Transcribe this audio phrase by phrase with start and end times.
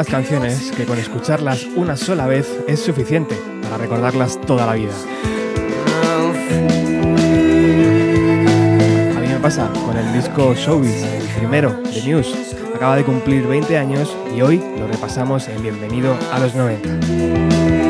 [0.00, 4.92] Determinadas canciones que con escucharlas una sola vez es suficiente para recordarlas toda la vida.
[9.16, 12.34] A mí me pasa con el disco Showbiz, el primero de News.
[12.74, 17.89] Acaba de cumplir 20 años y hoy lo repasamos en Bienvenido a los 90.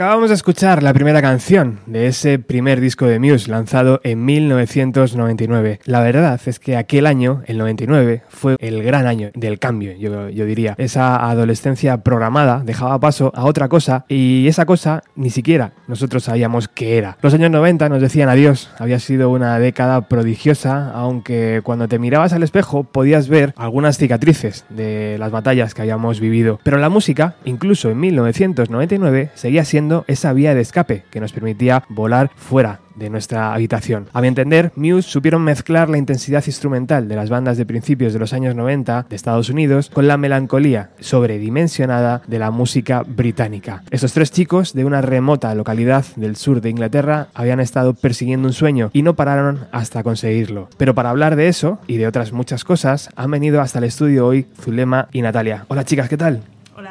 [0.00, 5.80] Acabamos de escuchar la primera canción de ese primer disco de Muse lanzado en 1999.
[5.84, 10.46] La verdad es que aquel año, el 99, fue el gran año del cambio, yo,
[10.46, 10.74] diría.
[10.78, 16.68] Esa adolescencia programada dejaba paso a otra cosa y esa cosa ni siquiera nosotros sabíamos
[16.68, 17.18] qué era.
[17.20, 22.32] Los años 90 nos decían adiós, había sido una década prodigiosa, aunque cuando te mirabas
[22.32, 26.58] al espejo podías ver algunas cicatrices de las batallas que habíamos vivido.
[26.62, 31.84] Pero la música, incluso en 1999, seguía siendo esa vía de escape que nos permitía
[31.88, 34.08] volar fuera de nuestra habitación.
[34.12, 38.18] A mi entender, Muse supieron mezclar la intensidad instrumental de las bandas de principios de
[38.18, 43.82] los años 90 de Estados Unidos con la melancolía sobredimensionada de la música británica.
[43.90, 48.54] Estos tres chicos de una remota localidad del sur de Inglaterra habían estado persiguiendo un
[48.54, 50.68] sueño y no pararon hasta conseguirlo.
[50.76, 54.26] Pero para hablar de eso y de otras muchas cosas, han venido hasta el estudio
[54.26, 55.64] hoy Zulema y Natalia.
[55.68, 56.42] Hola chicas, ¿qué tal?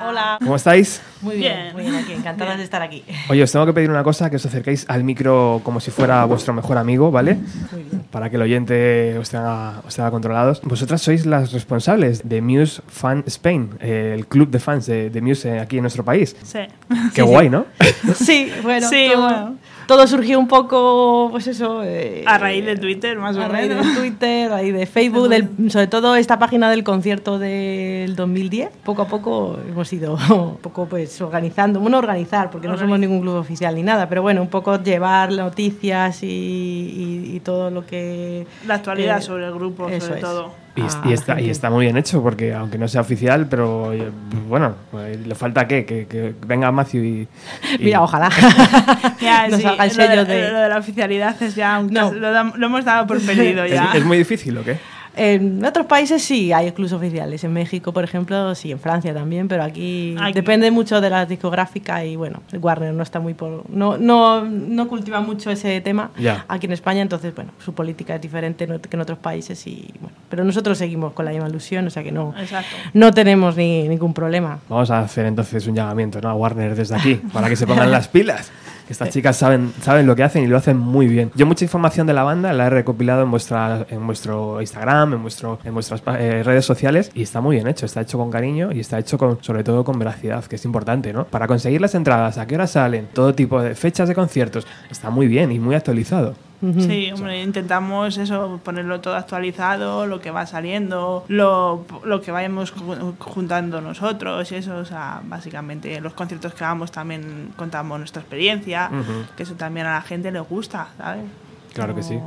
[0.02, 0.38] Hola.
[0.40, 1.02] ¿Cómo estáis?
[1.22, 3.04] Muy bien, muy bien aquí, encantadas de estar aquí.
[3.30, 6.24] Oye, os tengo que pedir una cosa, que os acerquéis al micro como si fuera
[6.26, 7.36] vuestro mejor amigo, ¿vale?
[7.72, 8.04] Muy bien.
[8.10, 10.62] Para que el oyente os tenga, os tenga controlados.
[10.64, 15.22] Vosotras sois las responsables de Muse Fan Spain, eh, el club de fans de, de
[15.22, 16.36] Muse aquí en nuestro país.
[16.44, 16.60] Sí.
[17.14, 17.66] Qué guay, ¿no?
[18.16, 19.56] Sí, bueno, Sí, todo, bueno.
[19.90, 21.82] Todo surgió un poco, pues eso...
[21.84, 23.88] eh, A raíz de Twitter, más o a raíz menos.
[23.88, 28.70] de Twitter, a raíz de Facebook, del- sobre todo esta página del concierto del 2010.
[28.86, 33.22] Poco a poco hemos ido un poco pues organizando, bueno, organizar, porque no somos ningún
[33.22, 37.84] club oficial ni nada, pero bueno, un poco llevar noticias y, y- y todo lo
[37.86, 38.46] que...
[38.68, 40.22] La actualidad eh, sobre el grupo, sobre es.
[40.76, 40.78] Todo.
[40.78, 43.02] Y, a es- la y está, y está muy bien hecho, porque aunque no sea
[43.02, 44.10] oficial, pero eh,
[44.48, 47.28] bueno, eh, le falta qué, que, que venga Matthew y...
[47.80, 48.30] y- Mira, ojalá.
[49.22, 50.52] Ya, Nos sí, haga el lo, de, sello de...
[50.52, 52.12] lo de la oficialidad es ya un No.
[52.14, 53.92] lo, hemos dado por perdido ¿Es, ya.
[53.94, 54.78] es muy difícil o qué?
[55.16, 57.44] En otros países sí hay clubs oficiales.
[57.44, 60.34] En México, por ejemplo, sí, en Francia también, pero aquí, Aquí.
[60.34, 64.88] depende mucho de la discográfica y bueno, Warner no está muy por no no no
[64.88, 66.12] cultiva mucho ese tema
[66.48, 70.16] aquí en España, entonces bueno, su política es diferente que en otros países y bueno,
[70.30, 72.76] pero nosotros seguimos con la misma ilusión, o sea que no Exacto.
[72.94, 74.60] no tenemos ni ningún problema.
[74.70, 76.30] Vamos a hacer entonces un llamamiento ¿no?
[76.30, 78.52] a Warner desde aquí, para que se pongan las pilas.
[78.90, 81.32] Estas chicas saben, saben lo que hacen y lo hacen muy bien.
[81.36, 85.22] Yo mucha información de la banda la he recopilado en, vuestra, en vuestro Instagram, en,
[85.22, 87.86] vuestro, en vuestras eh, redes sociales y está muy bien hecho.
[87.86, 91.14] Está hecho con cariño y está hecho con, sobre todo con veracidad, que es importante,
[91.14, 91.26] ¿no?
[91.26, 95.10] Para conseguir las entradas, a qué hora salen, todo tipo de fechas de conciertos, está
[95.10, 96.49] muy bien y muy actualizado.
[96.62, 102.76] Sí, hombre, intentamos eso, ponerlo todo actualizado, lo que va saliendo, lo, lo que vayamos
[102.76, 107.98] ju- juntando nosotros y eso, o sea, básicamente en los conciertos que hagamos también contamos
[108.00, 108.90] nuestra experiencia,
[109.38, 111.24] que eso también a la gente le gusta, ¿sabes?
[111.74, 112.20] Claro que sí.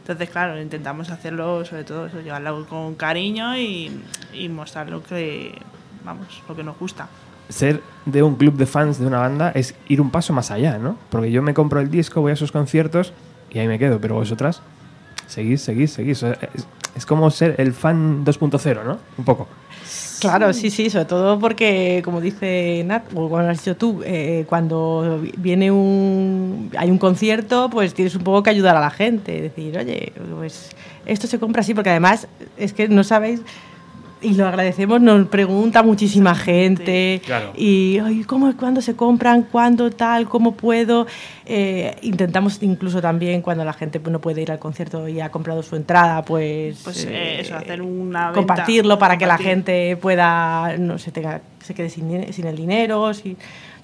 [0.00, 3.90] Entonces, claro, intentamos hacerlo, sobre todo eso, llevarlo con cariño y,
[4.34, 5.58] y mostrar lo que,
[6.04, 7.08] vamos, lo que nos gusta.
[7.48, 10.78] ser de un club de fans de una banda es ir un paso más allá,
[10.78, 10.96] ¿no?
[11.10, 13.12] Porque yo me compro el disco, voy a sus conciertos
[13.50, 14.62] y ahí me quedo, pero vosotras
[15.26, 16.22] seguís, seguís, seguís.
[16.22, 16.66] Es,
[16.96, 18.98] es como ser el fan 2.0, ¿no?
[19.18, 19.48] Un poco.
[20.18, 24.46] Claro, sí, sí, sobre todo porque, como dice Nat, o como has dicho tú, eh,
[24.48, 29.42] cuando viene un, hay un concierto, pues tienes un poco que ayudar a la gente,
[29.42, 30.70] decir, oye, pues
[31.04, 33.42] esto se compra así, porque además es que no sabéis,
[34.22, 37.52] y lo agradecemos, nos pregunta muchísima gente, Claro.
[37.56, 39.42] y, "Ay, ¿cómo, cuándo se compran?
[39.42, 40.26] ¿Cuándo tal?
[40.28, 41.06] ¿Cómo puedo?
[41.44, 45.30] Eh, intentamos incluso también, cuando la gente pues, no puede ir al concierto y ha
[45.30, 46.80] comprado su entrada, pues...
[46.82, 51.10] Pues eh, eh, eso, hacer una venta, compartirlo para que la gente pueda no se
[51.12, 53.36] tenga se quede sin, sin el dinero sin-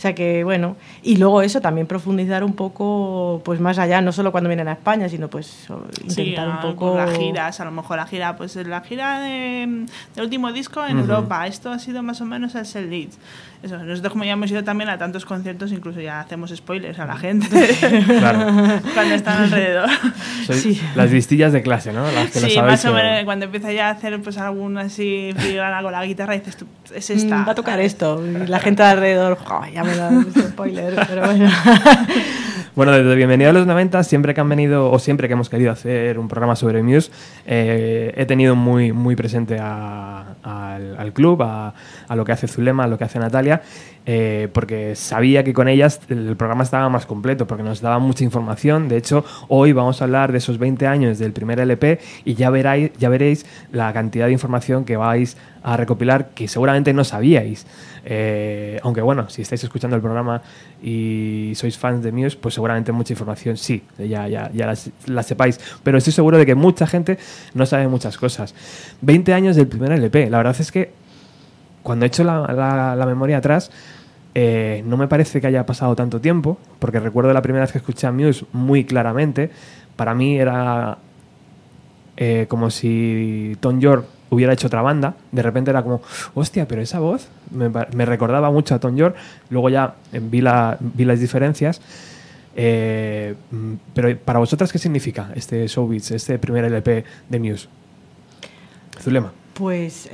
[0.02, 4.32] sea que bueno y luego eso también profundizar un poco pues más allá no solo
[4.32, 7.64] cuando vienen a España sino pues o- Sí, intentar un a- poco las giras, a
[7.64, 11.78] lo mejor la gira, pues la gira de, del último disco en Europa, esto ha
[11.78, 13.10] sido más o menos el set lead.
[13.62, 17.06] Eso, nosotros como ya hemos ido también a tantos conciertos, incluso ya hacemos spoilers a
[17.06, 17.46] la gente
[18.18, 18.80] Claro.
[18.94, 19.88] cuando están alrededor.
[20.46, 20.80] Sois Sí.
[20.96, 22.02] las listillas de clase, ¿no?
[22.10, 22.72] Las que lo Sí, sabéis.
[22.72, 26.34] más o menos cuando empieza ya a hacer pues algún así filigrana con la guitarra
[26.34, 27.44] dices tú, es "Mm, esta.
[27.44, 27.86] va a tocar ¿sabes?
[27.92, 30.10] esto y la gente de alrededor "Jo, ya me da
[30.48, 31.48] spoiler pero bueno
[32.74, 35.70] Bueno, desde Bienvenido a los 90, siempre que han venido, o siempre que hemos querido
[35.70, 37.10] hacer un programa sobre Muse,
[37.44, 41.74] eh, he tenido muy, muy presente a- al, al club, a,
[42.12, 43.62] a lo que hace Zulema, a lo que hace Natalia,
[44.04, 48.22] eh, porque sabía que con ellas el programa estaba más completo, porque nos daba mucha
[48.22, 48.88] información.
[48.88, 52.50] De hecho, hoy vamos a hablar de esos 20 años del primer LP y ya,
[52.50, 57.66] veráis, ya veréis la cantidad de información que vais a recopilar que seguramente no sabíais.
[58.04, 60.42] Eh, aunque bueno, si estáis escuchando el programa
[60.82, 64.74] y sois fans de Muse, pues seguramente mucha información sí, ya, ya, ya
[65.06, 65.60] la, sepáis.
[65.82, 67.16] Pero estoy seguro de que mucha gente
[67.54, 68.54] no sabe muchas cosas.
[69.00, 70.28] 20 años del primer LP.
[70.28, 70.90] La verdad es que
[71.82, 73.70] cuando he hecho la, memoria atrás,
[74.34, 77.78] eh, no me parece que haya pasado tanto tiempo, porque recuerdo la primera vez que
[77.78, 79.50] escuché a Muse muy claramente.
[79.96, 80.98] Para mí era
[82.16, 85.14] eh, como si Tom York hubiera hecho otra banda.
[85.32, 86.00] De repente era como,
[86.34, 89.16] hostia, pero esa voz me, me recordaba mucho a Tom York.
[89.50, 90.42] Luego ya eh, vi,
[90.80, 91.80] vi las diferencias.
[92.54, 97.68] Mm, pero para vosotras, ¿qué significa este Showbiz, este primer LP de Muse?
[99.00, 99.32] Zulema.
[99.54, 100.08] Pues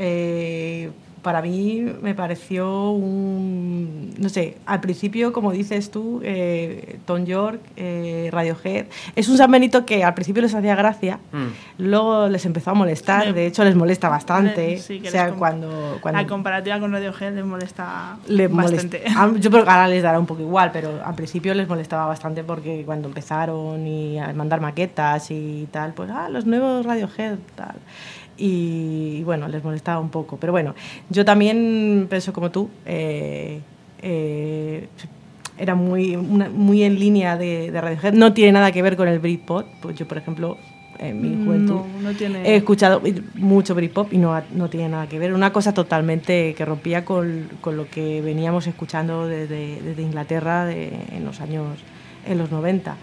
[1.22, 7.60] para mí me pareció un, no sé, al principio, como dices tú, eh, Tom York,
[7.76, 11.18] eh, Radiohead, es un San Benito que al principio les hacía gracia,
[11.78, 13.32] luego les empezó a molestar, Sí.
[13.32, 16.92] de hecho les molesta bastante, Sí, que o sea, les cuando, cuando La comparativa con
[16.92, 19.02] Radiohead les molesta le bastante.
[19.08, 22.06] molesta- Yo creo que ahora les dará un poco igual, pero al principio les molestaba
[22.06, 27.36] bastante porque cuando empezaron y a mandar maquetas y tal, pues, ah, los nuevos Radiohead,
[27.54, 27.76] tal.
[28.38, 30.36] Y bueno, les molestaba un poco.
[30.38, 30.74] Pero bueno,
[31.10, 33.60] yo también pienso como tú, eh,
[34.02, 34.88] eh,
[35.58, 38.14] era muy, muy en línea de, de Radiohead.
[38.14, 40.56] No tiene nada que ver con el Britpop, pues yo por ejemplo
[41.00, 42.42] en mi juventud No, no tiene...
[42.48, 43.00] he escuchado
[43.34, 45.32] mucho Britpop y no, no tiene nada que ver.
[45.34, 50.92] Una cosa totalmente que rompía con, con lo que veníamos escuchando desde, desde Inglaterra de-
[51.12, 51.66] en los años
[52.26, 52.96] en los 90.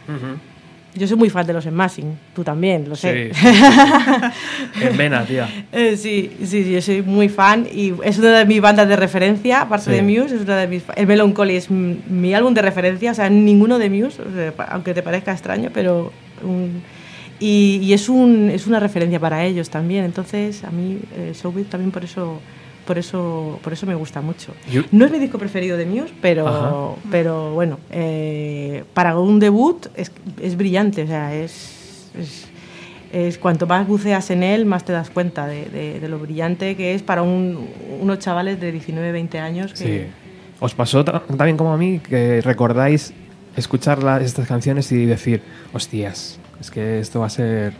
[0.95, 3.31] Yo soy muy fan de los Smashing, tú también, lo sé.
[3.33, 4.83] Sí, sí, sí.
[4.83, 5.49] en vena, tía.
[5.73, 9.61] Eh, sí, sí, yo soy muy fan y es una de mis bandas de referencia,
[9.61, 10.83] aparte de Muse, es una de mis...
[10.95, 14.21] El Melancholy es mi álbum de referencia, o sea, ninguno de Muse,
[14.69, 16.11] aunque te parezca extraño, pero...
[16.43, 16.81] un-
[17.37, 21.67] y, y es, un, es una referencia para ellos también, entonces a mí eh, Showbiz
[21.67, 22.39] también por eso,
[22.85, 24.53] por, eso, por eso me gusta mucho.
[24.91, 26.73] No es mi disco preferido de Muse, pero, Ajá.
[27.11, 30.11] pero bueno, eh, para un debut es,
[30.41, 32.47] es brillante, o sea, es, es,
[33.11, 36.75] es cuanto más buceas en él, más te das cuenta de, de- de lo brillante
[36.75, 37.67] que es para un-
[38.01, 39.73] unos chavales de 19, 20 años.
[39.73, 40.01] Que, Sí.
[40.59, 43.13] ¿Os pasó ta- también como a mí que recordáis
[43.57, 45.41] escuchar la- estas canciones y decir,
[45.73, 47.73] hostias, es que esto va a ser...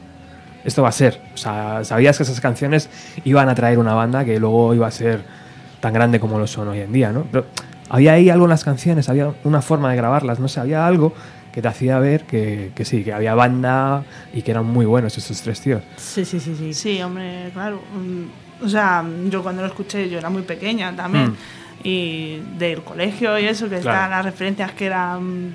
[0.65, 1.21] Esto va a ser.
[1.33, 2.89] O sea, sabías que esas canciones
[3.23, 5.21] iban a traer una banda que luego iba a ser
[5.79, 7.25] tan grande como lo son hoy en día, ¿no?
[7.31, 7.45] Pero
[7.89, 11.13] había ahí algo en las canciones, había una forma de grabarlas, no sé, había algo
[11.53, 14.03] que te hacía ver que, que sí, que había banda
[14.33, 15.83] y que eran muy buenos esos tres tíos.
[15.95, 16.73] Sí, sí, sí, sí.
[16.73, 17.79] Sí, hombre, claro.
[17.93, 21.31] Mm, O sea, yo cuando lo escuché, yo era muy pequeña también.
[21.31, 21.35] Mm.
[21.83, 23.95] Y del colegio y eso, que Claro.
[23.97, 25.53] están las referencias que eran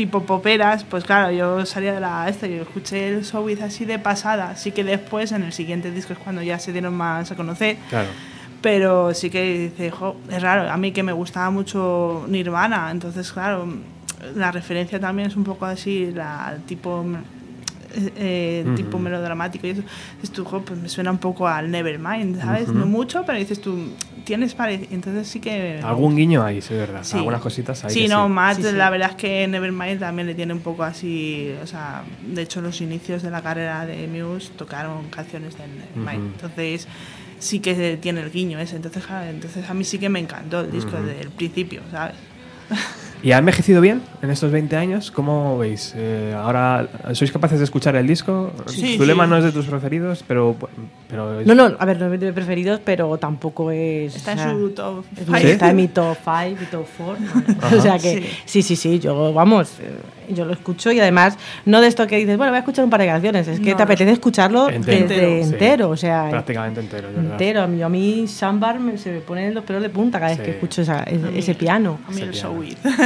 [0.00, 3.98] tipo poperas, pues claro, yo salía de la esta y escuché el Showbiz así de
[3.98, 4.48] pasada.
[4.48, 7.76] Así que después, en el siguiente disco, es cuando ya se dieron más a conocer.
[7.90, 8.08] Claro.
[8.62, 13.30] Pero sí que dice, jo, es raro, a mí que me gustaba mucho Nirvana, entonces
[13.30, 13.68] claro,
[14.34, 17.04] la referencia también es un poco así, la tipo
[17.94, 18.74] eh, eh, Ujú.
[18.76, 19.82] tipo melodramático y eso.
[20.20, 22.68] Dices tú, jo, pues me suena un poco al Nevermind, ¿sabes?
[22.68, 22.78] Ujú.
[22.78, 23.88] No mucho, pero dices tú,
[24.24, 24.88] tienes parecido.
[24.92, 25.80] Entonces sí que.
[25.82, 27.00] Algún guiño ahí, sí, verdad.
[27.02, 27.16] Sí.
[27.16, 27.90] Algunas cositas ahí.
[27.90, 28.32] Sí, no, sí.
[28.32, 28.72] Matt, Sí, sí.
[28.72, 32.60] la verdad es que Nevermind también le tiene un poco así, o sea, de hecho
[32.60, 36.32] los inicios de la carrera de Muse tocaron canciones de Nevermind, Ujú.
[36.34, 36.88] entonces
[37.38, 40.70] sí que tiene el guiño ese, entonces, entonces a mí sí que me encantó el
[40.70, 42.14] disco desde el principio, ¿sabes?
[43.22, 45.10] ¿Y ha envejecido bien en estos 20 años?
[45.10, 45.92] ¿Cómo veis?
[45.96, 48.52] Eh, ahora, ¿sois capaces de escuchar el disco?
[48.66, 49.30] Sí, Zulema sí.
[49.30, 50.56] no es de tus preferidos, pero...
[51.08, 54.16] pero es- No, no, a ver, no es de mis preferidos, pero tampoco es...
[54.16, 55.44] Está o sea, en su top es five.
[55.44, 56.86] mi- Está en mi top 5, mi top
[57.58, 57.78] 4.
[57.78, 58.62] o sea que sí.
[58.62, 59.90] sí, sí, yo, vamos, eh,
[60.34, 61.36] yo lo escucho y además,
[61.66, 63.72] no de esto que dices, bueno, voy a escuchar un par de canciones, es que
[63.72, 65.08] No, te apetece escucharlo Entero.
[65.08, 67.32] desde entero, o sea, Prácticamente entero, verdad.
[67.32, 67.62] entero.
[67.62, 70.40] A mí, a mí Sambar me, se me ponen los pelos de punta cada vez
[70.40, 71.98] que escucho esa- A ese, mí- ese piano.
[72.08, 72.30] A mí el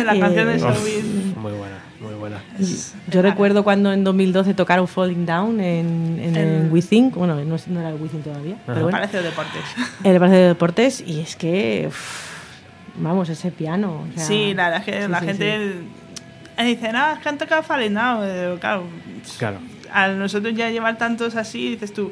[0.05, 1.05] la canción de Showbiz.
[1.37, 2.43] muy buena, muy buena.
[3.11, 7.91] Yo recuerdo cuando en 2012 tocaron Falling Down en, en, el WeThink, bueno, no, era
[7.91, 9.63] el WeThink todavía, pero bueno, Parece de deportes.
[10.03, 11.89] en el Palacio de Deportes y es que,
[12.97, 14.05] vamos, ese piano.
[14.11, 15.57] o sea, sí, la verdad es que sí, la sí, gente
[16.57, 18.85] eh, dice, no, es que han tocado Falling Down", eh, claro,
[19.39, 19.59] Claro.
[19.93, 22.11] al nosotros ya llevar tantos así, dices tú,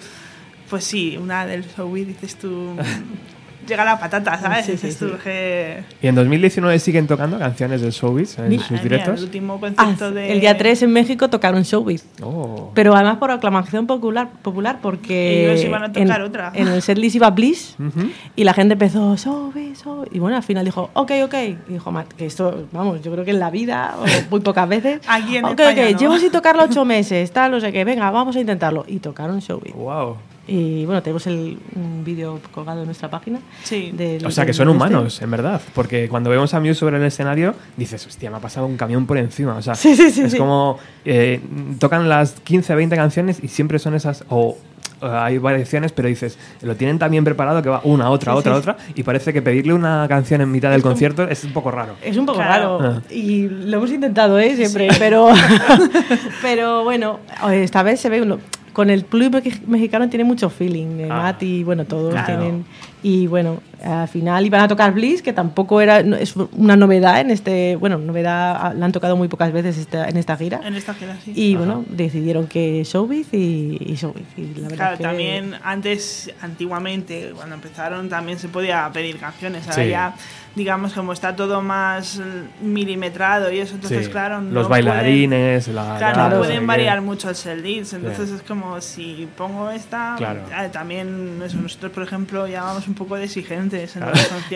[0.68, 2.76] pues sí, una del Showbiz, dices tú,
[3.66, 4.66] llega la patata, ¿sabes?
[4.66, 5.06] Sí, sí, sí.
[5.22, 5.82] que...
[6.02, 9.18] ¿Y en 2019 siguen tocando canciones del Showbiz en Mira, sus mía, directos?
[9.18, 10.32] el último Ah, concierto de...
[10.32, 12.04] El día 3 en México tocaron Showbiz.
[12.22, 12.70] Oh.
[12.74, 16.52] Pero además por aclamación popular, popular porque Ellos iban a tocar en, otra.
[16.54, 18.08] en el setlist iba Bliss Ujú.
[18.36, 21.34] y la gente empezó Showbiz, Showbiz", y bueno, al final dijo, ok, ok,
[21.68, 24.68] y dijo, "Matt, que esto, vamos, yo creo que en la vida, o muy pocas
[24.68, 25.98] veces, Aquí en ok, España, ok, ¿no?
[25.98, 28.84] llevo sin tocarlo ocho meses, tal, no sé qué, venga, vamos a intentarlo.
[28.88, 29.74] Y tocaron Showbiz.
[29.74, 30.16] Wow.
[30.46, 33.38] Y bueno, tenemos el, un vídeo colgado en nuestra página.
[33.62, 33.92] Sí.
[33.92, 34.76] del- O sea, que son este.
[34.76, 35.60] humanos, en verdad.
[35.74, 39.06] Porque cuando vemos a Muse sobre el escenario, dices, hostia, me ha pasado un camión
[39.06, 39.54] por encima.
[39.56, 40.38] O sea, Sí, sí, sí, es sí.
[40.38, 41.40] como eh,
[41.78, 44.24] tocan las 15, 20 canciones y siempre son esas.
[44.30, 44.58] O
[45.00, 48.52] hay variaciones, pero dices, lo tienen tan bien preparado que va una, otra, Sí, otra,
[48.54, 48.58] sí.
[48.60, 48.76] otra.
[48.94, 51.94] Y parece que pedirle una canción en mitad del concierto es un poco raro.
[52.02, 52.78] Es un poco Claro.
[52.80, 53.12] raro Ah.
[53.12, 54.54] y lo hemos intentado, ¿eh?
[54.56, 55.28] Siempre, pero,
[56.42, 57.20] pero bueno,
[57.52, 58.38] esta vez se ve uno.
[58.72, 61.22] Con el club mex- mexicano tiene mucho feeling, eh, Ah.
[61.24, 62.26] Matt y bueno, todos Claro.
[62.26, 62.64] tienen.
[63.02, 67.30] Y bueno, al final iban a tocar Bliss, que tampoco era, es una novedad en
[67.30, 70.60] este, bueno, novedad, ah, la han tocado muy pocas veces esta- en esta gira.
[70.64, 71.32] En esta gira, sí.
[71.34, 71.64] Y Ajá.
[71.64, 74.26] bueno, decidieron que Showbiz y, y Showbiz.
[74.36, 79.68] Y la verdad Claro, que- también antes, antiguamente, cuando empezaron, también se podía pedir canciones.
[79.68, 79.90] Ahora Sí.
[79.90, 80.14] ya,
[80.54, 82.20] digamos, como está todo más
[82.60, 84.10] milimetrado y eso, entonces, Sí.
[84.12, 84.40] claro.
[84.40, 85.96] no Los pueden- bailarines, la.
[85.98, 89.70] Claro, la- no no pueden variar mucho el set list, entonces es como si pongo
[89.70, 90.40] esta, Claro.
[90.50, 93.28] eh, también eso, nosotros por ejemplo llevábamos un poco de
[93.72, 94.10] en Claro.
[94.14, 94.48] los conciertos.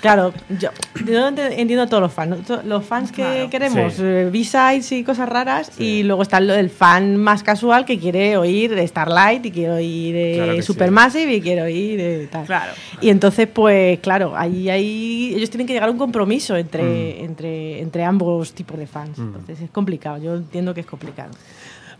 [0.00, 0.34] Claro, claro.
[0.58, 0.70] Yo,
[1.06, 2.36] yo ent- entiendo a todos los fans.
[2.64, 3.50] Los fans que Claro.
[3.50, 4.02] queremos Sí.
[4.04, 5.70] eh, B-sides y cosas raras.
[5.78, 10.32] Y luego está el, fan más casual que quiere oír Starlight y quiere oír eh,
[10.36, 10.62] Claro sí.
[10.62, 12.46] Supermassive y quiere oír eh, tal.
[12.46, 12.72] Claro.
[13.00, 16.56] Y entonces, pues claro, ahí, ahí ellos tienen que llegar a un compromiso Mm.
[16.58, 19.18] entre, entre, entre ambos tipos de fans.
[19.18, 20.18] Entonces es complicado.
[20.18, 21.30] Yo entiendo que es complicado.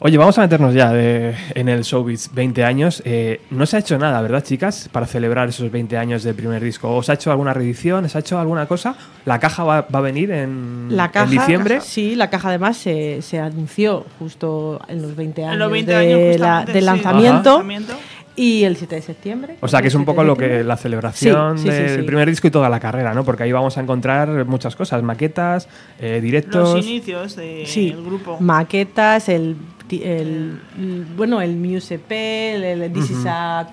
[0.02, 3.02] Oye, vamos a meternos ya de- en el Showbiz 20 años.
[3.04, 4.88] Eh, no se ha hecho nada, ¿verdad, chicas?
[4.90, 6.96] Para celebrar esos 20 años del primer disco.
[6.96, 8.06] ¿Os ha hecho alguna reedición?
[8.06, 8.94] ¿os ha hecho alguna cosa?
[9.26, 11.80] ¿La caja va, va a venir en, La caja, en diciembre?
[11.82, 15.92] Sí, la caja además se, se anunció justo en los 20 años, En los 20
[15.92, 17.50] de años la- del sí, lanzamiento.
[17.50, 17.92] lanzamiento.
[18.36, 19.56] Y el 7 de septiembre.
[19.60, 21.82] O sea, que es un El 7 poco lo que la celebración Sí, sí, sí,
[21.82, 22.06] del sí.
[22.06, 23.22] primer disco y toda la carrera, ¿no?
[23.22, 25.68] Porque ahí vamos a encontrar muchas cosas, maquetas,
[26.00, 26.74] eh, directos.
[26.76, 28.38] Los inicios del Sí, grupo.
[28.40, 29.56] maquetas, el,
[29.96, 33.66] el, el- bueno, el Muse EP, el, el This is a,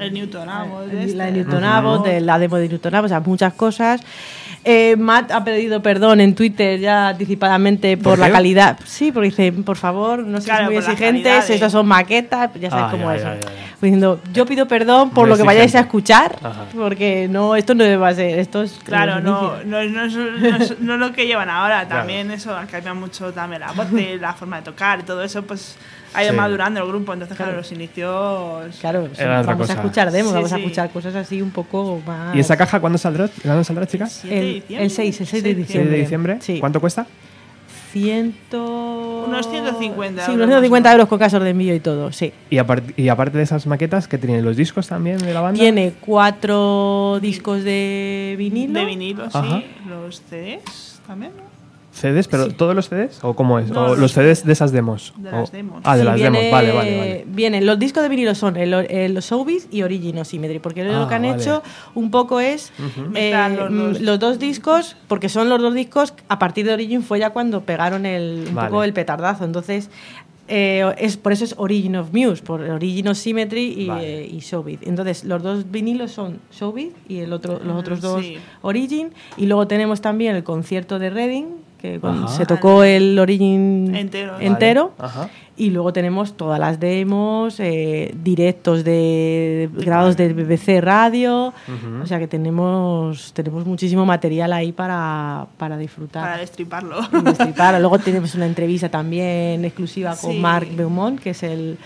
[0.00, 1.16] El Newton Abbott, el- este.
[1.16, 2.08] la de Newton Abbott, Ujú.
[2.08, 4.00] de la demo de Newton Abbott, o sea, muchas cosas.
[4.70, 8.32] Eh, Matt ha pedido perdón en Twitter ya anticipadamente por, ¿Por la qué?
[8.32, 8.78] calidad.
[8.84, 12.88] Sí, porque dice, por favor, no Claro, muy exigentes, estas son maquetas, ya sabes Ah,
[12.90, 13.22] cómo ya, es.
[13.22, 13.48] ya, ya, ya.
[13.80, 16.64] Pues diciendo, yo pido perdón por Muy lo que vayáis a escuchar, Ajá.
[16.76, 20.80] porque no, esto no debe ser, esto es Claro, no, no, no, es, no es-
[20.80, 21.86] no es lo que llevan ahora.
[21.86, 22.00] Claro.
[22.00, 23.86] También eso ha cambiado mucho también la voz,
[24.20, 25.76] la forma de tocar todo eso, pues
[26.14, 26.36] ha ido Sí.
[26.38, 27.12] madurando el grupo.
[27.12, 27.62] Entonces, claro, Claro.
[27.62, 28.76] los inicios.
[28.80, 29.72] Claro, sí, vamos cosa.
[29.74, 32.34] a escuchar demos, Sí, vamos a escuchar cosas así un poco más...
[32.34, 34.12] ¿Y esa caja cuándo saldrá, ¿cuándo saldrá chicas?
[34.22, 34.84] 7 de El, diciembre.
[34.84, 35.90] el 6, el 6 de 6 ¿6 diciembre.
[35.92, 36.38] de diciembre?
[36.40, 36.60] Sí.
[36.60, 37.06] ¿Cuánto cuesta?
[37.92, 39.24] Ciento...
[39.26, 40.92] Unos 150 Sí, euros unos más o 150 menos.
[40.94, 42.32] euros con casos de envío y todo, sí.
[42.50, 45.58] Y, apart- y aparte de esas maquetas, ¿qué tienen los discos también de la banda?
[45.58, 48.78] Tiene cuatro discos de vinilo.
[48.78, 49.58] De vinilo, Ajá.
[49.60, 49.64] sí.
[49.88, 51.47] Los CDs también, ¿no?
[51.98, 52.28] ¿CDs?
[52.28, 53.18] ¿Pero todos los CDs?
[53.22, 53.70] ¿O cómo es?
[53.70, 55.12] No, ¿O los CDs de esas demos?
[55.18, 55.80] de O- las demos.
[55.84, 57.24] Ah, de Sí, las viene- demos, vale, vale, vale.
[57.28, 60.98] Vienen, los discos de vinilo son el, el- los Showbiz y Origin Symmetry, porque Ah,
[61.00, 61.34] lo que han vale.
[61.42, 61.62] hecho
[61.94, 62.72] un poco es
[63.14, 64.00] eh, los mm, dos.
[64.00, 67.62] los dos discos, porque son los dos discos, a partir de Origin fue ya cuando
[67.62, 68.68] pegaron el, un Vale.
[68.70, 69.90] poco el petardazo, entonces...
[70.50, 74.22] eh, es, por eso es Origin of Muse, por Origin of Symmetry y, Vale.
[74.22, 74.78] eh, y Showbiz.
[74.82, 78.38] Entonces, los dos vinilos son Showbiz y el otro, los Ah, otros dos sí.
[78.62, 79.10] Origin.
[79.36, 81.44] Y luego tenemos también el concierto de Reading,
[81.80, 82.28] que Ajá.
[82.28, 84.92] se tocó el Origin Entero.
[85.56, 91.52] Y luego tenemos todas las demos, eh, directos de grabados de BBC Radio.
[92.02, 96.22] O sea que tenemos, tenemos muchísimo material ahí para, para disfrutar.
[96.22, 97.00] Para destriparlo.
[97.12, 97.76] y destripar.
[97.80, 100.38] Luego tenemos una entrevista también exclusiva con Sí.
[100.38, 101.76] Mark Beaumont, que es el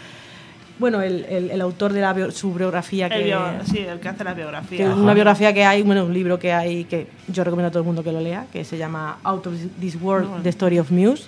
[0.79, 4.01] bueno el, el- el autor de la bio- su biografía El que, bio- sí, el
[4.01, 4.79] que hace la biografía.
[4.79, 7.81] que una biografía que hay, bueno, un libro que hay que yo recomiendo a todo
[7.83, 10.91] el mundo que lo lea, que se llama Out of This World: The Story of
[10.91, 11.25] Muse.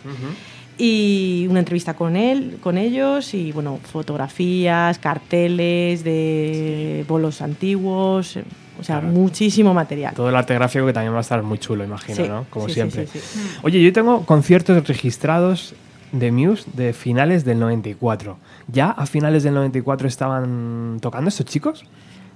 [0.77, 8.45] Y una entrevista con él, con ellos, y bueno, fotografías, carteles de bolos antiguos, eh,
[8.81, 9.15] o sea, Claro.
[9.15, 10.15] muchísimo material.
[10.15, 12.47] Todo el arte gráfico que también va a estar muy chulo, imagino, Sí, ¿no?
[12.51, 13.07] Como sí, sí, siempre.
[13.07, 13.39] sí, sí.
[13.63, 15.75] Oye, yo tengo conciertos registrados
[16.19, 18.39] de Muse de finales del 94.
[18.69, 21.85] ¿Ya a finales del 94 estaban tocando estos chicos?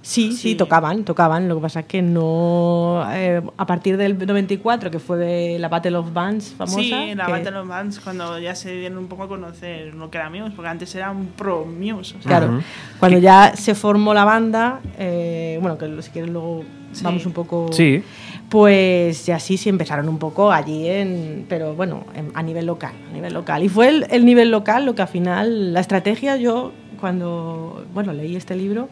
[0.01, 0.55] Sí, sí, Sí.
[0.55, 1.49] tocaban, tocaban.
[1.49, 3.03] Lo que pasa es que no.
[3.11, 6.79] eh, a partir del 94, que fue la Battle of Bands famosa.
[6.79, 10.09] Sí, la que- Battle of Bands, cuando ya se dieron un poco a conocer lo
[10.09, 12.15] que era Muse, porque antes era un pro Muse.
[12.17, 12.61] o sea, Claro, Ujú.
[12.99, 16.63] cuando ya se formó la banda, eh, bueno, que si quieres luego
[16.93, 17.03] Sí.
[17.03, 17.67] vamos un poco.
[17.73, 18.01] Sí.
[18.49, 22.93] Pues ya sí, sí empezaron un poco allí, en, pero bueno, en- a nivel local,
[23.09, 23.63] a nivel local.
[23.63, 28.11] Y fue el, el nivel local lo que al final, la estrategia, yo cuando, bueno,
[28.11, 28.89] leí este libro,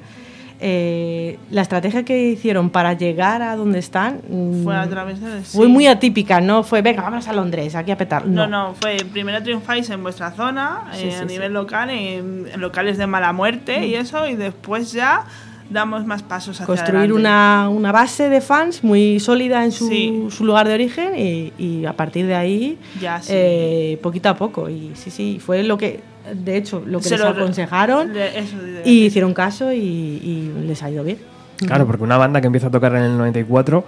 [0.60, 5.42] eh, la estrategia que hicieron para llegar a donde están mm, Fue a través de.
[5.42, 5.72] fue sí.
[5.72, 8.26] muy atípica, no fue, venga, vámonos a Londres, aquí a petar.
[8.28, 12.48] No, no, fue primero triunfáis en vuestra zona, Sí, eh, sí, a nivel local, en,
[12.52, 15.26] en locales de mala muerte y eso, y después ya
[15.70, 17.20] damos más pasos hacia Construir adelante.
[17.20, 20.26] una, una base de fans muy sólida en su, Sí.
[20.30, 23.32] su lugar de origen y, y a partir de ahí, Ya, sí.
[23.36, 24.70] eh, poquito a poco.
[24.70, 26.00] Y sí, sí, fue lo que,
[26.34, 29.78] de hecho, lo que Se les lo- aconsejaron le- eso de- y hicieron caso y,
[29.80, 31.18] y les ha ido bien.
[31.58, 33.84] Claro, porque una banda que empieza a tocar en el 94,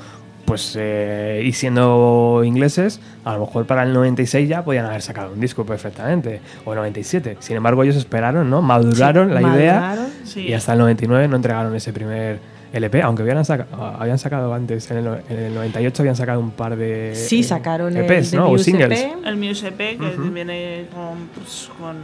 [0.50, 5.32] pues, eh, y siendo ingleses, a lo mejor para el 96 ya podían haber sacado
[5.32, 7.38] un disco perfectamente, o 97.
[7.40, 8.62] Sin embargo, ellos esperaron, ¿no?
[8.62, 10.12] Maduraron Sí, la idea maduraron.
[10.26, 10.42] Sí.
[10.48, 12.40] y hasta el 99 no entregaron ese primer
[12.74, 13.68] LP, aunque habían, saca-
[14.00, 17.44] habían sacado antes, en el, en el 98 habían sacado un par de Sí, eh,
[17.44, 18.48] sacaron el EPs, de ¿no?
[18.48, 19.00] O Muse singles.
[19.00, 19.18] EP.
[19.26, 21.96] El Muse EP, que viene con, pues, con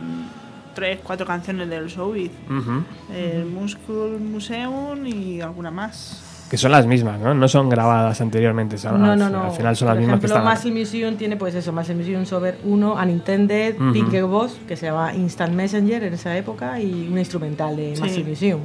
[0.74, 2.32] tres, cuatro canciones del Showbiz.
[2.50, 2.84] Ujú.
[3.16, 6.22] El Muscle Museum y alguna más.
[6.50, 7.34] Que son las mismas, ¿no?
[7.34, 8.78] No son grabadas anteriormente.
[8.78, 9.44] son- No, al, no, no.
[9.46, 10.54] Al final son las mismas que ejemplo, están.
[10.54, 13.94] Muscle Museum tiene pues eso, Muscle Museum Sober 1, Unintended, Ujú.
[13.94, 18.02] Pink Boss, que se llama Instant Messenger en esa época, y un instrumental de Sí.
[18.04, 18.62] Muscle Museum.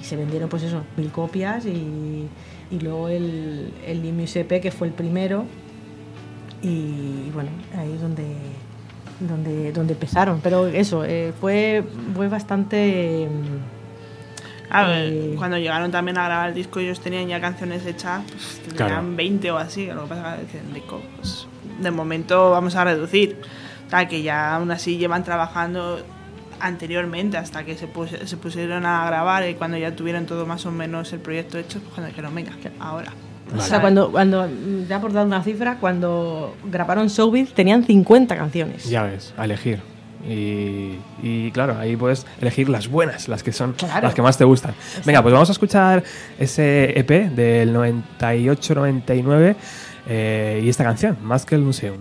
[0.00, 2.28] Y se vendieron pues eso, mil copias y,
[2.70, 5.44] y luego el, el Limus EP que fue el primero
[6.62, 8.24] y bueno, ahí es donde
[9.20, 10.40] donde, donde empezaron.
[10.42, 11.82] Pero eso, eh, fue,
[12.14, 13.26] fue bastante...
[14.70, 18.22] A ver, Eh, cuando llegaron también a grabar el disco, ellos tenían ya canciones hechas,
[18.30, 19.16] pues, tendrían Claro.
[19.16, 19.86] 20 o así.
[19.86, 21.46] Lo que pasa es que el disco, pues,
[21.80, 23.40] de momento vamos a reducir.
[23.86, 26.00] O sea, que ya aún así llevan trabajando
[26.58, 30.64] anteriormente hasta que se, pus- se pusieron a grabar y cuando ya tuvieron todo más
[30.66, 33.12] o menos el proyecto hecho, pues cuando dijeron, venga, que ahora.
[33.56, 34.48] O sea, cuando, cuando,
[34.88, 38.88] ya por dar una cifra, cuando grabaron Showbiz tenían 50 canciones.
[38.88, 39.80] Ya ves, a elegir.
[40.28, 44.02] Y, y claro, ahí puedes elegir las buenas, las que son Claro.
[44.06, 44.74] las que más te gustan.
[45.04, 46.02] Venga, pues vamos a escuchar
[46.38, 49.56] ese EP del 98-99
[50.08, 51.96] eh, y esta canción, Más que el Museum.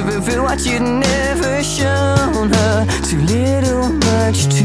[0.00, 2.86] To reveal what you'd never shown her.
[3.04, 4.59] Too little, much too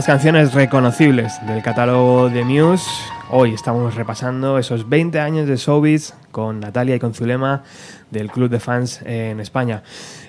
[0.00, 2.88] las canciones reconocibles del catálogo de Muse.
[3.28, 7.64] Hoy estamos repasando esos 20 años de Showbiz con Natalia y con Zulema
[8.10, 9.82] del Club de Fans en España.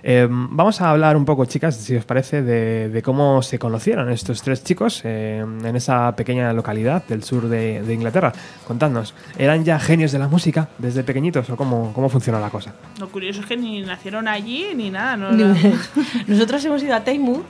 [0.04, 4.12] Eh, vamos a hablar un poco, chicas, si os parece, de, de cómo se conocieron
[4.12, 8.34] estos tres chicos eh, en esa pequeña localidad del sur de, de Inglaterra.
[8.68, 12.74] Contadnos, ¿eran ya genios de la música desde pequeñitos o cómo, cómo funcionó la cosa?
[13.00, 15.16] Lo curioso es que ni nacieron allí ni nada.
[15.16, 15.32] No,
[16.28, 17.46] Nosotros hemos ido a Taimur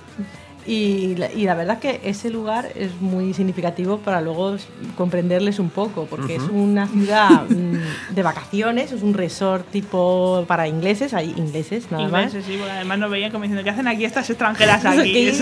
[0.65, 4.58] y la, y la verdad es que ese lugar es muy significativo para luego
[4.95, 10.67] comprenderles un poco, porque es una ciudad mm, de vacaciones, es un resort tipo para
[10.67, 12.26] ingleses, hay ingleses nada más.
[12.26, 15.28] Ingleses, sí, porque además nos veían como diciendo, ¿qué hacen aquí estas extranjeras aquí?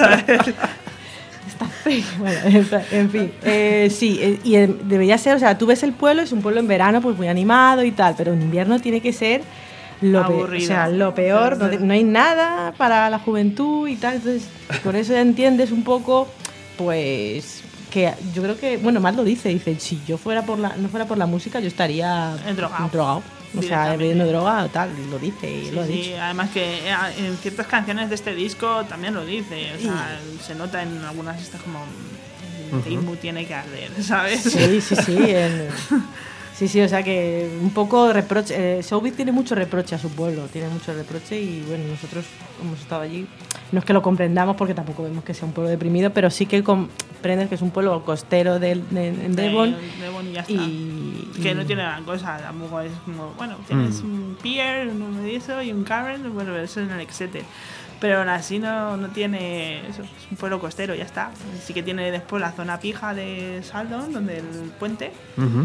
[1.48, 2.04] Está feo.
[2.20, 2.40] Bueno,
[2.92, 3.32] en fin.
[3.44, 6.42] Eh, sí, eh, y eh, debería ser, o sea, tú ves el pueblo, es un
[6.42, 9.42] pueblo en verano pues muy animado y tal, pero en invierno tiene que ser
[10.02, 10.64] lo, pe- Aburrido.
[10.64, 14.44] o sea, lo peor, no, no hay nada para la juventud y tal, entonces
[14.84, 16.28] por eso ya entiendes un poco,
[16.78, 20.76] pues que yo creo que, bueno, más lo dice, dice, si yo fuera por la,
[20.78, 22.90] no fuera por la música, yo estaría Drogado.
[22.92, 23.24] drogado.
[23.58, 26.22] O sea, bebiendo droga o tal, lo dice y Sí, lo ha sí, dicho.
[26.22, 30.54] además que eh, en ciertas canciones de este disco también lo dice, o sea, se
[30.54, 31.80] nota en algunas estas como
[32.72, 34.44] el ritmo tiene que arder, ¿sabes?
[34.44, 35.18] Sí, sí, sí.
[35.18, 35.68] en-
[36.60, 38.80] sí, sí, o sea que un poco reproche.
[38.80, 42.26] Eh, Showbiz tiene mucho reproche a su pueblo, tiene mucho reproche y bueno, nosotros
[42.62, 43.26] hemos estado allí.
[43.72, 46.46] No es que lo comprendamos porque tampoco vemos que sea un pueblo deprimido, pero sí
[46.48, 49.72] que comprendes que es un pueblo costero del- de, en Devon.
[49.72, 50.52] De- Devon y ya está.
[50.54, 55.26] Y, que y- no tiene gran cosa, tampoco es como, bueno, tienes un Pierre, un
[55.28, 57.44] eso y un Karen, bueno, eso en el Exeter.
[58.02, 61.32] Pero aún así no, no tiene eso, es un pueblo costero, ya está.
[61.66, 64.46] Sí que tiene después la zona pija de Saldon, donde el
[64.80, 65.12] puente,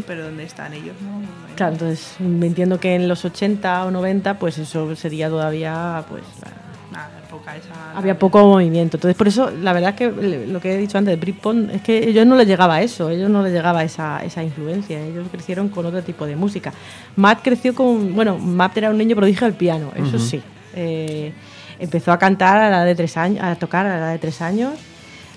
[0.06, 1.22] pero donde están ellos, ¿no?
[1.54, 6.22] Claro, entonces me entiendo que en los 80 o 90, pues eso sería todavía, pues.
[6.42, 7.96] la- La época esa.
[7.98, 8.96] Había poco movimiento.
[8.98, 11.82] Entonces, por eso, la verdad es que lo que he dicho antes de Britpop es
[11.82, 15.68] que ellos no les llegaba eso, ellos no les llegaba esa, esa influencia, ellos crecieron
[15.70, 16.72] con otro tipo de música.
[17.16, 18.14] Matt creció con.
[18.14, 20.40] Bueno, Matt era un niño prodigio del piano, eso sí.
[20.76, 21.32] Eh,
[21.78, 24.18] empezó a cantar a la edad de tres años, a tocar a la edad de
[24.18, 24.72] tres años.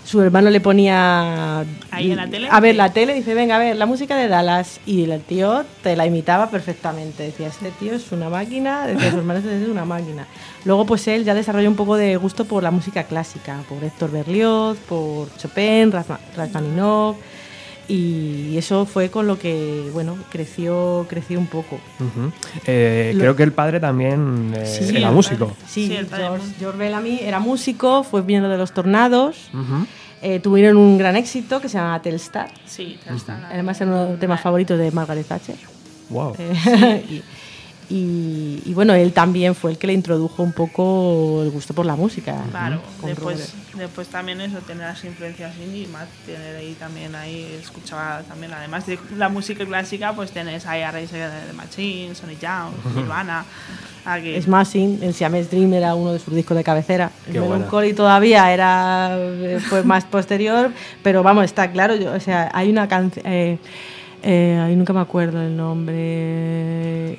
[0.06, 2.48] Su hermano le ponía Ahí en la tele.
[2.50, 4.80] a ver la tele, dice, venga, a ver, la música de Dallas.
[4.86, 7.24] Y el tío te la imitaba perfectamente.
[7.24, 10.26] Decía, este tío es una máquina, decía, su hermano es una máquina.
[10.64, 14.10] Luego, pues él ya desarrolló un poco de gusto por la música clásica, por Héctor
[14.12, 17.18] Berlioz, por Chopin, Rachma- Rachmaninoff.
[17.90, 21.76] Y eso fue con lo que, bueno, creció, creció un poco.
[22.00, 22.32] Ujú.
[22.66, 25.48] Eh, Lo- creo que el padre también eh, Sí, era músico.
[25.48, 25.60] padre.
[25.68, 26.46] Sí, Sí, el padre George.
[26.60, 29.50] George Bellamy era músico, fue miembro de los Tornados.
[29.54, 29.86] Ujú.
[30.22, 32.50] Eh, tuvieron un gran éxito que se llama Telstar.
[32.66, 33.48] Sí, ya está.
[33.52, 35.56] Además, era uno de los temas favoritos de Margaret Thatcher.
[36.10, 36.36] Wow.
[36.40, 37.22] Eh,
[37.90, 41.96] y, bueno, él también fue el que le introdujo un poco el gusto por la
[41.96, 42.36] música.
[42.52, 43.50] Claro, después, Robert.
[43.78, 48.86] después también eso, tener las influencias indie, más tener ahí también, ahí escuchaba también, además
[48.86, 53.46] de la música clásica, pues tenés ahí a Rage de Machine, Sonic Youth, Nirvana,
[54.06, 57.12] a que- Es más, sí, el Siamese Dream era uno de sus discos de cabecera.
[57.28, 57.56] El Qué buena.
[57.56, 60.72] Melancholy todavía era eh, fue más posterior,
[61.04, 61.96] pero vamos, está claro.
[61.96, 63.26] yo- o sea, hay una canción.
[63.26, 63.58] Eh,
[64.24, 67.18] eh, ahí nunca me acuerdo el nombre.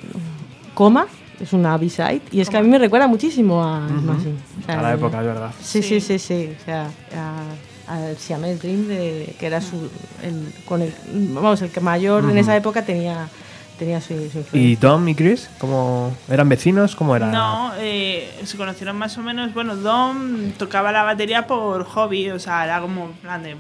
[0.78, 1.06] Coma,
[1.40, 2.22] es una B-side.
[2.30, 4.38] Y es que a mí me recuerda muchísimo a Smashing.
[4.62, 5.50] O sea, A la época, es verdad.
[5.60, 6.20] Sí, sí, Sí.
[6.20, 6.52] sí.
[6.60, 6.86] O sea,
[7.16, 9.90] a- al Siamese Dream, de, que era su.
[10.22, 10.94] El, con el,
[11.34, 13.28] vamos, el que mayor en esa época tenía,
[13.76, 14.44] tenía su, su.
[14.56, 15.50] ¿Y Tom y Chris?
[15.58, 16.94] ¿cómo eran vecinos?
[16.94, 17.26] ¿Cómo era?
[17.26, 19.52] No, eh, se conocieron más o menos.
[19.54, 23.56] Bueno, Dom tocaba la batería por hobby, o sea, era como, en plan de,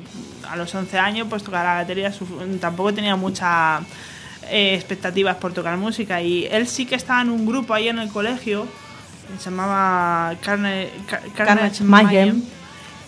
[0.48, 2.12] a los 11 años, pues tocaba la batería.
[2.12, 2.26] su-
[2.60, 3.16] tampoco tenía
[4.48, 6.20] muchas expectativas por tocar música.
[6.22, 8.66] Y él sí que estaba en un grupo ahí en el colegio,
[9.38, 12.42] se llamaba Carne- Car- Carnage Carnage Mayhem.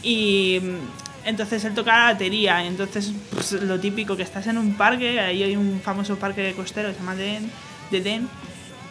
[0.03, 2.63] Y mm, entonces él tocaba la batería.
[2.65, 6.53] Y entonces, pues, lo típico, que estás en un parque, ahí hay un famoso parque
[6.57, 7.51] costero que se llama Den,
[7.91, 8.29] de Den.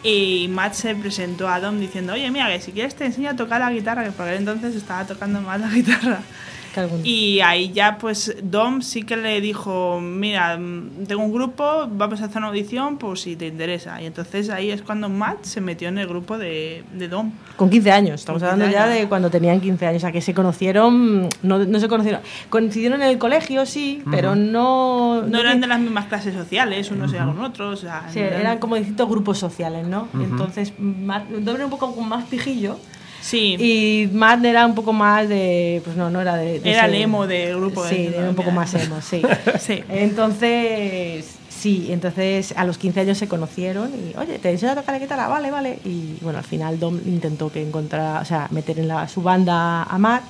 [0.02, 3.36] Y Matt se presentó a Dom diciendo, oye, mira, que si quieres te enseño a
[3.36, 6.20] tocar la guitarra, que por aquel entonces estaba tocando más la guitarra.
[7.04, 12.20] Y ahí ya, pues, Dom sí que le dijo, mira, mm, tengo un grupo, vamos
[12.20, 14.00] a hacer una audición por si te interesa.
[14.00, 17.32] Y entonces ahí es cuando Matt se metió en el grupo de, de Dom.
[17.56, 20.20] Con 15 años, estamos hablando 15 ya de cuando tenían 15 años, o sea que
[20.20, 25.22] se conocieron, no, no se conocieron, coincidieron en el colegio, sí, pero no...
[25.22, 27.80] No eran de las mismas clases sociales, unos eran con otros.
[27.80, 30.08] o sea, Sí, eran como distintos grupos sociales, ¿no?
[30.14, 32.78] Entonces, Matt, Dom era un poco más pijillo
[33.20, 35.80] Sí, y Matt era un poco más de...
[35.84, 36.58] Pues no, no era de...
[36.60, 37.86] de era el emo del grupo.
[37.86, 39.22] Sí, de- era un poco más emo, sí.
[39.60, 39.82] Sí.
[39.88, 44.94] Entonces, sí, entonces a los 15 años se conocieron y, oye, ¿te enseño a tocar
[44.94, 45.28] la guitarra?
[45.28, 45.78] Vale, vale.
[45.84, 49.82] Y bueno, al final Dom intentó que encontrara, o sea, meter en la, su banda
[49.82, 50.22] a Matt.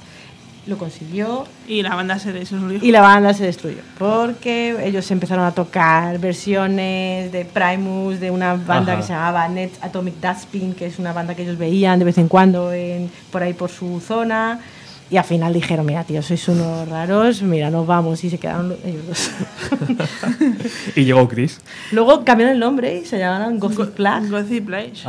[0.71, 2.79] Lo consiguió Y la banda se destruyó.
[2.81, 3.83] y la banda se destruyó.
[3.99, 9.01] Porque ellos empezaron a tocar versiones de Primus, de una banda Ajá.
[9.01, 12.17] que se llamaba Net Atomic Dustbin, que es una banda que ellos veían de vez
[12.19, 14.61] en cuando en, por ahí por su zona.
[15.11, 18.23] Y al final dijeron, mira, tío, sois unos raros, mira, nos vamos.
[18.23, 19.31] Y se quedaron ellos dos.
[20.97, 21.61] Y llegó Chris.
[21.91, 24.29] Luego cambiaron el nombre y se llamaron Gothic Plague.
[24.29, 24.65] Gothic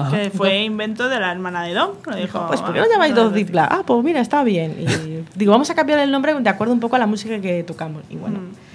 [0.10, 1.92] que fue invento de la hermana de Don.
[2.06, 3.70] Lo dijo, Pues, ¿por qué no llamáis "Ah, Gothic Plague?
[3.72, 4.76] Ah, pues mira, está bien.
[4.80, 7.64] Y digo, vamos a cambiar el nombre de acuerdo un poco a la música que
[7.64, 8.02] tocamos.
[8.10, 8.40] Y bueno.
[8.40, 8.71] Mm.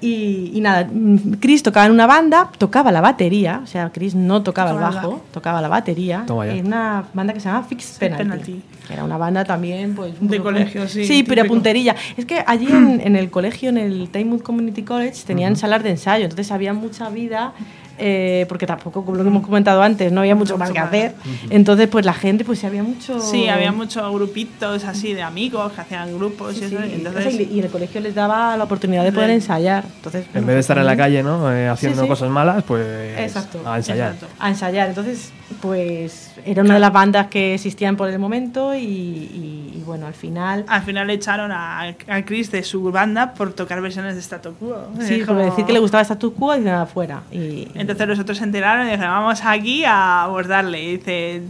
[0.00, 4.14] Y, y nada, mm, Chris tocaba en una banda, tocaba la batería, o sea, Chris
[4.14, 5.24] no tocaba el Tocaba el bajo, bajo.
[5.32, 8.62] tocaba la batería, en una banda que se llama Fixed Penalty, Penalty.
[8.86, 10.12] que era una banda también, pues...
[10.20, 11.54] un De colegio, sí, Sí, pero típico.
[11.54, 11.96] punterilla.
[12.16, 15.90] Es que allí en, en el colegio, en el Tynemouth Community College, tenían salas de
[15.90, 17.52] ensayo, entonces había mucha vida...
[17.98, 20.88] eh, porque tampoco, como lo que hemos comentado antes, no había mucho más que más.
[20.88, 21.14] hacer.
[21.50, 23.20] Entonces, pues la gente, pues había mucho.
[23.20, 26.86] Sí, había muchos grupitos así de amigos que hacían grupos Sí, y sí, eso.
[26.86, 29.84] y entonces, el colegio les daba la oportunidad de poder De- ensayar.
[29.96, 31.52] Entonces, En bueno, vez de estar en la calle, ¿no?
[31.52, 32.08] Eh, haciendo Sí, sí.
[32.08, 32.86] cosas malas, pues
[33.18, 33.60] Exacto.
[33.66, 34.12] a ensayar.
[34.14, 34.34] Exacto.
[34.38, 34.88] a ensayar.
[34.88, 39.82] Entonces, pues era una de las bandas que existían por el momento y, y- y,
[39.86, 40.64] bueno, al final...
[40.68, 44.88] al final echaron a, a Chris de su banda por tocar versiones de Status Quo.
[45.00, 47.22] Sí, Es por como- decir que le gustaba Status Quo y nada afuera.
[47.32, 50.82] Y, Entonces los otros se enteraron y dijeron, vamos aquí a abordarle.
[50.82, 51.42] Y dice,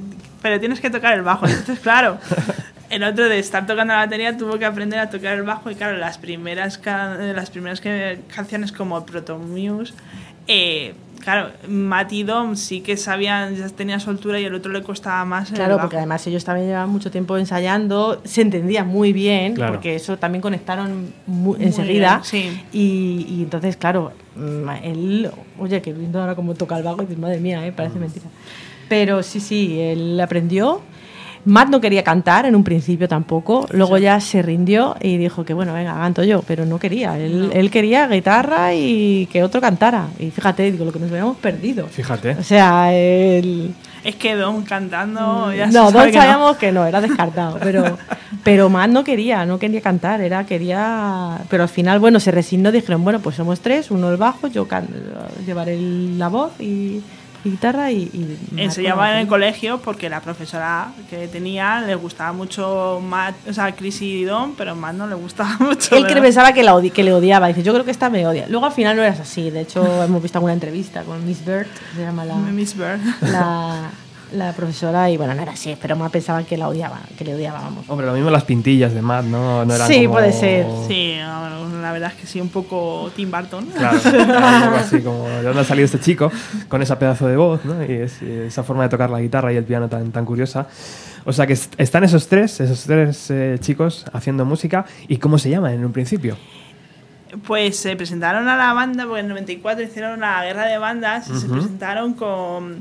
[0.42, 1.46] pero tienes que tocar el bajo.
[1.46, 2.18] Entonces, claro,
[2.90, 5.70] el otro de estar tocando la batería tuvo que aprender a tocar el bajo.
[5.70, 7.80] Y claro, las primeras, las primeras
[8.34, 9.94] canciones como Proto Muse,
[10.46, 10.94] eh,
[11.30, 15.26] claro, Matt y Dom sí que sabían, ya tenían soltura y el otro le costaba
[15.26, 15.50] más.
[15.50, 19.74] Claro, porque además ellos también llevaban mucho tiempo ensayando, se entendían muy bien, Claro.
[19.74, 22.22] porque eso también conectaron mu- Muy enseguida.
[22.30, 22.62] bien, sí.
[22.72, 27.04] y, y entonces, claro, mm, él, oye, que viendo ahora cómo toca el bajo, y
[27.04, 27.72] dices, madre mía, ¿eh?
[27.72, 28.24] parece mentira.
[28.88, 30.80] Pero sí, sí, él aprendió.
[31.48, 35.54] Matt no quería cantar en un principio tampoco, luego ya se rindió y dijo que
[35.54, 40.06] bueno, venga, canto yo, pero no quería, él, él quería guitarra y que otro cantara.
[40.18, 41.86] Y fíjate, digo, lo que nos habíamos perdido.
[41.86, 42.30] Fíjate.
[42.38, 43.74] O sea, él...
[44.04, 45.52] Es que Dom cantando...
[45.52, 46.22] Ya se Mm, No, sabe todos que no.
[46.22, 47.58] sabíamos que no, era descartado.
[47.60, 47.98] Pero,
[48.44, 51.38] pero Matt no quería, no quería cantar, era quería.
[51.50, 54.68] Pero al final, bueno, se resignó, dijeron, bueno, pues somos tres, uno el bajo, yo
[54.68, 54.88] can-
[55.44, 57.00] llevaré el- la voz y
[57.44, 58.02] guitarra y.
[58.12, 63.52] y Enseñaba en el colegio porque la profesora que tenía le gustaba mucho Matt, o
[63.52, 65.96] sea, Chris y Don, pero Matt no le gustaba mucho.
[65.96, 68.26] Él que pensaba que, la odi- que le odiaba, dice, yo creo que esta me
[68.26, 68.46] odia.
[68.48, 71.66] Luego al final no eras así, de hecho hemos visto alguna entrevista con Miss Bird,
[71.94, 73.00] se llama la, Miss Bird.
[73.22, 73.90] la,
[74.32, 77.34] la profesora, y bueno, no era así, pero más pensaba que la odiaba, que le
[77.34, 77.84] odiaba, vamos.
[77.88, 79.64] Hombre, lo mismo las pintillas de Matt, ¿no?
[79.64, 80.66] no eran Sí, como- puede ser.
[80.86, 83.66] Sí, bueno, la verdad es que sí, un poco Tim Burton.
[83.76, 86.30] Claro, un poco así como de dónde ha salido este chico
[86.68, 87.82] con esa pedazo de voz, ¿no?
[87.84, 90.66] Y, es- y esa forma de tocar la guitarra y el piano tan, tan curiosa.
[91.24, 94.84] O sea que est- están esos tres, esos tres eh, chicos haciendo música.
[95.08, 96.36] ¿Y cómo se llaman en un principio?
[97.46, 101.28] Pues se presentaron a la banda, porque en el 94 hicieron la guerra de bandas
[101.28, 101.56] y se Ujú.
[101.56, 102.78] presentaron con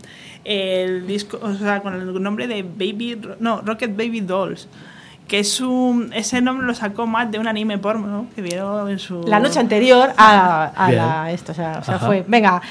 [0.47, 4.67] el disco, o sea, con el nombre de Baby, no, Rocket Baby Dolls.
[5.27, 8.97] Que es un, ese nombre lo sacó Matt de un anime porno que vieron en
[8.97, 9.23] su.
[9.27, 12.61] La noche anterior a, a la, esto, o sea, o sea, fue, venga,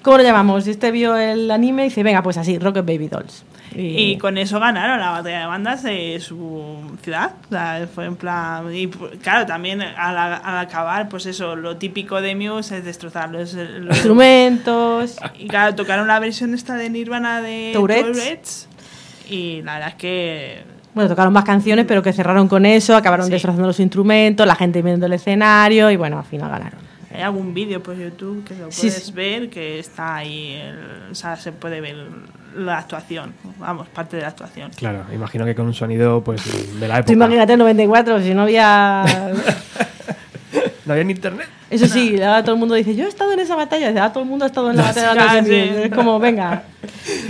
[0.00, 0.66] ¿cómo lo llamamos?
[0.66, 3.44] Este vio el anime y dice, venga, pues así, Rocket Baby Dolls.
[3.74, 7.32] Y con eso ganaron la batalla de bandas de su ciudad.
[7.46, 8.74] O sea, fue en plan.
[8.74, 13.52] Y claro, también al, al acabar, pues eso, lo típico de Muse es destrozar los,
[13.54, 15.16] los- instrumentos.
[15.38, 18.06] Y claro, tocaron la versión esta de Nirvana de Tourette's.
[18.16, 18.68] Tourette's,
[19.28, 20.62] Y la verdad es que.
[20.94, 23.32] Bueno, tocaron más canciones, pero que cerraron con eso, acabaron Sí.
[23.32, 26.80] destrozando los instrumentos, la gente viendo el escenario y bueno, al final ganaron.
[27.14, 29.12] Hay algún vídeo por YouTube que lo Sí, puedes sí.
[29.12, 30.54] ver que está ahí.
[30.54, 31.96] el- o sea, se puede ver
[32.56, 33.34] la actuación.
[33.58, 34.70] Vamos, parte de la actuación.
[34.76, 36.42] Claro, imagino que con un sonido pues
[36.80, 37.12] de la época.
[37.12, 39.04] Imagínate en 94, si no había...
[40.86, 41.48] ¿No había ni internet?
[41.68, 44.12] Eso sí, ahora todo el mundo dice, yo he estado en esa batalla, dice, ah,
[44.12, 45.14] todo el mundo ha estado en la batalla.
[45.14, 45.36] de sí.
[45.38, 45.86] anterior.
[45.86, 46.62] Es como, venga.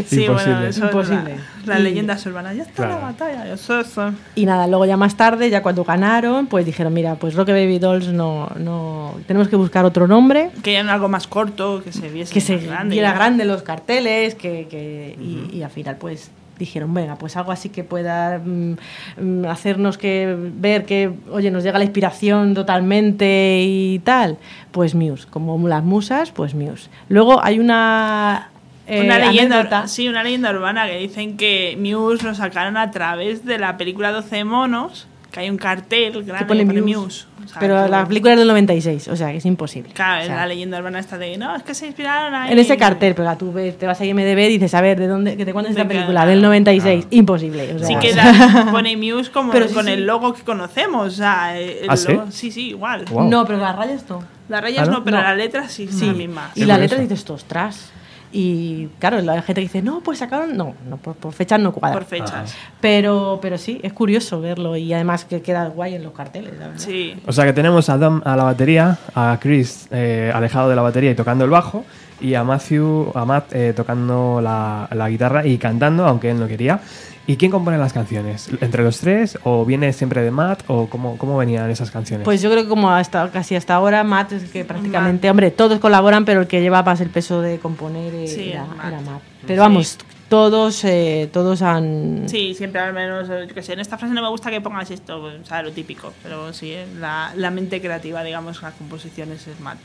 [0.07, 0.33] Sí, Imposible.
[0.55, 1.35] bueno, eso Imposible.
[1.35, 2.57] es la- las Y- leyendas urbanas.
[2.57, 2.93] Ya está Claro.
[2.95, 3.53] la batalla.
[3.53, 4.13] Eso, eso.
[4.35, 7.79] Y nada, luego ya más tarde, ya cuando ganaron, pues dijeron, mira, pues Rocket Baby
[7.79, 12.09] Dolls no, no, tenemos que buscar otro nombre, Que ya algo más corto, que se
[12.11, 12.95] viese que se más grande.
[12.95, 17.53] viera grande los carteles, que, que- y, y al final pues dijeron, venga, pues algo
[17.53, 18.77] así que pueda mm,
[19.21, 24.39] mm, hacernos que ver que, oye, nos llega la inspiración totalmente y tal.
[24.73, 26.89] Pues Muse, como las musas, pues Muse.
[27.09, 28.51] Luego hay una...
[28.87, 29.89] eh, una leyenda, anécdota.
[29.89, 34.13] sí, una leyenda urbana que dicen que Muse lo sacaron a través de la película
[34.13, 36.97] 12 monos, que hay un cartel grande pone que pone Muse.
[36.97, 37.27] Muse.
[37.45, 39.93] O sea, Pero la película es del 96, o sea, que es imposible.
[39.93, 42.53] Claro, O sea, la leyenda urbana está de, no, es que se inspiraron ahí.
[42.53, 45.07] en ese cartel, pero tú ves, te vas a IMDB y dices, a ver, ¿de
[45.07, 46.25] dónde, de cuándo es De esta película?
[46.25, 47.09] Del 96.
[47.11, 47.75] Imposible.
[47.75, 49.93] o sea, Sí que da- pone Muse como Pero sí, con sí.
[49.93, 51.07] el logo que conocemos.
[51.07, 52.13] O sea, el ¿Ah, sí?
[52.13, 53.05] logo- sí, sí, igual.
[53.11, 53.29] Wow.
[53.29, 54.25] No, pero las rayas no.
[54.49, 54.99] Las rayas ¿Ah, no?
[54.99, 55.23] no, pero No.
[55.23, 56.57] las letras sí, Sí, las mismas.
[56.57, 57.91] y la letra dices, ostras.
[58.33, 60.57] Y claro, la gente dice, no, pues sacaron.
[60.57, 61.99] No, no por, por fechas no cuadra.
[61.99, 62.55] Por fechas.
[62.81, 66.69] Pero, pero sí, es curioso verlo y además que queda guay en los carteles, la
[66.69, 66.83] verdad.
[66.83, 67.15] Sí.
[67.27, 70.83] O sea que tenemos a Dom a la batería, a Chris eh, alejado de la
[70.83, 71.85] batería y tocando el bajo,
[72.21, 76.49] y a Matthew, a Matt eh, tocando la, la guitarra y cantando, aunque él no
[76.49, 76.81] quería.
[77.29, 78.49] ¿Y quién compone las canciones?
[78.61, 79.37] ¿Entre los tres?
[79.43, 80.63] ¿O viene siempre de Matt?
[80.69, 82.25] ¿O cómo, cómo venían esas canciones?
[82.25, 85.81] Pues yo creo que como hasta casi hasta ahora, Matt es que prácticamente, hombre, todos
[85.81, 88.87] colaboran, pero el que lleva más el peso de componer Sí, era, Matt.
[88.87, 89.23] era Matt.
[89.45, 89.99] Pero vamos,
[90.29, 92.29] todos, eh, todos han.
[92.29, 94.91] Sí, siempre al menos, yo qué sé, en esta frase no me gusta que pongas
[94.93, 96.13] esto, o sea, lo típico.
[96.23, 99.79] Pero sí, eh, la, la mente creativa, digamos, las composiciones es Matt.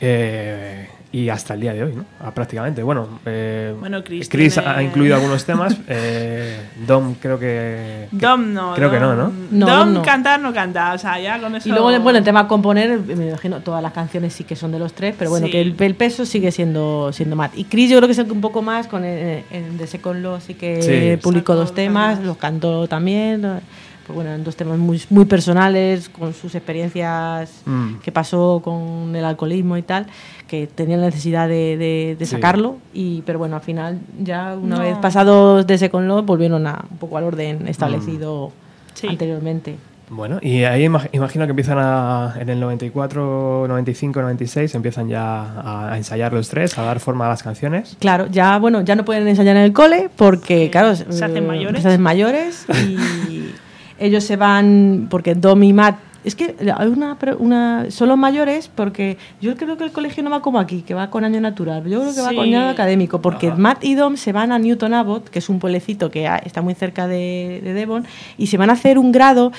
[0.00, 2.04] Eh, y hasta el día de hoy, ¿no?
[2.20, 2.82] Ah, prácticamente.
[2.82, 5.74] Bueno, eh, Bueno, Chris Chris tiene- ha incluido algunos temas.
[5.88, 8.08] eh, Dom creo que...
[8.10, 8.74] que- Dom no.
[8.74, 9.32] creo que no, ¿no?
[9.50, 10.02] No, Dom no.
[10.02, 11.66] cantar no canta, o sea, ya con eso.
[11.68, 14.78] Y luego, bueno, el tema componer, me imagino, todas las canciones sí que son de
[14.78, 15.52] los tres, pero bueno, Sí.
[15.52, 17.56] que el, el peso sigue siendo siendo Matt.
[17.56, 19.86] Y Chris yo creo que es el que un poco más, con el, en The
[19.86, 20.82] Second Law sí que
[21.16, 21.22] Sí.
[21.22, 22.26] publicó dos temas, temas.
[22.26, 23.60] los cantó también, ¿no?
[24.08, 27.98] Pues bueno, eran dos temas muy, muy personales, con sus experiencias Mm.
[28.02, 30.06] que pasó con el alcoholismo y tal,
[30.48, 32.32] que tenía la necesidad de, de- de Sí.
[32.32, 34.82] sacarlo, y pero bueno, al final ya una No.
[34.82, 38.50] vez pasados de Second Law volvieron a, un poco al orden establecido
[38.94, 39.08] Sí.
[39.08, 39.76] anteriormente.
[40.10, 45.42] Bueno, y ahí imag- imagino que empiezan a, en el 94, 95, 96, empiezan ya
[45.42, 47.94] a, a ensayar los tres, a dar forma a las canciones.
[48.00, 51.36] Claro, ya bueno, ya no pueden ensayar en el cole porque, Sí, claro, se hacen
[51.36, 51.82] eh, mayores.
[51.82, 52.96] se hacen mayores y
[53.98, 58.68] ellos se van porque Dom y Matt es que hay una, una son los mayores
[58.74, 61.84] porque yo creo que el colegio no va como aquí, que va con año natural.
[61.88, 63.56] Yo creo que va con año académico porque Ajá.
[63.56, 66.74] Matt y Dom se van a Newton Abbot, que es un pueblecito que está muy
[66.74, 68.04] cerca de, de Devon,
[68.36, 69.52] y se van a hacer un grado.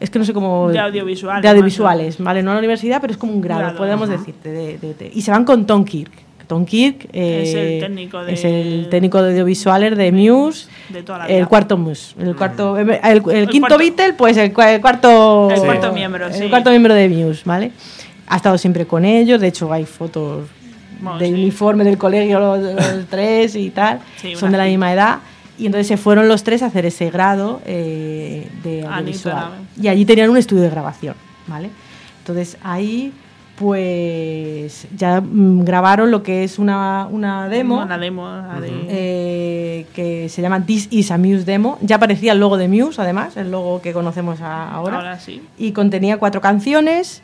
[0.00, 0.68] Es que no sé cómo.
[0.70, 2.42] De audiovisuales, De audiovisuales, ¿vale?
[2.42, 4.50] No a la universidad, pero es como un grado, Grado, podemos decirte.
[4.50, 6.10] de- de- de- y se van con Tom Kirk.
[6.50, 10.66] Tom Kirk eh, Es el técnico de- es el técnico de audiovisuales de Muse.
[10.88, 11.38] de toda la vida.
[11.38, 12.16] El cuarto Muse.
[12.20, 13.78] El, cuarto, el, el quinto cuarto.
[13.78, 15.48] Beatle, pues el, cua- el cuarto.
[15.48, 15.64] El Sí.
[15.64, 17.70] cuarto miembro, el cuarto miembro de Muse, ¿vale?
[18.26, 19.40] Ha estado siempre con ellos.
[19.40, 20.48] De hecho, hay fotos
[21.00, 21.32] Bueno, de sí.
[21.34, 24.00] uniforme del colegio, los, los tres y tal.
[24.20, 25.18] Sí, Son de la misma edad.
[25.56, 29.50] Y entonces se fueron los tres a hacer ese grado eh, de A audiovisual.
[29.80, 31.14] Y allí tenían un estudio de grabación,
[31.46, 31.70] ¿vale?
[32.18, 33.12] Entonces ahí,
[33.60, 37.82] pues ya mm, grabaron lo que es una, una demo.
[37.82, 38.26] Una demo.
[38.26, 41.78] de- eh, que se llama This is a Muse Demo.
[41.82, 44.96] Ya aparecía el logo de Muse, además, el logo que conocemos a- ahora.
[44.96, 45.42] Ahora sí.
[45.58, 47.22] Y contenía cuatro canciones: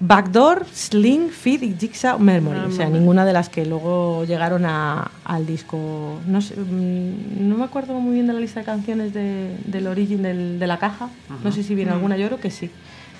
[0.00, 2.60] Backdoor, Sling, Feed y Jigsaw Memory.
[2.68, 6.20] O sea, ninguna de las que luego llegaron a- al disco.
[6.26, 9.86] No, sé, mm, no me acuerdo muy bien de la lista de canciones de- del
[9.86, 11.08] origen del- de la caja.
[11.42, 12.70] No sé si viene alguna, yo creo que sí.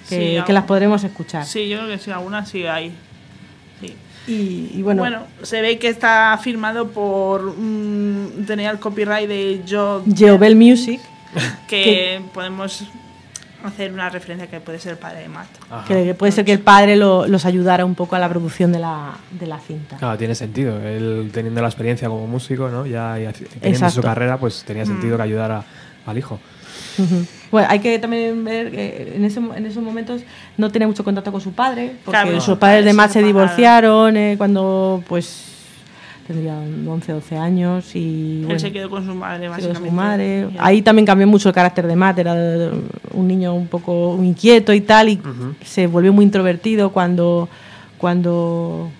[0.09, 0.53] Que, Sí, que algo.
[0.53, 1.45] las podremos escuchar.
[1.45, 2.93] Sí, yo creo que sí, algunas sí hay.
[3.81, 3.95] Sí.
[4.27, 7.55] Y, y bueno, Bueno, se ve que está firmado por.
[7.57, 10.03] mm, tenía el copyright de Joe.
[10.15, 11.01] Geobel Music.
[11.67, 12.85] Que podemos
[13.65, 15.49] hacer una referencia que puede ser el padre de Matt.
[15.71, 15.85] Ajá.
[15.87, 18.79] Que puede ser que el padre lo- los ayudara un poco a la producción de
[18.79, 19.97] la, de la cinta.
[19.97, 20.81] Claro, tiene sentido.
[20.81, 22.87] Él teniendo la experiencia como músico, ¿no?
[22.87, 23.97] Ya y haci- teniendo Exacto.
[23.97, 25.65] su carrera, pues tenía sentido que ayudara
[26.07, 26.39] al hijo.
[26.99, 27.27] Ujú.
[27.51, 30.23] Bueno, hay que también ver que en, ese, en esos momentos
[30.57, 34.35] no tenía mucho contacto con su padre, porque Claro, sus padres de se divorciaron eh,
[34.37, 35.47] cuando pues
[36.27, 39.89] tendrían 11, 12 años y Él bueno, se quedó con su madre, básicamente.
[39.89, 40.49] su madre.
[40.59, 42.35] Ahí también cambió mucho el carácter de Matt, era
[43.15, 45.19] un niño un poco inquieto y tal, y
[45.65, 47.49] se volvió muy introvertido cuando
[47.97, 48.91] cuando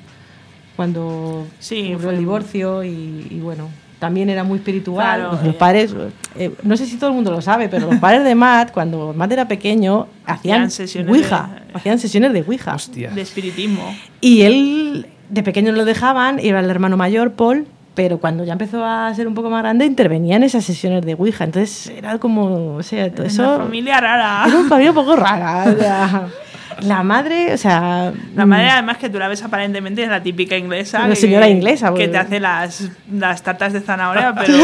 [0.75, 3.69] cuando Sí, ocurrió fue- el divorcio y, y bueno
[3.99, 5.57] también era muy espiritual Claro, los eh.
[5.59, 5.95] padres
[6.37, 9.13] eh, no sé si todo el mundo lo sabe pero los padres de Matt cuando
[9.13, 13.11] Matt era pequeño hacían, sesiones ouija de- hacían sesiones de ouija Hostia.
[13.11, 13.83] De espiritismo.
[14.21, 18.53] y él de pequeño lo dejaban y era el hermano mayor Paul pero cuando ya
[18.53, 22.19] empezó a ser un poco más grande intervenía en esas sesiones de ouija entonces era
[22.19, 24.45] como o sea todo Una eso familia rara.
[24.47, 26.29] era una familia un poco rara o sea,
[26.83, 30.57] la madre o sea La madre, además, que tú la ves aparentemente es la típica
[30.57, 31.01] inglesa.
[31.01, 34.55] La que- señora inglesa, Que porque- te hace las, las tartas de zanahoria, pero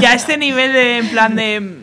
[0.00, 1.78] ya este nivel de, en plan de.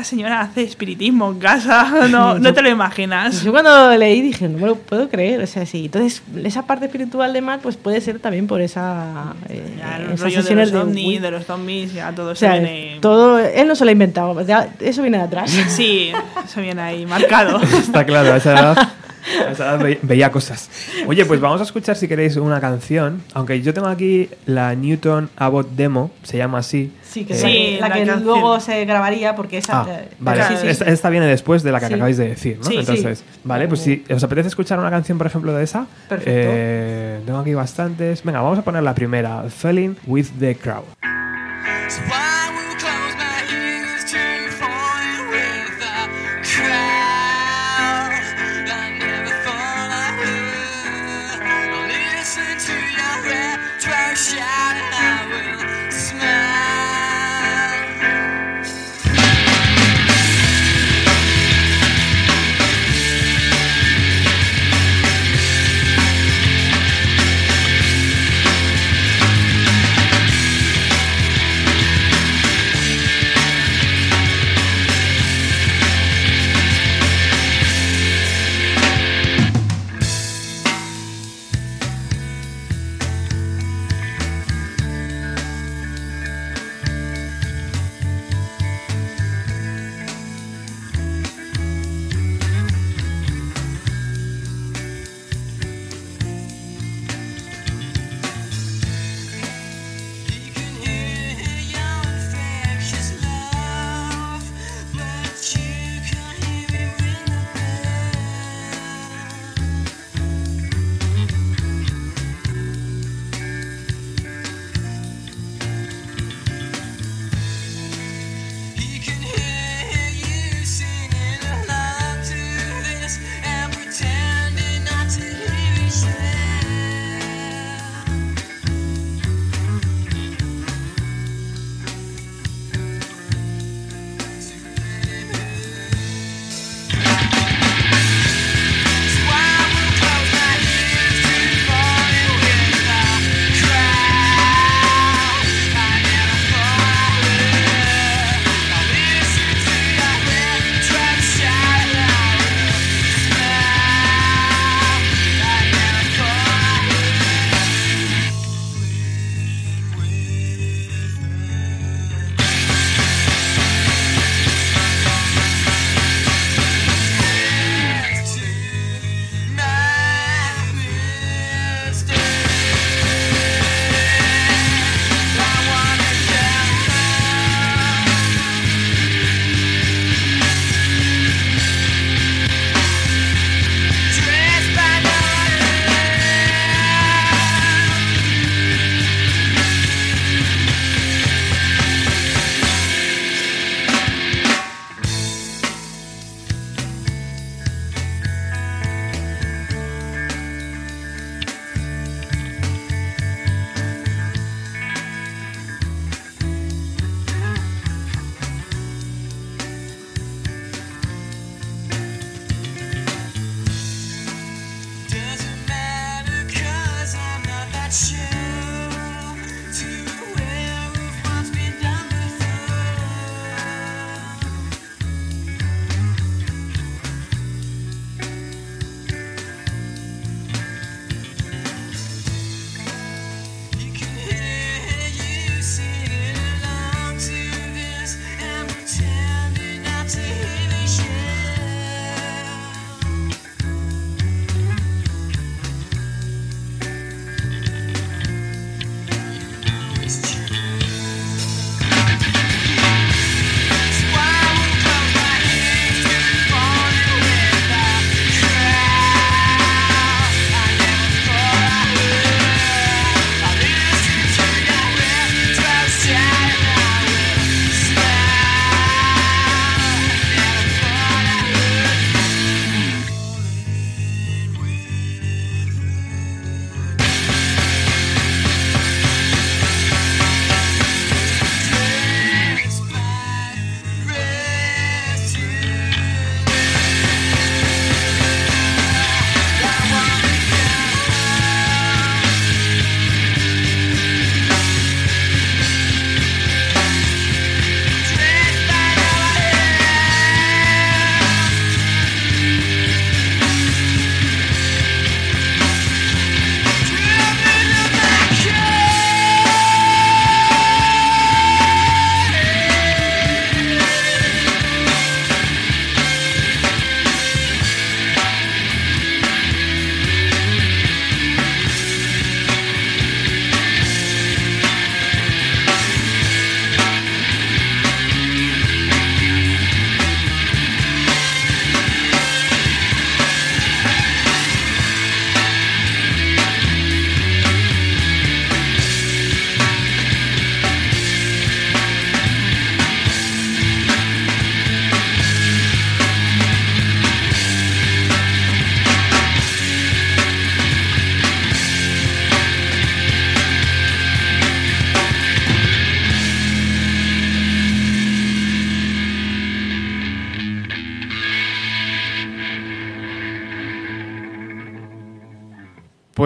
[0.00, 3.42] Esta señora hace espiritismo en casa, no, no te lo imaginas.
[3.42, 5.86] Yo cuando leí dije, no me lo puedo creer, o sea, sí.
[5.86, 10.04] Entonces, esa parte espiritual de Matt, pues puede ser también por esa, eh, Ya, el
[10.06, 11.18] esas rollo de sesiones los de ovnis, Wii.
[11.18, 12.98] de los zombies, ya todo O sea, se viene...
[13.00, 15.50] todo, él no se lo ha inventado, ya- eso viene de atrás.
[15.68, 16.12] Sí,
[16.44, 17.60] eso viene ahí marcado.
[17.60, 18.88] Está claro, a esa edad,
[19.82, 20.70] ve- veía cosas.
[21.06, 23.22] Oye, pues vamos a escuchar si queréis una canción.
[23.34, 26.92] Aunque yo tengo aquí la Newton Abbott Demo, se llama así.
[27.02, 28.24] Sí, que Sí, es la, la que canción.
[28.24, 29.80] luego se grabaría porque esa...
[29.80, 30.42] Ah, eh, vale.
[30.44, 30.90] sí, sí, Esta, sí.
[30.90, 31.94] esta viene después de la que Sí.
[31.94, 32.64] acabáis de decir, ¿no?
[32.64, 32.78] Sí, sí.
[32.80, 36.30] Entonces, vale, pues si os apetece escuchar una canción, por ejemplo, de esa, Perfecto.
[36.34, 38.22] eh, tengo aquí bastantes.
[38.22, 40.84] Venga, vamos a poner la primera, Falling with the Crowd.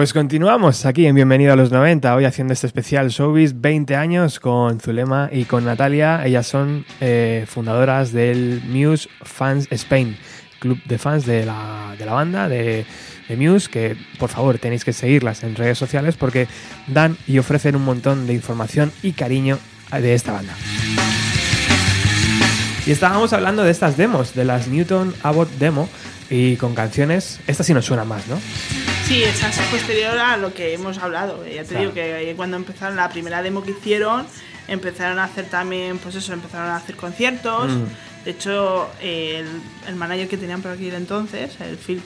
[0.03, 4.41] Pues continuamos aquí en Bienvenido a los 90, hoy haciendo este especial Showbiz 20 años
[4.41, 6.25] con Zulema y con Natalia.
[6.25, 10.17] Ellas son eh, fundadoras del Muse Fans Spain,
[10.59, 12.85] club de fans de la, de la banda, de,
[13.29, 16.49] de Muse, que por favor tenéis que seguirlas en redes sociales porque
[16.87, 19.57] dan y ofrecen un montón de información y cariño
[19.89, 20.53] de esta banda.
[22.85, 25.87] Y estábamos hablando de estas demos, de las Newton Abbott Demo,
[26.29, 28.37] y con canciones, esta sí nos suena más, ¿no?
[29.13, 31.45] Sí, esa es posterior a lo que hemos hablado.
[31.45, 31.79] Ya te Claro.
[31.81, 34.25] digo que cuando empezaron la primera demo que hicieron,
[34.67, 37.69] empezaron a hacer también, pues eso, empezaron a hacer conciertos.
[37.69, 37.83] Mm.
[38.25, 39.45] De hecho, el,
[39.87, 42.01] el manager que tenían por aquí entonces, el Phil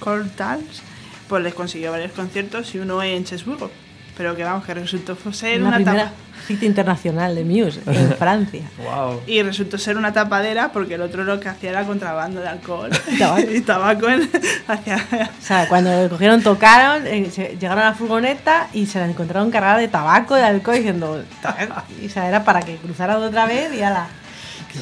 [0.00, 0.82] Cortals,
[1.28, 3.70] pues les consiguió varios conciertos y uno en Chesburgo.
[4.16, 6.16] Pero que vamos, que resultó ser Una una, primera tapa.
[6.46, 8.62] cita internacional de Muse en Francia.
[8.78, 9.20] Wow.
[9.26, 12.90] Y resultó ser una tapadera porque el otro lo que hacía era contrabando de alcohol
[13.18, 13.50] Tabaco.
[13.50, 14.28] y tabaco en-
[14.68, 18.98] hacia, O sea, cuando lo cogieron, tocaron, eh, se- llegaron a la furgoneta y se
[18.98, 21.24] la encontraron cargada de tabaco, de alcohol, diciendo.
[21.40, 21.82] "Tabaco".
[22.02, 24.06] Y, o sea, era para que cruzaran otra vez y ala.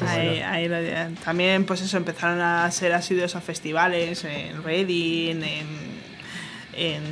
[0.07, 0.77] Ahí- ahí lo
[1.25, 5.67] también pues eso empezaron a ser asiduos a festivales en Reading en,
[6.75, 7.03] en,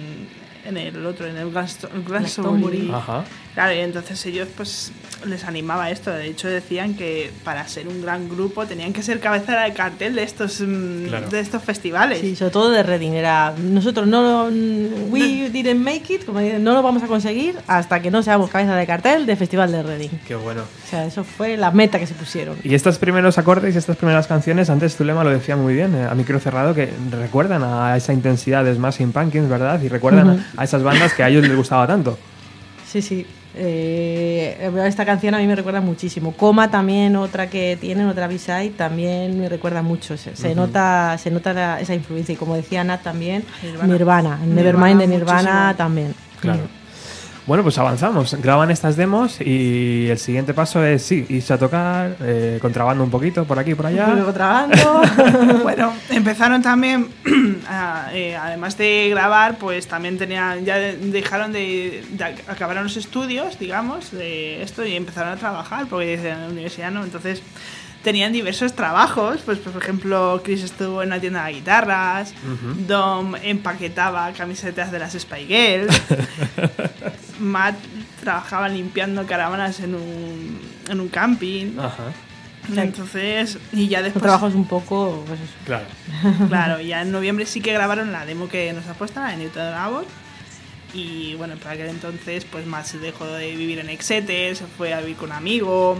[0.67, 3.25] en el otro en el Glaston- Glastonbury Ajá.
[3.55, 4.93] claro y entonces ellos pues
[5.27, 9.21] les animaba esto de hecho decían que para ser un gran grupo tenían que ser
[9.21, 11.29] cabecera de cartel de estos mm, Claro.
[11.29, 13.13] de estos festivales Sí, sobre todo de Reading.
[13.13, 14.51] Era, nosotros no lo.
[15.11, 18.51] We didn't make it, como dicen, no lo vamos a conseguir hasta que no seamos
[18.51, 20.09] cabeza de cartel del Festival de Reading.
[20.27, 20.63] Qué bueno.
[20.63, 22.57] O sea, eso fue la meta que se pusieron.
[22.65, 26.05] Y estos primeros acordes y estas primeras canciones, antes Zulema lo decía muy bien, eh,
[26.11, 29.81] a micro cerrado, que recuerdan a esa intensidad de Smashing Pumpkins, ¿verdad?
[29.83, 30.41] Y recuerdan Ujú.
[30.57, 32.19] A esas bandas que a ellos les gustaba tanto.
[32.87, 33.27] Sí, sí.
[33.59, 36.33] Eh, esta canción a mí me recuerda muchísimo.
[36.33, 40.17] Coma también, otra que tienen, otra B-side, también me recuerda mucho.
[40.19, 42.33] Se, se nota, se nota la- esa influencia.
[42.35, 43.87] Y como decía Nat también, Nirvana.
[43.93, 44.39] Nirvana.
[44.39, 45.75] Nirvana Nevermind de Nirvana muchísimo.
[45.77, 46.15] también.
[46.41, 46.61] Claro.
[47.47, 48.35] Bueno, pues avanzamos.
[48.43, 53.11] Graban estas demos y el siguiente paso es, sí, irse a tocar, eh, contrabando un
[53.11, 54.09] poquito por aquí y por allá.
[54.09, 55.03] Luego trabajando.
[55.63, 57.09] Bueno, empezaron también,
[57.69, 62.83] a- eh, además de grabar, pues también tenían, ya de- dejaron de, de ac- acabaron
[62.85, 67.43] los estudios, digamos, de esto y empezaron a trabajar, porque desde la universidad no, entonces
[68.03, 72.33] tenían diversos trabajos, pues por ejemplo Chris estuvo en una tienda de guitarras,
[72.87, 76.01] Dom empaquetaba camisetas de las Spy Girls,
[77.41, 77.77] Matt
[78.21, 82.13] trabajaba limpiando caravanas en un, en un camping, Ajá,
[82.75, 84.23] entonces, y ya después...
[84.23, 85.25] trabajos un poco.
[85.27, 85.53] Pues eso.
[85.65, 85.87] claro.
[86.49, 89.37] Claro, ya en noviembre sí que grabaron la demo que nos ha puesto, la de
[89.37, 90.07] Newton Abbott.
[90.95, 94.95] Y bueno, para aquel entonces, pues más se dejó de vivir en Exeter, se fue
[94.95, 95.99] a vivir con un amigo,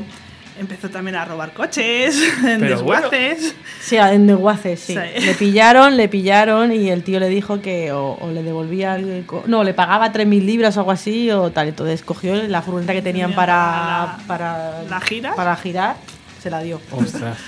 [0.59, 3.09] empezó también a robar coches en Pero bueno.
[3.11, 3.55] desguaces.
[3.81, 4.95] Sí, en Desguaces, sí.
[4.95, 5.21] Sí.
[5.25, 8.97] Le pillaron, le pillaron y el tío le dijo que o, o le devolvía.
[8.97, 11.69] el co- no, le pagaba 3.000 libras o algo así o tal.
[11.69, 15.35] Entonces cogió la furgoneta que tenían Tenía para, para para, la gira.
[15.35, 15.97] para girar,
[16.43, 16.81] se la dio.
[16.91, 17.39] Ostras.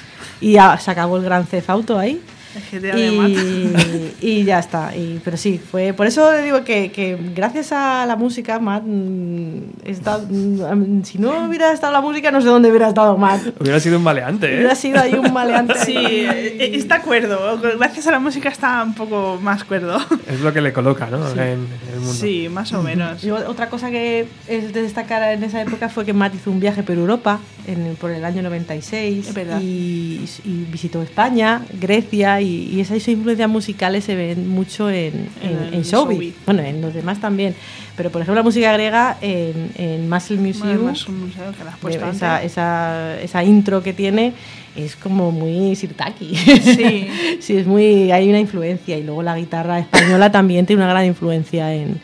[0.41, 2.21] Y ya se acabó el gran cefauto ahí.
[2.99, 3.73] Y,
[4.21, 4.95] y ya está.
[4.97, 9.59] Y, pero sí, fue por eso digo que, que gracias a la música, Matt, mm,
[9.85, 13.43] está- mm, si no hubiera estado la música, no sé dónde hubiera estado Matt.
[13.61, 14.77] Hubiera sido un maleante, Hubiera ¿eh?
[14.77, 15.75] sido ahí un maleante.
[15.85, 17.59] Sí, eh, está cuerdo.
[17.79, 19.99] Gracias a la música está un poco más cuerdo.
[20.29, 21.29] Es lo que le coloca, ¿no?
[21.33, 22.13] En, en el mundo.
[22.15, 23.23] Sí, más o menos.
[23.25, 26.61] Y otra cosa que es de destacar en esa época fue que Matt hizo un
[26.61, 27.39] viaje por Europa
[27.69, 29.61] en por el año 96 Es verdad.
[29.63, 35.75] y, y visitó España, Grecia y, y esas influencias musicales se ven mucho en, en,
[35.75, 36.19] En Showbiz.
[36.19, 36.35] Showbiz.
[36.47, 37.55] Bueno, en los demás también.
[37.97, 42.11] Pero por ejemplo la música griega en, en Muscle Museum, Bueno, museo que has puesto
[42.11, 44.33] esa, esa, esa intro que tiene
[44.77, 46.37] es como muy sirtaki.
[46.37, 47.09] Sí.
[47.41, 51.05] sí, es muy, hay una influencia y luego la guitarra española también tiene una gran
[51.07, 51.99] influencia en,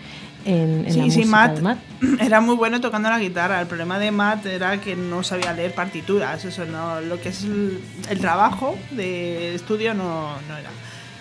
[0.45, 1.79] en, en Sí, la sí, música Matt de Matt.
[2.21, 3.61] era muy bueno tocando la guitarra.
[3.61, 6.45] El problema de Matt era que no sabía leer partituras.
[6.45, 7.81] Eso no, lo que es el,
[8.11, 10.71] el trabajo de estudio no, no era.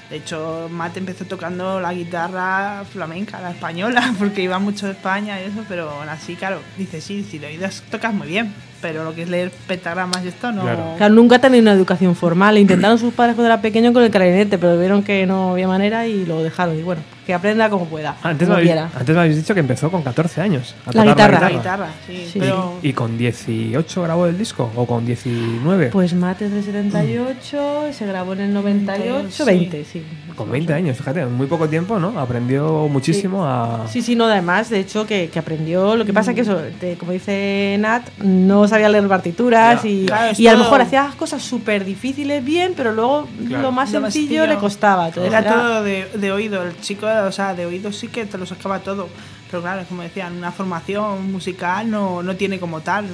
[0.10, 5.42] De hecho, Matt empezó tocando la guitarra flamenca, la española, porque iba mucho a España
[5.42, 9.04] y eso, pero aún así, claro, dice, sí, si lo oídas tocas muy bien, pero
[9.06, 10.62] lo que es leer pentagramas y esto no...
[10.64, 10.94] Claro.
[10.98, 12.58] Claro, nunca ha tenido una educación formal.
[12.60, 16.06] Intentaron sus padres cuando era pequeño con el clarinete, pero vieron que no había manera
[16.06, 16.78] y lo dejaron.
[16.78, 18.16] Y bueno, que aprenda como pueda.
[18.24, 18.90] Antes me, como habéis, quiera.
[18.94, 20.76] antes me habéis dicho que empezó con 14 años.
[20.86, 21.40] a La tocar guitarra.
[21.40, 22.40] La guitarra, sí, Sí.
[22.40, 22.74] pero...
[22.82, 24.70] ¿Y con 18 grabó el disco?
[24.76, 25.88] ¿O con 19?
[25.88, 29.44] Pues Matt es del 78, se grabó en el 98, Sí.
[29.44, 30.04] 20, sí.
[30.36, 32.20] con 20 años, fíjate, en muy poco tiempo, ¿no?
[32.20, 33.86] Aprendió muchísimo a...
[33.88, 35.96] Sí, sí, no, además, de hecho, que, que aprendió.
[35.96, 40.06] Lo que pasa que eso, te- como dice Nat, no sabía leer partituras Ya, y,
[40.08, 43.62] claro, es y a lo todo- mejor hacía cosas súper difíciles bien, pero luego Claro.
[43.64, 45.10] lo más Lo más sencillo le costaba.
[45.10, 46.64] Era era- todo de, de oído.
[46.64, 49.08] El chico o sea, de oído sí que te lo sacaba todo.
[49.50, 53.06] Pero claro, como decían, una formación musical no, no tiene como tal.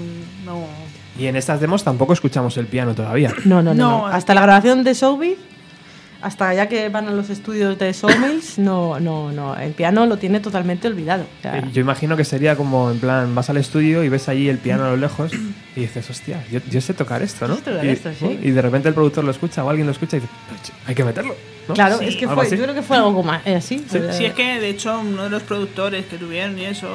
[0.45, 0.66] No.
[1.18, 3.34] Y en estas demos tampoco escuchamos el piano todavía.
[3.45, 3.74] No, no, no.
[3.74, 4.10] No, no.
[4.10, 5.38] es Hasta la grabación de Soulbeat,
[6.22, 9.56] hasta ya que van a los estudios de Soulmates, no, no, no.
[9.58, 11.24] El piano lo tiene totalmente olvidado.
[11.39, 14.47] O sea, Yo imagino que sería como, en plan, vas al estudio y ves allí
[14.50, 15.32] el piano a lo lejos
[15.76, 17.56] y dices, hostia, yo, yo sé tocar esto, ¿no?
[17.56, 18.39] Sé tocar y, esto, sí.
[18.41, 20.32] y de repente el productor lo escucha o alguien lo escucha y dice,
[20.64, 21.36] "Ch, hay que meterlo.
[21.70, 21.76] ¿No?
[21.76, 23.80] claro, Sí, es que fue, yo creo que fue algo más eh, así.
[23.89, 26.88] Sí, Eh, es que de hecho uno de los productores que tuvieron y eso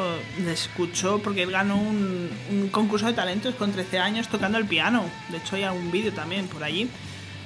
[0.45, 4.67] le escuchó porque él ganó un, un concurso de talentos con 13 años tocando el
[4.67, 5.05] piano.
[5.31, 6.89] De hecho hay algún vídeo también por allí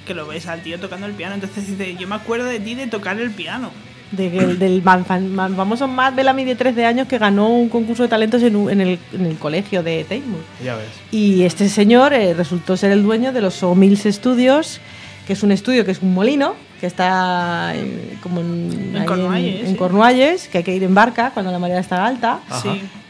[0.05, 1.35] que lo ves al tío tocando el piano.
[1.35, 3.71] Entonces dice, yo me acuerdo de ti de tocar el piano.
[4.11, 7.49] de que el- del man- fan- man- famoso Matt Bellamy de 13 años que ganó
[7.49, 10.39] un concurso de talentos en, un- en el, en el colegio de Taymor.
[10.65, 10.87] Ya ves.
[11.11, 14.81] Y este señor eh, resultó ser el dueño de los Sawmills Studios,
[15.27, 17.73] que es un estudio que es un molino, que está
[18.21, 19.75] como en, En Cornualles, en sí.
[19.75, 22.39] Cornualles, que hay que ir en barca cuando la marea está alta.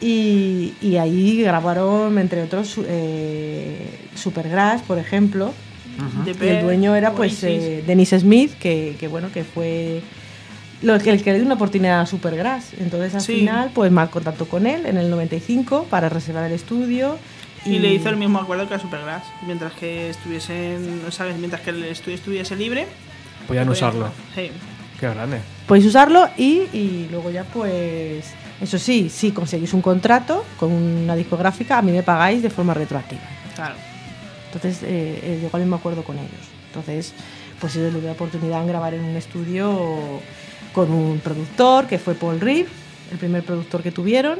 [0.02, 5.54] Y, y ahí grabaron, entre otros, eh, Supergrass, por ejemplo.
[6.26, 10.02] Y el dueño era pues eh, Dennis Smith, que, que, bueno, que fue
[10.82, 12.72] lo que, el que le dio una oportunidad a Supergrass.
[12.80, 13.36] Entonces al Sí.
[13.40, 17.18] final, pues mal contactó con él en el 95 para reservar el estudio.
[17.66, 19.24] Y, le hizo el mismo acuerdo que a Supergrass.
[19.46, 21.36] Mientras que estuviesen, ¿sabes?
[21.38, 22.88] Mientras que el estudio estuviese libre.
[23.50, 24.10] Podían podían- usarlo.
[24.34, 24.50] Sí.
[25.00, 25.40] Qué grande.
[25.68, 28.26] Podéis usarlo y, y luego ya pues...
[28.62, 32.74] Eso sí, si conseguís un contrato con una discográfica, a mí me pagáis de forma
[32.74, 33.22] retroactiva.
[33.56, 33.76] Claro.
[34.48, 36.32] Entonces eh, eh, llegó al mismo acuerdo con ellos.
[36.68, 37.14] Entonces,
[37.62, 40.20] pues ellos le dio la oportunidad en grabar en un estudio
[40.74, 42.66] con un productor que fue Paul Reed,
[43.12, 44.40] el primer productor que tuvieron.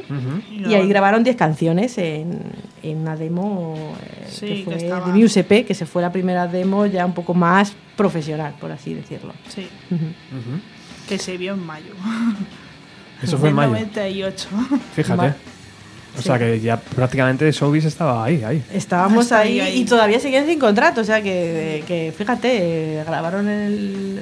[0.50, 2.40] Y ahí grabaron 10 canciones en,
[2.82, 6.02] en una demo eh, Sí, que que fue estaba- de Muse EP, que se fue
[6.02, 9.32] la primera demo ya un poco más profesional, por así decirlo.
[9.48, 9.68] Sí.
[11.08, 11.92] Que se vio en mayo.
[13.22, 13.70] Eso fue en mayo.
[13.72, 14.48] 98.
[14.94, 15.16] Fíjate.
[15.16, 15.36] Ma-
[16.18, 18.62] O sea que ya prácticamente Showbiz estaba ahí, ahí.
[18.72, 19.80] Estábamos ahí, ahí.
[19.82, 24.20] y todavía seguían sin contrato, o sea que, que fíjate, eh, grabaron el...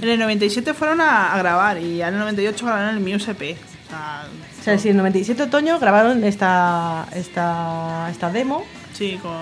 [0.00, 3.30] En el 97 fueron a, a grabar y ya en el 98 grabaron el Muse
[3.32, 3.56] EP.
[3.86, 4.24] O sea,
[4.60, 9.32] O sea, sí, en 97 otoño grabaron esta, esta, esta demo sí, con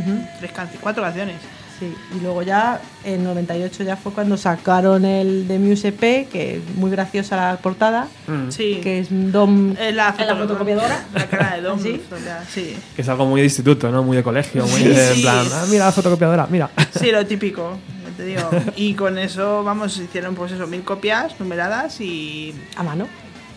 [0.00, 0.20] Ujú.
[0.40, 1.36] tres canciones, cuatro canciones.
[1.78, 6.56] Sí, y luego ya en 98 ya fue cuando sacaron el de Muse EP, que
[6.56, 8.50] es muy graciosa la portada, Mm.
[8.50, 8.80] Sí.
[8.82, 11.04] que es Dom Es la, en la foto- fotocopiadora.
[11.14, 11.78] La cara de Dom.
[11.82, 12.00] ¿Sí?
[12.10, 12.74] o sea, sí.
[12.96, 14.02] Que es algo muy de instituto, ¿no?
[14.02, 16.70] Muy de colegio, muy Sí, de, en plan, ah, mira la fotocopiadora, mira.
[16.98, 17.76] Sí, lo típico,
[18.16, 18.48] te digo.
[18.76, 23.06] Y con eso, vamos, hicieron pues eso, mil copias numeradas y, a mano.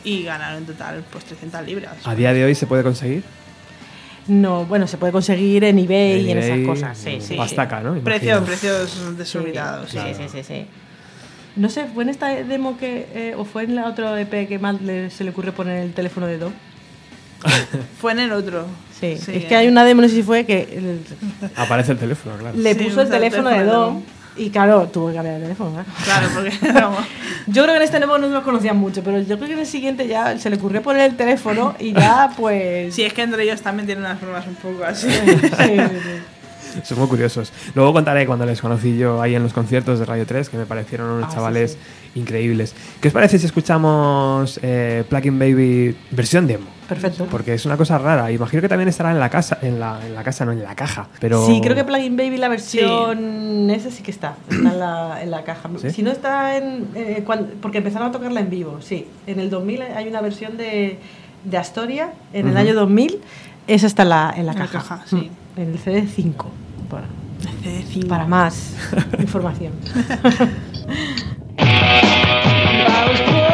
[0.03, 1.95] y ganaron en total pues 300 libras.
[2.05, 3.23] A día de hoy se puede conseguir.
[4.27, 6.97] No, bueno, se puede conseguir en eBay En y en esas cosas.
[6.97, 7.35] Sí, sí.
[7.35, 7.95] Pastaca, ¿no?
[8.01, 9.89] Precios, precios desorbitados.
[9.89, 10.13] Sí, sí.
[10.15, 10.65] sí, sí, sí.
[11.55, 14.59] No sé, ¿fue en esta demo que, eh, o fue en la otra EP que
[14.59, 16.53] más le- se le ocurre poner el teléfono de Dom?
[18.01, 18.65] Fue en el otro.
[18.99, 20.99] Sí, Sí, es que hay una demo, no sé si fue, que el-
[21.55, 22.57] Aparece el teléfono, claro.
[22.57, 24.03] le Sí, puso el usa el teléfono de teléfono Dom.
[24.37, 25.71] Y claro, tuvo que cambiar el teléfono.
[25.71, 25.87] claro.
[26.03, 26.99] Claro, porque vamos,
[27.47, 29.59] Yo creo que en este demo no nos conocían mucho, pero yo creo que en
[29.59, 32.93] el siguiente ya se le ocurrió poner el teléfono y ya pues...
[32.95, 35.09] Sí, es que entre ellos también tienen unas formas un poco así.
[35.09, 35.19] Sí,
[35.57, 36.81] sí, sí.
[36.83, 37.51] Son muy curiosos.
[37.73, 40.65] Luego contaré cuando les conocí yo ahí en los conciertos de Radio 3, que me
[40.65, 42.19] parecieron unos Ah, sí, chavales sí.
[42.19, 42.75] increíbles.
[43.01, 46.67] ¿Qué os parece si escuchamos eh, Plugin Baby versión demo?
[46.89, 47.27] Perfecto.
[47.29, 48.31] Porque es una cosa rara.
[48.31, 50.75] Imagino que también estará en la casa, en la, en la casa, no en la
[50.75, 51.07] caja.
[51.19, 55.21] Pero Sí, creo que Plugin Baby la versión esa sí que está, está en la,
[55.21, 55.69] en la caja.
[55.79, 55.91] ¿Sí?
[55.91, 56.87] Si no está en...
[56.95, 59.07] eh, cuan- porque empezaron a tocarla en vivo, sí.
[59.27, 60.99] En el 2000 hay una versión de,
[61.43, 63.21] de Astoria, en el año 2000,
[63.67, 64.79] esa está en la, en la En la caja.
[64.79, 65.29] caja, sí.
[65.55, 66.33] Mm, En el CD5,
[66.89, 67.05] para,
[67.63, 68.07] CD5.
[68.07, 68.73] para más
[69.19, 69.73] información.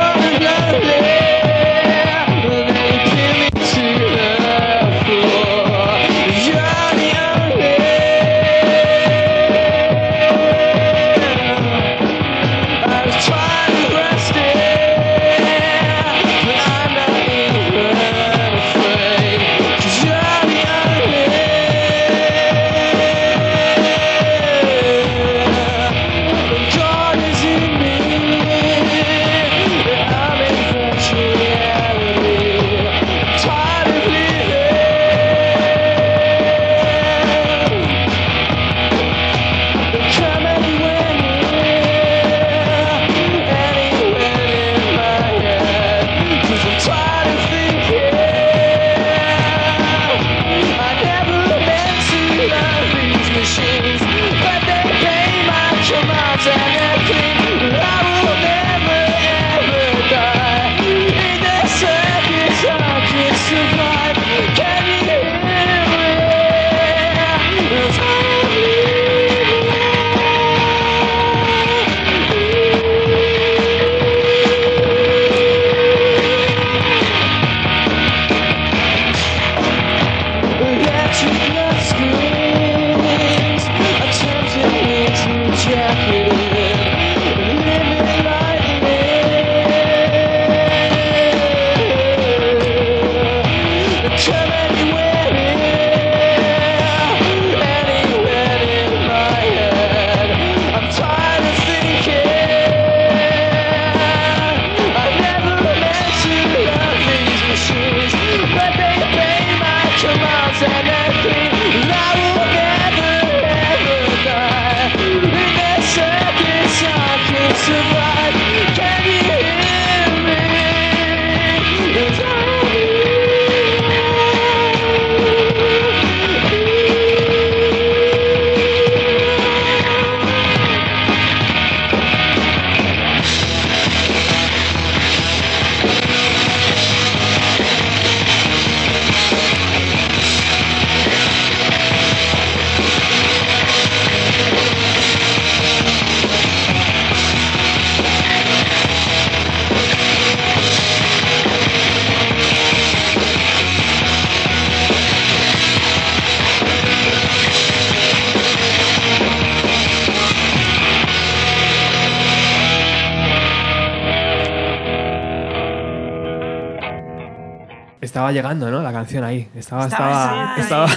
[168.36, 168.84] llegando, ¿no?
[168.84, 169.48] La canción ahí.
[169.56, 170.90] Estaba, Estaba, estaba, sí, estaba-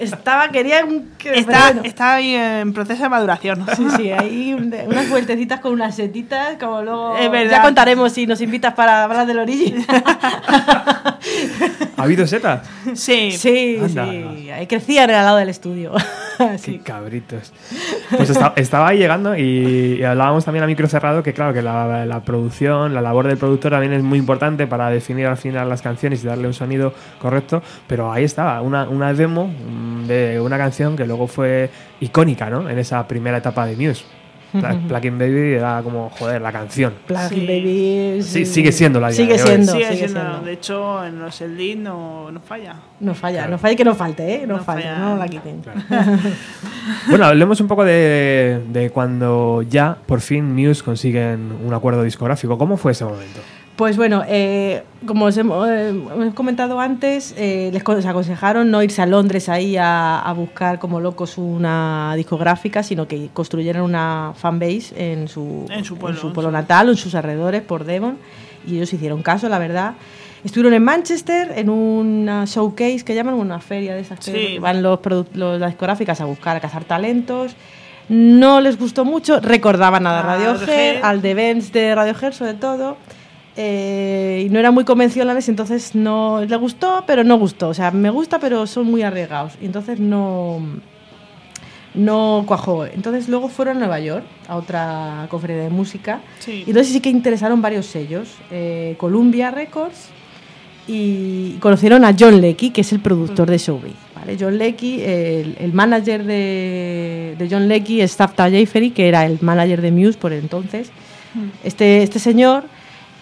[0.00, 1.12] Estaba, quería un...
[1.24, 1.82] Está, bueno.
[1.84, 3.64] está ahí en proceso de maduración.
[3.76, 7.16] Sí, sí, un- unas vueltecitas con unas setitas, como luego...
[7.16, 7.50] Es verdad.
[7.58, 9.74] Ya contaremos si nos invitas para hablar del Origi.
[11.96, 12.68] ¿Ha habido setas?
[12.94, 13.32] Sí.
[13.32, 14.06] sí, Anda.
[14.10, 15.92] sí, ahí crecían al lado del estudio.
[16.38, 16.78] Qué Sí.
[16.84, 17.52] cabritos.
[18.14, 21.62] Pues esta- estaba ahí llegando y, y hablábamos también a micro cerrado que claro que
[21.62, 25.68] la, la producción, la labor del productor también es muy importante para definir al final
[25.68, 30.38] las canciones y darle un sonido correcto, pero ahí estaba, una, una demo mm, de
[30.40, 31.70] una canción que luego fue
[32.00, 32.68] icónica, ¿no?
[32.68, 34.04] En esa primera etapa de Muse.
[34.88, 36.94] Plugin Baby era como, joder, la canción.
[37.06, 37.46] Plugin Sí.
[37.46, 38.22] Baby...
[38.22, 40.40] Sí, sigue siendo la Sigue siendo, Sigue sigue siendo, siendo.
[40.46, 42.76] De hecho, en los Eldin no, no falla.
[43.00, 43.50] No falla, Claro.
[43.52, 44.46] no falla que no falte, ¿eh?
[44.46, 44.98] No, No falla, falla.
[44.98, 45.62] no la quiten.
[47.08, 52.56] Bueno, hablemos un poco de, de cuando ya por fin Muse consiguen un acuerdo discográfico.
[52.58, 53.40] ¿Cómo fue ese momento?
[53.76, 59.02] Pues bueno, eh, como os hemos, eh, hemos comentado antes, eh, les aconsejaron no irse
[59.02, 64.94] a Londres ahí a, a buscar como locos una discográfica, sino que construyeran una fanbase
[65.12, 67.60] en su, En su pueblo, en su en pueblo su- natal o en sus alrededores,
[67.60, 68.16] por Devon,
[68.66, 69.92] y ellos hicieron caso, la verdad.
[70.42, 75.00] Estuvieron en Manchester en una showcase que llaman una feria de esas que van los,
[75.34, 77.54] los- las discográficas a buscar, a cazar talentos.
[78.08, 81.04] No les gustó mucho, recordaban a Radiohead.
[81.04, 82.96] al de Benz de Radiohead sobre todo.
[83.56, 87.68] Eh, y no eran muy convencionales, entonces no le gustó, pero no gustó.
[87.68, 89.54] O sea, me gusta, pero son muy arriesgados.
[89.60, 90.60] Y entonces no,
[91.94, 92.84] no cuajó.
[92.84, 96.20] Entonces luego fueron a Nueva York a otra conferencia de música.
[96.38, 96.64] Sí.
[96.66, 98.28] Y entonces sí que interesaron varios sellos.
[98.50, 100.10] eh, Columbia Records
[100.88, 103.94] y conocieron a John Leckie, que es el productor de Showbiz.
[104.14, 104.36] ¿vale?
[104.38, 109.38] John Leckie, el, el manager de, de John Leckie es Zafta Jayfery, que era el
[109.40, 110.90] manager de Muse por entonces.
[111.64, 112.64] Este, este señor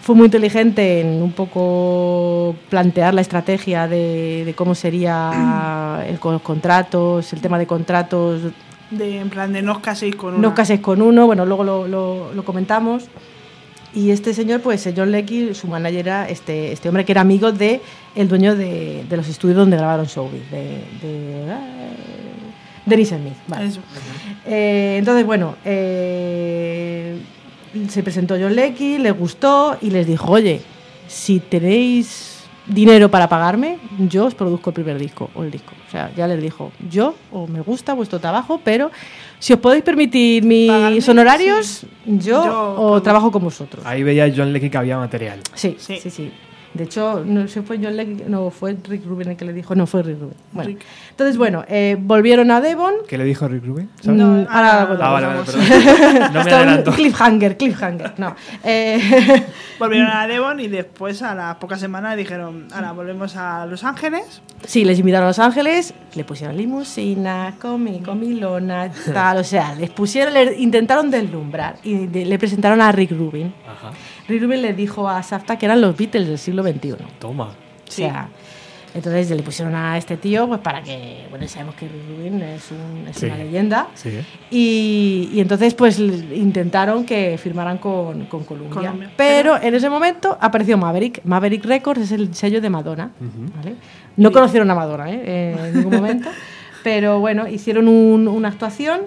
[0.04, 6.42] fue muy inteligente en un poco plantear la estrategia de, de cómo sería el, los
[6.42, 8.42] contratos, el tema de contratos,
[8.90, 10.42] De, en plan de no os caséis con una.
[10.48, 13.04] no cases con uno, bueno, luego lo, lo- lo comentamos.
[13.94, 17.52] Y este señor, pues John Leckie, su manager era este, este hombre que era amigo
[17.52, 17.80] de
[18.16, 20.62] el dueño de, de los estudios donde grabaron Showbiz, de,
[21.00, 21.60] de, ah,
[22.84, 23.34] Dennis Smith.
[23.46, 23.66] vale.
[23.68, 23.80] Eso.
[24.46, 27.16] Eh, entonces, bueno, eh,
[27.88, 30.60] se presentó John Leckie, le gustó y les dijo, oye,
[31.06, 32.30] si tenéis
[32.66, 35.72] dinero para pagarme, yo os produzco el primer disco o el disco.
[35.86, 38.90] O sea, ya les dijo, yo o me gusta vuestro trabajo, pero
[39.38, 43.84] si os podéis permitir mis Pagarme, honorarios, yo, Yo o trabajo con vosotros.
[43.86, 45.40] Ahí veía John Leckie que había material.
[45.54, 46.10] Sí, sí, Sí.
[46.10, 46.32] sí.
[46.74, 49.76] De hecho, no sé, fue John Leckie, no, fue Rick Rubin el que le dijo,
[49.76, 50.34] no, fue Rick Rubin.
[50.50, 50.84] Bueno, Rick.
[51.10, 52.94] entonces, bueno, eh, volvieron a Devon.
[53.08, 53.88] ¿Qué le dijo Rick Rubin?
[54.00, 54.18] ¿Sabes?
[54.18, 56.32] No, ahora ah, Ah, vale, vale, perdón.
[56.34, 56.90] No me adelanto.
[56.92, 58.34] cliffhanger, cliffhanger, no.
[58.64, 59.00] Eh,
[59.78, 64.42] Volvieron a Devon y después, a las pocas semanas, dijeron: Ahora volvemos a Los Ángeles.
[64.64, 69.90] sí, les invitaron a Los Ángeles, le pusieron limusina, comi, comilona, tal, o sea, les
[69.90, 73.54] pusieron, le intentaron deslumbrar y le presentaron a Rick Rubin.
[73.68, 73.92] Ajá.
[74.28, 76.94] Rick Rubin le dijo a Safta que eran los Beatles del siglo XXI.
[77.18, 77.44] Toma.
[77.86, 78.28] O sea,
[78.94, 83.08] entonces le pusieron a este tío pues para que, bueno, sabemos que Rubin es, un-
[83.08, 83.26] es Sí.
[83.26, 83.88] una leyenda.
[83.94, 84.20] Sí.
[84.50, 88.70] Y, y entonces pues intentaron que firmaran con, con Columbia.
[88.74, 89.10] Columbia.
[89.16, 91.20] Pero en ese momento apareció Maverick.
[91.24, 93.10] Maverick Records es el sello de Madonna.
[93.20, 93.52] Ujú.
[93.56, 93.74] ¿vale?
[94.16, 95.56] No conocieron a Madonna ¿eh?
[95.58, 96.30] en ningún momento.
[96.84, 99.00] Pero bueno, hicieron un- una actuación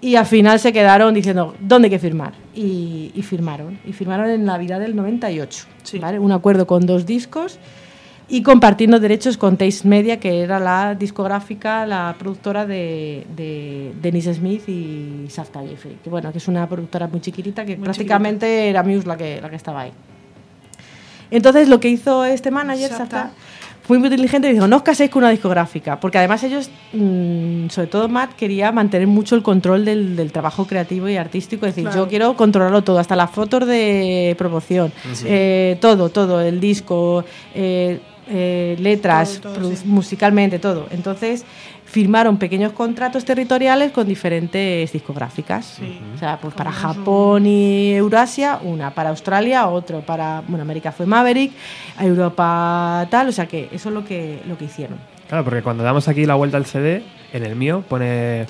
[0.00, 2.32] y al final se quedaron diciendo, ¿dónde hay que firmar?
[2.54, 3.78] Y, y firmaron.
[3.84, 5.66] Y firmaron en Navidad del 98.
[5.82, 5.98] Sí.
[5.98, 6.18] ¿vale?
[6.18, 7.58] Un acuerdo con dos discos
[8.30, 14.26] y compartiendo derechos con Taste Media, que era la discográfica, la productora de, de Dennis
[14.26, 15.98] Smith y Safta Jeffrey.
[16.02, 19.40] Que bueno, que es una productora muy chiquitita que Muy prácticamente era Muse la que,
[19.40, 19.92] la que estaba ahí.
[21.32, 23.32] Entonces lo que hizo este manager, Shafta.
[23.90, 27.70] Fue muy inteligente y dijo, no os caséis con una discográfica, porque además ellos, mm,
[27.70, 31.74] sobre todo Matt, quería mantener mucho el control del, del trabajo creativo y artístico, es
[31.74, 32.04] decir, Claro.
[32.04, 34.92] yo quiero controlarlo todo, hasta las fotos de promoción,
[35.24, 39.82] eh, todo, todo, el disco, eh, eh, letras, Todo, todo, produ- sí.
[39.88, 40.86] musicalmente, todo.
[40.92, 41.44] Entonces
[41.90, 45.74] firmaron pequeños contratos territoriales con diferentes discográficas.
[45.78, 45.98] Sí.
[46.14, 51.06] O sea, pues para Japón y Eurasia, una, para Australia, otro, para, bueno, América fue
[51.06, 51.52] Maverick,
[51.98, 54.98] Europa tal, o sea que eso es lo que, lo que hicieron.
[55.28, 58.46] Claro, porque cuando damos aquí la vuelta al CD, en el mío pone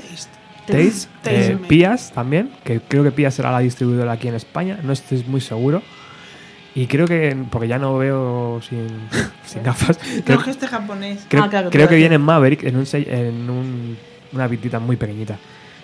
[0.66, 1.52] Taste, Taste.
[1.52, 5.24] eh, Pias también, que creo que Pias será la distribuidora aquí en España, no estoy
[5.26, 5.82] muy seguro.
[6.74, 8.86] Y creo que, porque ya no veo sin,
[9.44, 11.24] sin gafas, creo, que este japonés.
[11.28, 13.98] creo- Ah, claro, creo que viene en Maverick en, un, en un-
[14.32, 15.36] una vitita muy pequeñita.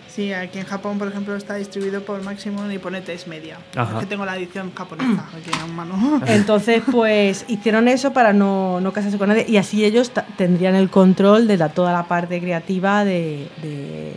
[0.09, 3.59] Sí, aquí en Japón, por ejemplo, está distribuido por Maximum y pone Taste Media.
[3.75, 3.95] Ajá.
[3.95, 6.23] Es que tengo la edición japonesa aquí en mano.
[6.27, 10.89] Entonces, pues hicieron eso para no, no casarse con nadie y así ellos tendrían el
[10.89, 14.15] control de la, toda la parte creativa de, de-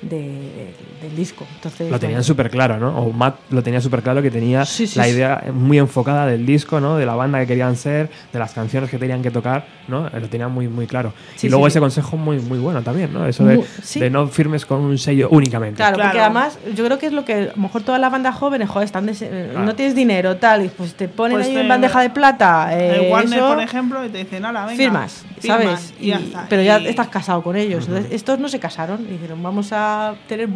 [0.00, 0.74] de-
[1.04, 1.46] del disco.
[1.54, 2.96] Entonces, Lo tenían súper claro, ¿no?
[2.98, 5.10] O Matt lo tenía súper claro que tenía Sí, sí, la sí.
[5.10, 6.96] idea muy enfocada del disco, ¿no?
[6.96, 10.08] De la banda que querían ser, de las canciones que tenían que tocar, ¿no?
[10.10, 11.12] Lo tenían muy, muy claro.
[11.36, 11.80] Sí, y luego sí, ese sí.
[11.80, 13.26] consejo muy, muy bueno también, ¿no?
[13.26, 14.00] Eso de, Mu- sí.
[14.00, 15.76] de no firmes con un sello únicamente.
[15.76, 18.34] Claro, porque además yo creo que es lo que a lo mejor todas las bandas
[18.34, 19.66] jóvenes, joder, están des- eh, Claro.
[19.66, 22.68] no tienes dinero, tal, y pues te ponen Pues ahí te- en bandeja de plata.
[22.78, 24.76] eh, el Warner, eso, por ejemplo, y te dicen, nada, venga.
[24.76, 25.94] firmas, firmas", ¿sabes?
[26.00, 26.46] Y ya está.
[26.48, 27.86] pero ya Y estás casado con ellos.
[27.88, 30.48] Entonces, estos no se casaron y dijeron, vamos a tener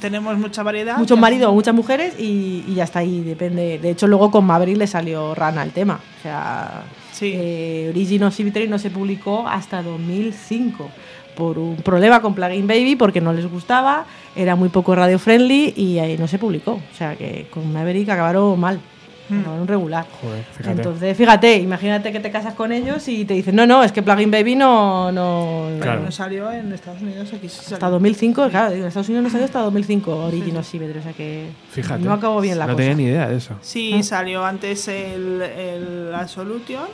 [0.00, 0.96] Tenemos mucha variedad.
[0.98, 3.78] muchos maridos muchas mujeres y, y ya está ahí, depende.
[3.78, 6.00] De hecho, luego con Maverick le salió rana el tema.
[6.18, 6.82] O sea,
[7.12, 7.32] Sí.
[7.34, 10.88] eh, Origin of Symmetry no se publicó hasta 2005
[11.36, 14.04] por un problema con Plugin Baby porque no les gustaba,
[14.36, 16.72] era muy poco radio friendly y ahí no se publicó.
[16.72, 18.80] O sea que con Maverick acabaron mal,
[19.28, 19.40] Hmm.
[19.40, 20.06] acabaron regular.
[20.22, 20.70] Joder, fíjate.
[20.76, 24.02] Entonces, fíjate, imagínate que te casas con ellos y te dicen, no, no, es que
[24.02, 25.12] Plugin Baby no...
[25.12, 26.00] no Pero Claro.
[26.02, 27.90] no salió en Estados Unidos, aquí sí hasta salió.
[27.90, 31.46] 2005, claro, en Estados Unidos no salió hasta 2005 Origin of Symmetry, o sea que
[31.70, 32.02] Fíjate.
[32.02, 32.82] no acabó bien la no cosa.
[32.84, 33.54] tenía ni idea de eso.
[33.60, 36.86] Sí, salió antes el, el Absolution,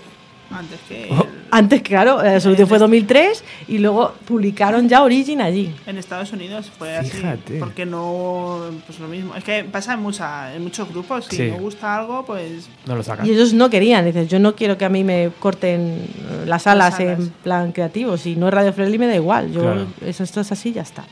[0.55, 1.23] antes que Oh.
[1.23, 5.73] el- Antes, claro, la solución fue 2003 y luego publicaron ya Origin allí.
[5.87, 7.11] en Estados Unidos fue así.
[7.11, 7.61] Fíjate.
[7.61, 9.37] Porque no, pues lo mismo.
[9.37, 11.27] Es que pasa en, mucha, en muchos grupos.
[11.27, 11.51] Si Sí.
[11.53, 13.25] no gusta algo, pues No lo sacas.
[13.27, 16.07] Y ellos no querían, dicen, yo no quiero que a mí me corten
[16.45, 17.19] las alas, Las alas.
[17.21, 19.87] en plan creativo, si no es radio friendly me da igual, yo Claro.
[20.05, 21.05] eso esto es así ya está.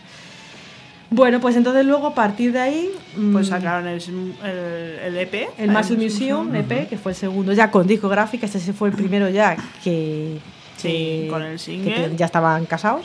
[1.12, 5.50] Bueno, pues entonces luego a partir de ahí pues mm, sacaron el, el, el EP.
[5.58, 8.94] el Muscle Museum EP, que fue el segundo ya con discográfica, este sí fue el
[8.94, 10.38] primero ya que,
[10.82, 10.88] Sí,
[11.22, 12.08] que- con el que single.
[12.10, 13.02] te- ya estaban casados.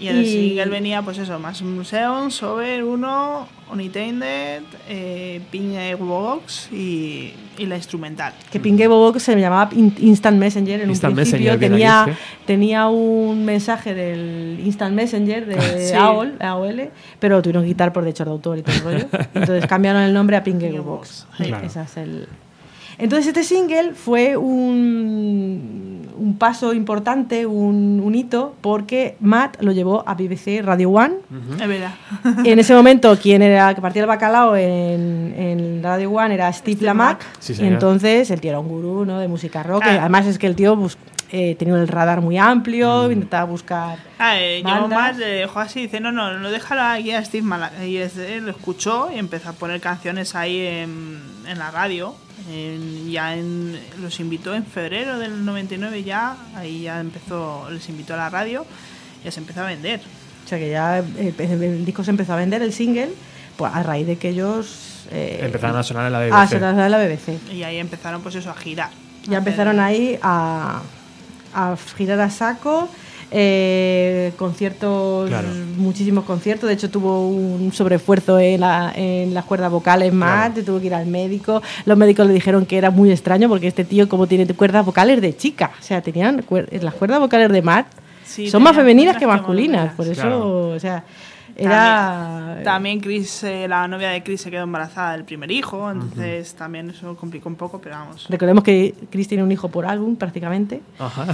[0.00, 5.74] Y en el Y- single venía, pues eso, más Museum, Sober 1, Unitainted, eh, Ping
[5.98, 8.32] Box y, y la instrumental.
[8.50, 11.52] Que Pingue Bobo se llamaba In- Instant Messenger en Instant un principio.
[11.52, 12.12] Messenger, tenía, sí.
[12.46, 15.94] tenía un mensaje del Instant Messenger de Sí.
[15.94, 19.06] AOL, AOL, pero lo tuvieron que quitar por derecho de autor y todo el rollo.
[19.34, 20.42] Entonces cambiaron el nombre a
[20.82, 20.84] Box.
[20.84, 21.66] Box, Claro.
[21.66, 22.28] Ese es el...
[23.00, 30.04] Entonces este single fue un, un paso importante, un, un hito, porque Matt lo llevó
[30.06, 31.14] a BBC Radio One.
[31.58, 31.94] Es verdad.
[32.44, 36.76] En ese momento, quien era que partía el bacalao en, en Radio One era Steve,
[36.76, 37.16] Steve.
[37.38, 37.72] Sí, señor.
[37.72, 39.18] entonces el tío era un gurú ¿no?
[39.18, 39.82] de música rock.
[39.82, 40.00] Claro.
[40.00, 40.78] Además, es que el tío
[41.32, 43.98] eh, tenía el radar muy amplio, intentaba buscar.
[44.18, 47.82] Ah, eh, más, le dejó así, dice, no, no, no déjalo aquí a Steve Malak.
[47.82, 52.14] Y ese lo escuchó y empezó a poner canciones ahí en, en la radio.
[52.50, 58.14] En- ya en, los invitó en febrero del 99 ya, ahí ya empezó, les invitó
[58.14, 58.66] a la radio
[59.20, 60.00] y ya se empezó a vender.
[60.44, 63.10] O sea que ya eh, el, el disco se empezó a vender, el single,
[63.56, 65.06] pues a raíz de que ellos.
[65.12, 66.32] eh, Empezaron a sonar en la BBC.
[66.34, 67.52] a sonar en la BBC.
[67.52, 68.90] Y ahí empezaron pues eso a girar.
[69.28, 70.80] Ya empezaron ahí a,
[71.54, 72.88] a girar a saco.
[73.30, 75.48] Eh, conciertos, Claro.
[75.76, 76.68] muchísimos conciertos.
[76.68, 80.50] De hecho, tuvo un sobreesfuerzo en, la, en las cuerdas vocales más.
[80.50, 80.64] Claro.
[80.66, 81.62] Tuvo que ir al médico.
[81.84, 85.20] Los médicos le dijeron que era muy extraño porque este tío, como tiene cuerdas vocales
[85.20, 87.86] de chica, o sea, tenían cuer- las cuerdas vocales de Matt.
[88.24, 89.92] Sí, son más femeninas que masculinas.
[89.94, 90.68] Por eso, Claro.
[90.70, 91.02] o sea,
[91.64, 92.60] era.
[92.64, 96.90] También Chris, eh, la novia de Chris se quedó embarazada del primer hijo, entonces también
[96.90, 98.26] eso complicó un poco, pero vamos.
[98.28, 100.82] Recordemos que Chris tiene un hijo por álbum, prácticamente.
[100.98, 101.26] Ajá.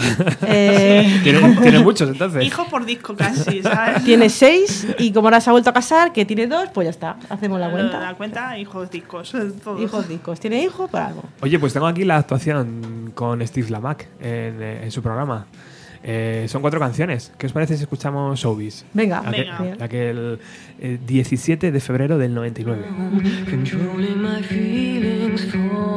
[0.46, 2.44] Eh, ¿Tiene, tiene muchos entonces.
[2.44, 4.04] Hijo por disco casi, ¿sabes?
[4.04, 6.90] tiene seis y como ahora se ha vuelto a casar, que tiene dos, pues ya
[6.90, 7.16] está.
[7.28, 8.14] Hacemos la La cuenta.
[8.16, 9.32] cuenta, hijos discos,
[9.64, 9.80] todos.
[9.80, 10.38] Hijos discos.
[10.40, 11.22] Tiene hijo por algo.
[11.40, 15.46] Oye, pues tengo aquí la actuación con Steve Lamack en, eh, en su programa.
[16.02, 17.32] Eh, son cuatro canciones.
[17.38, 18.84] ¿Qué os parece si escuchamos Showbiz?
[18.92, 19.84] Venga, Aquel, Venga.
[19.84, 20.38] aquel,
[20.80, 22.84] eh, 17 de febrero del 99.
[23.50, 25.96] Controlling my feelings for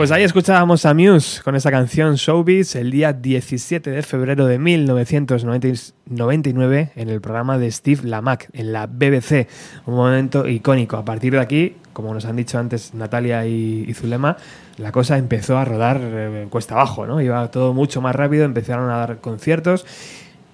[0.00, 4.58] Pues ahí escuchábamos a Muse con esa canción Showbiz el día 17 de febrero de
[4.58, 9.46] 1999 en el programa de Steve Lamack en la BBC.
[9.84, 10.96] Un momento icónico.
[10.96, 14.38] A partir de aquí, como nos han dicho antes Natalia y, Zulema,
[14.78, 17.20] la cosa empezó a rodar eh, cuesta abajo, ¿no?
[17.20, 19.84] Iba todo mucho más rápido, empezaron a dar conciertos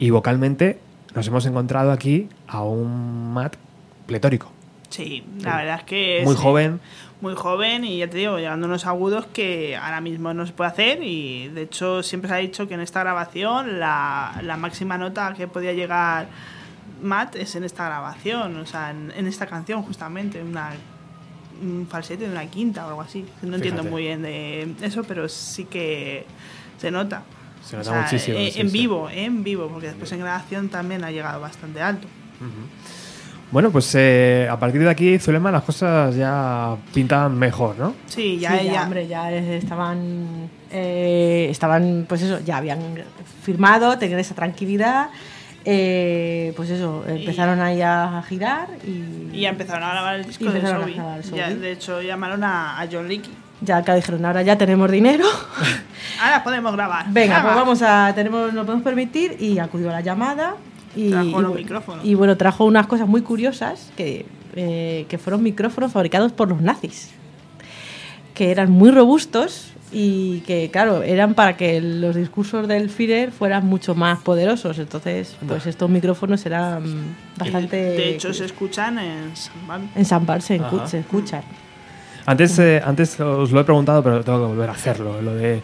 [0.01, 0.81] y vocalmente
[1.15, 3.55] nos hemos encontrado aquí a un Matt
[4.07, 4.51] pletórico.
[4.89, 6.81] Sí, la verdad es que Muy sí, joven.
[7.21, 10.53] Muy joven y ya te digo, llegando a unos agudos que ahora mismo no se
[10.53, 14.57] puede hacer y de hecho siempre se ha dicho que en esta grabación la, la
[14.57, 16.29] máxima nota que podía llegar
[17.03, 20.73] Matt es en esta grabación, o sea, en, en esta canción justamente, una
[21.63, 23.25] un falsete de una quinta o algo así.
[23.41, 26.27] No entiendo muy bien de eso, pero sí que
[26.79, 27.23] se nota.
[27.65, 28.39] Se nota O sea, muchísimo.
[28.39, 28.79] eh, sí, en sí.
[28.79, 32.07] vivo, en vivo, porque después en grabación también ha llegado bastante alto.
[33.53, 37.95] Bueno, pues eh, a partir de aquí, Zulema, las cosas ya pintaban mejor, ¿no?
[38.07, 38.83] Sí, ya, Sí, ya.
[38.83, 42.81] hombre, ya estaban, eh, estaban, pues eso, ya habían
[43.43, 45.09] firmado, tenían esa tranquilidad,
[45.65, 50.45] eh, pues eso, empezaron ahí a girar y, Y ya empezaron a grabar el disco
[50.45, 50.95] Y de empezaron a Sobi.
[50.95, 51.61] grabar el Ya, Sobi.
[51.61, 53.31] de hecho, llamaron a, a John Licky.
[53.61, 55.25] ya que dijeron, ahora ya tenemos dinero,
[56.23, 57.07] Ahora podemos grabar.
[57.11, 57.45] venga, Graba.
[57.45, 60.57] pues vamos a, tenemos, nos podemos permitir y acudió a la llamada
[60.97, 62.05] y, Trajo y los bu- micrófonos.
[62.05, 66.61] y bueno, trajo unas cosas muy curiosas que, eh, que fueron micrófonos fabricados por los
[66.63, 67.11] nazis,
[68.35, 73.65] que eran muy robustos y que, claro, eran para que los discursos del Führer fueran
[73.67, 74.79] mucho más poderosos.
[74.79, 76.83] Entonces, pues estos micrófonos eran
[77.39, 77.77] bastante...
[77.77, 79.91] De hecho, se escuchan en San Juan.
[79.95, 81.43] En San Bar se, se escuchan.
[82.27, 85.23] Antes, eh, antes os lo he preguntado, pero tengo que volver a hacerlo.
[85.23, 85.63] Lo de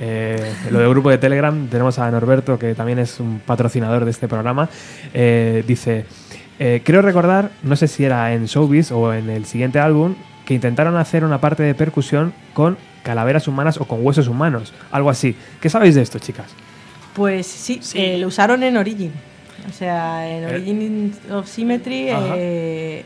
[0.00, 4.10] eh, lo del grupo de Telegram, tenemos a Norberto, que también es un patrocinador de
[4.10, 4.68] este programa.
[5.14, 6.04] Eh, dice:
[6.58, 10.14] eh, Creo recordar, no sé si era en Showbiz o en el siguiente álbum,
[10.46, 15.10] que intentaron hacer una parte de percusión con calaveras humanas o con huesos humanos, algo
[15.10, 15.34] así.
[15.60, 16.46] ¿Qué sabéis de esto, chicas?
[17.14, 17.98] Pues sí, Sí.
[18.00, 19.12] eh, lo usaron en Origin.
[19.68, 20.46] O sea, en Eh.
[20.46, 22.14] Origin of Symmetry eh,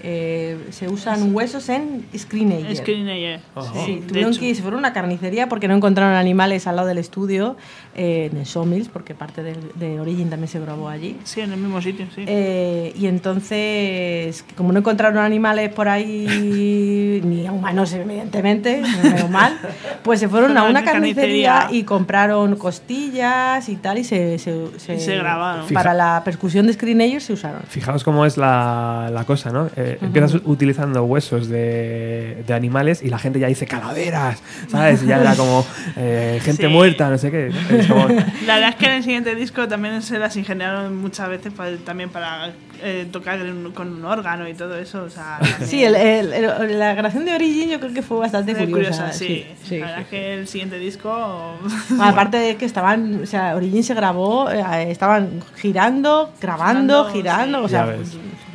[0.03, 2.77] eh, se usan huesos en Screenager.
[2.77, 3.41] Screenager.
[3.85, 6.89] Sí, De tuvieron que se fueron a una carnicería porque no encontraron animales al lado
[6.89, 7.57] del estudio,
[7.95, 11.17] eh, en Sawmills, porque parte del- de, Origin también se grabó allí.
[11.25, 12.25] Sí, en el mismo sitio, sí.
[12.27, 19.59] Eh, y entonces, como no encontraron animales por ahí, ni humanos evidentemente, menos mal,
[20.03, 24.55] pues se fueron a a una carnicería y compraron costillas y tal, y se, se,
[24.95, 25.67] Y se grabaron.
[25.73, 27.63] Para la percusión de Screenager se usaron.
[27.69, 29.71] Fijaos cómo es la, la cosa, ¿no?
[29.77, 35.05] Eh, Empiezas utilizando huesos de, de animales y la gente ya dice calaveras, ¿sabes?
[35.07, 35.65] Ya era como
[35.97, 36.73] eh, gente Sí.
[36.73, 37.51] muerta, no sé qué.
[37.89, 38.07] Como-
[38.47, 41.69] La verdad es que en el siguiente disco también se las ingeniaron muchas veces pa-
[41.85, 42.53] también para
[42.83, 43.39] eh, tocar
[43.75, 45.03] con un órgano y todo eso.
[45.05, 48.19] O sea, también- Sí, el- el- el- la grabación de Origin yo creo que fue
[48.19, 49.05] bastante Muy curiosa.
[49.05, 49.47] curiosa, sí.
[49.65, 50.03] sí, La verdad sí.
[50.03, 51.57] es que el siguiente disco.
[51.89, 57.13] Bueno, Aparte de que estaban, o sea, Origin se grabó, eh, estaban girando, grabando, Girando,
[57.13, 57.65] girando, sí.
[57.65, 57.97] o sea.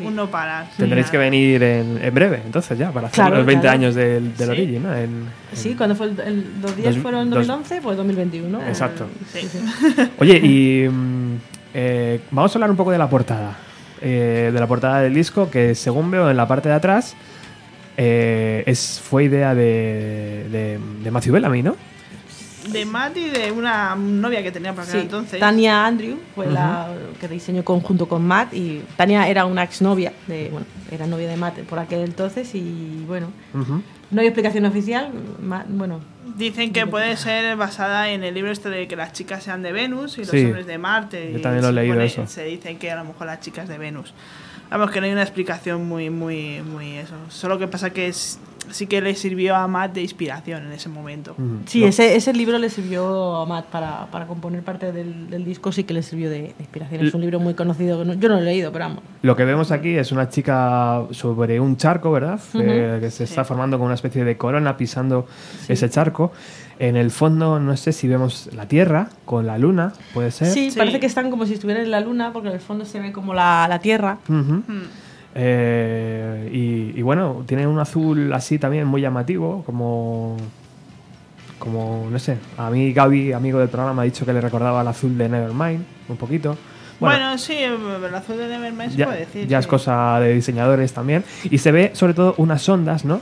[0.06, 0.70] Uno para.
[0.78, 3.76] Tendréis que venir en, en breve, entonces ya, para hacer Claro, los 20 claro.
[3.80, 4.52] años del, del Sí.
[4.52, 4.96] Origin, ¿no?
[4.96, 8.62] En- Sí, cuando fue el, el- los días Dos- fueron dos- 2011, pues 2021.
[8.68, 9.08] Exacto.
[9.34, 9.48] Sí.
[10.20, 11.36] Oye, y mm,
[11.74, 13.58] eh, vamos a hablar un poco de la portada.
[14.00, 17.16] Eh, de la portada del disco, que según veo en la parte de atrás,
[17.98, 21.76] eh, es, fue idea de, de, de Matthew Bellamy, ¿no?
[22.72, 25.40] De Matt y de una novia que tenía para aquel Sí, entonces.
[25.40, 26.90] Tania Andrew fue la
[27.20, 31.38] que diseñó conjunto con Matt y Tania era una exnovia, de, bueno, era novia de
[31.38, 35.12] Matt por aquel entonces y bueno, no hay explicación oficial,
[35.42, 36.00] Matt- bueno,
[36.38, 39.72] Dicen que puede ser basada en el libro este de que las chicas sean de
[39.72, 40.46] Venus y los Sí.
[40.46, 41.32] hombres de Marte.
[41.32, 42.28] Yo y también lo he se leído pone- eso.
[42.28, 44.14] Se dice que a lo mejor las chicas de Venus.
[44.70, 47.14] Vamos, que no hay una explicación muy, muy, muy eso.
[47.30, 48.40] Solo que pasa que es-
[48.70, 51.32] sí que le sirvió a Matt de inspiración en ese momento.
[51.38, 51.60] Ujú.
[51.68, 55.46] sí, Lo- ese, ese libro le sirvió a Matt para, para componer parte del, del
[55.46, 58.14] disco, sí que le sirvió de, de inspiración, es un libro muy conocido, que no-
[58.16, 59.04] yo no lo he leído, pero vamos.
[59.22, 62.42] Lo que vemos aquí es una chica sobre un charco, ¿verdad?
[62.54, 62.62] Ujú.
[62.62, 65.28] Eh, que se está formando como una especie de corona pisando
[65.70, 66.34] ese charco.
[66.80, 70.48] En el fondo, no sé si vemos la Tierra con la Luna, puede ser.
[70.48, 70.78] Sí, Sí.
[70.78, 73.12] parece que están como si estuvieran en la luna, porque en el fondo se ve
[73.12, 74.20] como la, la Tierra.
[74.28, 74.60] Mm.
[75.40, 80.38] Eh, y, y bueno, tiene un azul así también muy llamativo, como.
[81.60, 84.82] Como, no sé, a mí Gaby, amigo del programa, me ha dicho que le recordaba
[84.82, 86.56] al azul de Nevermind, un poquito.
[87.00, 89.48] Bueno, sí, el azul de Nevermind se ya, puede decir.
[89.48, 91.24] ya es cosa de diseñadores también.
[91.46, 93.22] Y se ve sobre todo unas ondas, ¿no?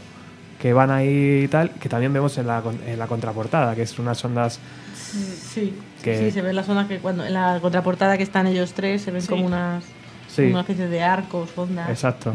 [0.66, 3.84] Que van ahí y tal, que también vemos en la, con- en la contraportada, que
[3.84, 4.60] es unas ondas.
[4.96, 8.74] Sí, Que- sí, se ven las zonas que cuando en la contraportada que están ellos
[8.74, 9.28] tres se ven Sí.
[9.28, 9.84] como unas
[10.28, 10.42] Sí.
[10.46, 11.88] una especie de arcos, ondas.
[11.88, 12.34] Exacto.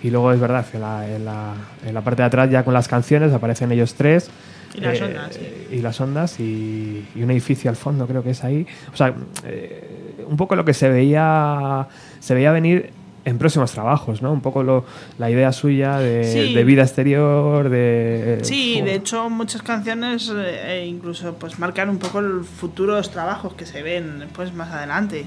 [0.00, 1.54] Y luego es verdad que en la, en, la,
[1.84, 4.28] en la parte de atrás ya con las canciones aparecen ellos tres.
[4.28, 5.66] eh, Y las ondas, sí.
[5.72, 8.64] Y las ondas y, y un edificio al fondo creo que es ahí.
[8.94, 9.12] O sea,
[9.44, 11.88] eh, un poco lo que se veía,
[12.20, 12.90] se veía venir
[13.30, 14.32] en próximos trabajos, ¿no?
[14.32, 14.84] Un poco lo,
[15.18, 16.54] la idea suya de, Sí.
[16.54, 18.40] de vida exterior, de...
[18.42, 18.84] Sí, Joder.
[18.84, 23.82] de hecho muchas canciones eh, incluso pues marcan un poco los futuros trabajos que se
[23.82, 25.24] ven pues más adelante.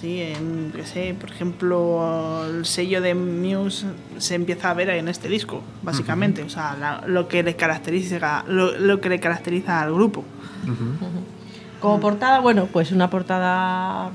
[0.00, 3.86] Sí, en, que sé, por ejemplo, el sello de Muse
[4.18, 8.42] se empieza a ver en este disco, básicamente, o sea, la- lo que le caracteriza
[8.48, 10.24] lo, lo que le caracteriza al grupo.
[11.80, 14.10] Como portada, bueno, pues una portada.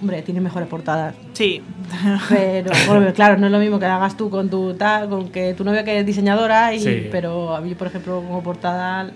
[0.00, 1.14] Hombre, tiene mejores portadas.
[1.32, 1.60] Sí.
[2.28, 5.54] Pero, bueno, claro, no es lo mismo que hagas tú con tu tal, con que
[5.54, 7.08] tu novia que es diseñadora, y, Sí.
[7.10, 9.10] pero a mí, por ejemplo, como portada,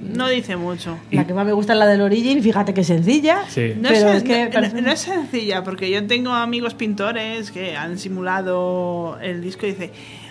[0.00, 0.96] No dice mucho.
[1.10, 3.42] la que más me gusta es la del Origin, fíjate que sencilla.
[3.48, 3.72] Sí.
[3.76, 7.50] No, Pero es, es que no- parece- no es sencilla, porque yo tengo amigos pintores
[7.50, 9.90] que han simulado el disco y dice,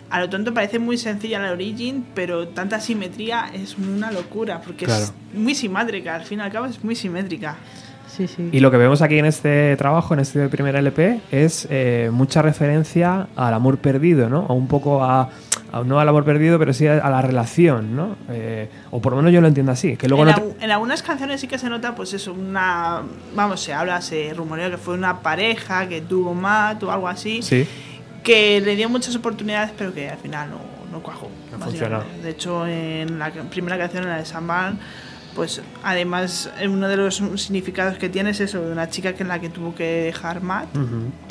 [0.09, 4.85] a lo tonto parece muy sencilla la Origin, pero tanta simetría es una locura, porque
[4.85, 5.03] Claro.
[5.03, 7.57] es muy simétrica, al fin y al cabo es muy simétrica.
[8.15, 8.49] Sí, sí.
[8.51, 12.41] Y lo que vemos aquí en este trabajo, en este primer LP, es eh, mucha
[12.41, 14.41] referencia al amor perdido, ¿no?
[14.47, 15.29] O un poco a,
[15.71, 18.15] a- no al amor perdido, pero sí a, a la relación, ¿no?
[18.29, 19.95] Eh, o por lo menos yo lo entiendo así.
[19.95, 23.01] Que luego en, no te- en algunas canciones sí que se nota, pues eso, una.
[23.35, 27.41] Vamos, se habla, se rumorea que fue una pareja que tuvo Matt o algo así,
[27.41, 27.67] Sí.
[28.23, 30.57] que le dio muchas oportunidades, pero que al final no,
[30.91, 31.29] no cuajó.
[31.51, 32.01] No funcionó.
[32.23, 34.79] De hecho, en la primera canción, en la de Samban,
[35.39, 39.29] pues además, uno de los significados que tiene es eso, de una chica que en
[39.29, 40.67] la que tuvo que dejar Matt,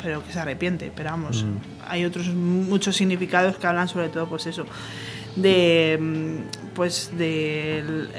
[0.01, 0.91] pero que se arrepiente.
[0.95, 1.45] Pero vamos,
[1.87, 4.65] hay otros muchos significados que hablan sobre todo, pues eso,
[5.35, 5.97] de.
[6.01, 8.09] mm, Pues el-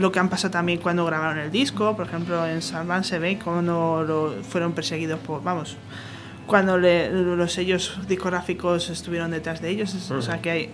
[0.00, 3.38] lo que han pasado también cuando grabaron el disco, por ejemplo en Salman se ve
[3.42, 5.76] cuando lo- fueron perseguidos por, vamos,
[6.46, 10.68] cuando le- los sellos discográficos estuvieron detrás de ellos, es- o sea que hay,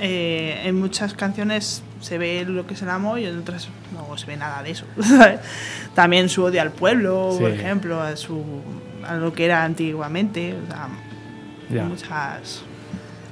[0.00, 4.16] eh, en muchas canciones se ve lo que es el amor y en otras no
[4.16, 4.86] se ve nada de eso.
[5.02, 5.40] ¿sabes?
[5.94, 8.44] También su odio al pueblo, por ejemplo, a, su,
[9.06, 10.88] a lo que era antiguamente, o sea,
[11.70, 11.84] Ya.
[11.84, 12.62] muchas...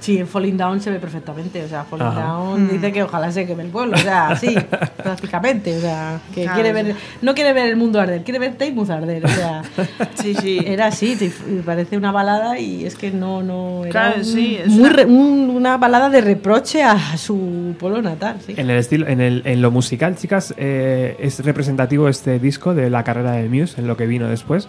[0.06, 1.64] Sí, en Falling Down se ve perfectamente.
[1.64, 2.20] O sea, Falling Ajá.
[2.22, 2.68] Down Mm.
[2.70, 3.96] dice que ojalá se queme el pueblo.
[3.96, 4.54] O sea, sí,
[5.02, 5.76] prácticamente.
[5.76, 6.54] O sea, que Claro.
[6.54, 9.24] quiere ver, no quiere ver el mundo arder, quiere ver Taimuz arder.
[9.24, 9.62] O sea,
[10.14, 10.60] Sí, sí.
[10.64, 11.16] era así,
[11.64, 13.82] parece una balada y es que no, no.
[13.84, 18.00] Era Claro, un- sí, muy una- re- un- una balada de reproche a su pueblo
[18.00, 18.36] natal.
[18.46, 18.54] Sí.
[18.56, 22.90] En el estilo, en, el, en lo musical, chicas, eh, ¿es representativo este disco de
[22.90, 24.68] la carrera de Muse, en lo que vino después?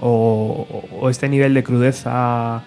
[0.00, 2.62] ¿O, o- o este nivel de crudeza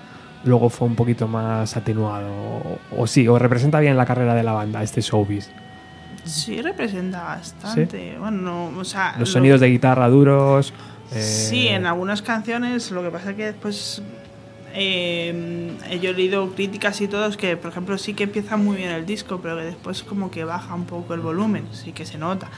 [0.48, 2.30] luego fue un poquito más atenuado?
[2.32, 5.50] O, o sí, o representa bien la carrera de la banda, este showbiz.
[6.24, 8.18] Sí, representa bastante.
[8.20, 10.74] Bueno, no, o sea, Los lo- sonidos de guitarra duros.
[11.14, 14.02] eh, Sí, en algunas canciones, lo que pasa que después
[14.74, 18.92] eh, yo he leído críticas y todos que, por ejemplo, sí que empieza muy bien
[18.92, 22.18] el disco, pero que después como que baja un poco el volumen, sí que se
[22.18, 22.50] nota.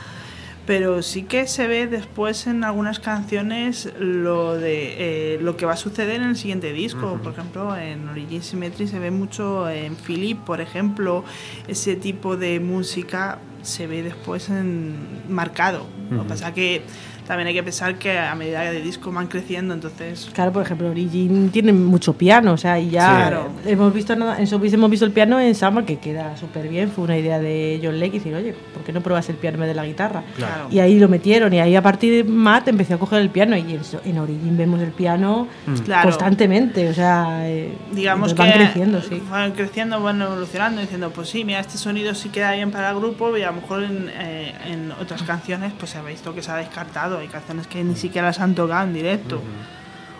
[0.69, 5.73] Pero sí que se ve después en algunas canciones lo de eh, lo que va
[5.73, 7.19] a suceder en el siguiente disco.
[7.23, 11.23] Por ejemplo, en Origin Symmetry se ve mucho en Philip, por ejemplo,
[11.67, 14.95] ese tipo de música se ve después en
[15.27, 15.87] marcado.
[16.11, 16.83] Lo que pasa que
[17.29, 20.63] también hay que pensar que a medida que el disco van creciendo, entonces Claro, por
[20.63, 23.49] ejemplo, Origin tiene mucho piano, o sea, y ya Claro.
[23.67, 26.89] hemos visto nada- en Showbiz hemos visto el piano en Summer que queda súper bien,
[26.89, 29.55] fue una idea de John Lake y decir, oye, ¿por qué no pruebas el piano
[29.57, 30.23] en vez de la guitarra?
[30.37, 30.69] Claro.
[30.71, 33.55] Y ahí lo metieron, y ahí a partir de Matt empezó a coger el piano,
[33.55, 35.47] y en, so- en Origin vemos el piano
[35.85, 36.09] Claro.
[36.09, 39.21] constantemente, o sea, eh, digamos van que creciendo, sí.
[39.29, 42.95] van creciendo, van evolucionando, diciendo, pues sí, mira, este sonido sí queda bien para el
[42.97, 46.41] grupo y a lo mejor en, eh, en otras canciones pues se ha visto que
[46.41, 47.18] se ha descartado.
[47.19, 49.41] Hay canciones que ni siquiera las han tocado en directo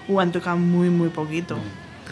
[0.07, 1.57] o han tocado muy, muy poquito.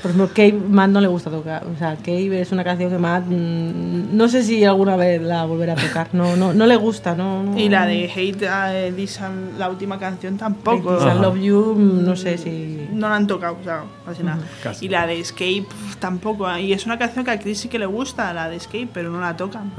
[0.02, 3.00] Por ejemplo, Cave Matt no le gusta tocar, o sea, Cave es una canción que
[3.00, 6.76] Matt mm, no sé si alguna vez la volverá a tocar, no, no, no le
[6.76, 10.98] gusta, no, no- Y la de Hate eh, This and- la última canción tampoco.
[10.98, 11.16] This Ajá.
[11.16, 12.88] Love You, mm, no sé si...
[12.94, 14.38] No la han tocado, o sea, casi nada.
[14.62, 14.86] Casi.
[14.86, 15.66] Y la de Escape
[16.00, 16.56] tampoco.
[16.60, 19.10] Y es una canción que a Chris sí que le gusta, la de Escape, pero
[19.10, 19.72] no la tocan.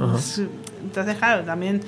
[0.82, 1.80] Entonces, claro, también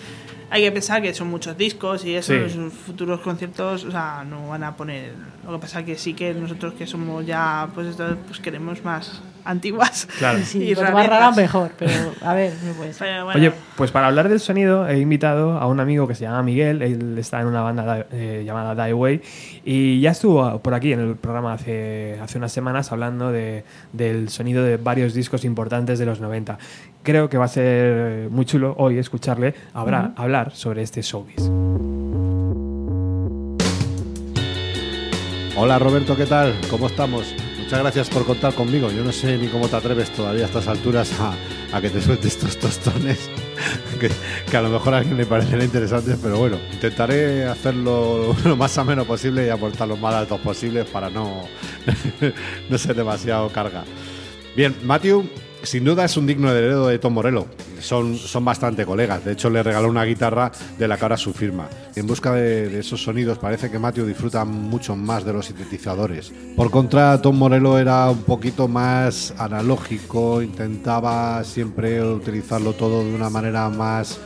[0.50, 2.56] hay que pensar que son muchos discos y eso, Sí.
[2.58, 5.12] los futuros conciertos, o sea, no van a poner.
[5.44, 7.96] Lo que pasa que sí que nosotros que somos ya, pues,
[8.26, 10.06] pues queremos más antiguas.
[10.18, 10.38] Claro.
[10.44, 11.92] Sí, y más rara mejor, pero
[12.22, 13.06] a ver, no puede ser.
[13.08, 16.22] Pero bueno, Oye, pues para hablar del sonido he invitado a un amigo que se
[16.22, 19.22] llama Miguel, él está en una banda eh, llamada Die Way
[19.64, 24.28] y ya estuvo por aquí en el programa hace, hace unas semanas hablando de- del
[24.28, 26.58] sonido de varios discos importantes de los 90.
[27.02, 31.50] Creo que va a ser muy chulo hoy escucharle hablar, hablar sobre este showbiz.
[35.56, 36.54] Hola Roberto, ¿qué tal?
[36.70, 37.34] ¿Cómo estamos?
[37.70, 38.90] Muchas gracias por contar conmigo.
[38.90, 41.34] Yo no sé ni cómo te atreves todavía a estas alturas a,
[41.72, 43.30] a que te sueltes estos tostones
[44.00, 44.10] que,
[44.50, 48.76] que a lo mejor a alguien le parecerá interesantes, pero bueno, intentaré hacerlo lo más
[48.76, 51.46] ameno posible y aportar los más datos posibles para no,
[52.68, 53.84] no ser demasiado carga.
[54.56, 55.30] Bien, Matthew
[55.62, 57.46] sin duda es un digno heredero de Tom Morello.
[57.80, 59.24] Son, son bastante colegas.
[59.24, 61.68] De hecho, le regaló una guitarra de la que ahora su firma.
[61.96, 66.32] En busca de, de esos sonidos, parece que Matthew disfruta mucho más de los sintetizadores.
[66.56, 73.30] Por contra, Tom Morello era un poquito más analógico, intentaba siempre utilizarlo todo de una
[73.30, 74.20] manera más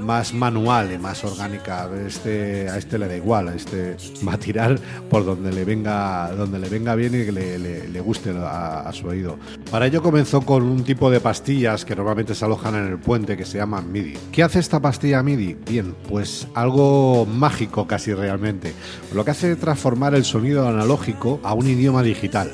[0.00, 1.88] más manual y más orgánica.
[2.06, 3.96] Este, a este le da igual, a este
[4.26, 4.78] va a tirar
[5.10, 8.80] por donde le venga, donde le venga bien y que le, le- le guste a,
[8.80, 9.38] a su oído.
[9.70, 13.36] Para ello comenzó con un tipo de pastillas que normalmente se alojan en el puente
[13.36, 14.14] que se llaman MIDI.
[14.32, 15.56] ¿Qué hace esta pastilla MIDI?
[15.68, 18.72] Bien, pues algo mágico casi realmente.
[19.14, 22.50] Lo que hace es transformar el sonido analógico a un idioma digital.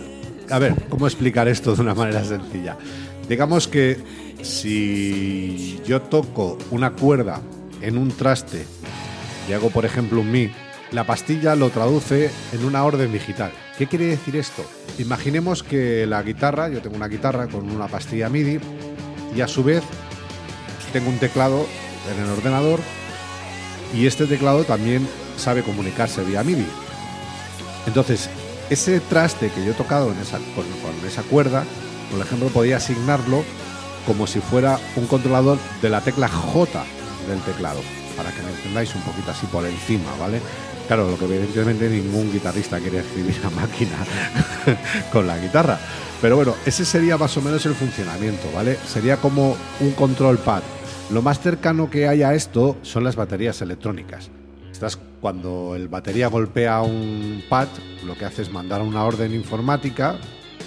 [0.50, 2.76] A ver, ¿cómo explicar esto de una manera sencilla?
[3.28, 3.96] Digamos que
[4.42, 7.40] si yo toco una cuerda
[7.80, 8.64] en un traste
[9.48, 10.50] y hago, por ejemplo, un mi,
[10.90, 13.52] la pastilla lo traduce en una orden digital.
[13.78, 14.64] ¿Qué quiere decir esto?
[14.98, 18.60] Imaginemos que la guitarra, yo tengo una guitarra con una pastilla MIDI
[19.34, 19.82] y a su vez
[20.92, 21.66] tengo un teclado
[22.14, 22.80] en el ordenador
[23.94, 26.66] y este teclado también sabe comunicarse vía MIDI.
[27.86, 28.28] Entonces,
[28.70, 31.64] ese traste que yo he tocado en esa, con, con esa cuerda,
[32.10, 33.44] por ejemplo, podía asignarlo
[34.06, 36.84] como si fuera un controlador de la tecla J
[37.28, 37.80] del teclado,
[38.16, 40.40] para que me entendáis un poquito así por encima, ¿vale?
[40.86, 43.96] Claro, lo que evidentemente ningún guitarrista quiere escribir a máquina
[45.12, 45.78] con la guitarra.
[46.20, 48.76] Pero bueno, ese sería más o menos el funcionamiento, ¿vale?
[48.86, 50.62] Sería como un control pad.
[51.10, 54.30] Lo más cercano que hay a esto son las baterías electrónicas.
[54.70, 57.68] Estás cuando el batería golpea un pad,
[58.04, 60.16] lo que hace es mandar una orden informática,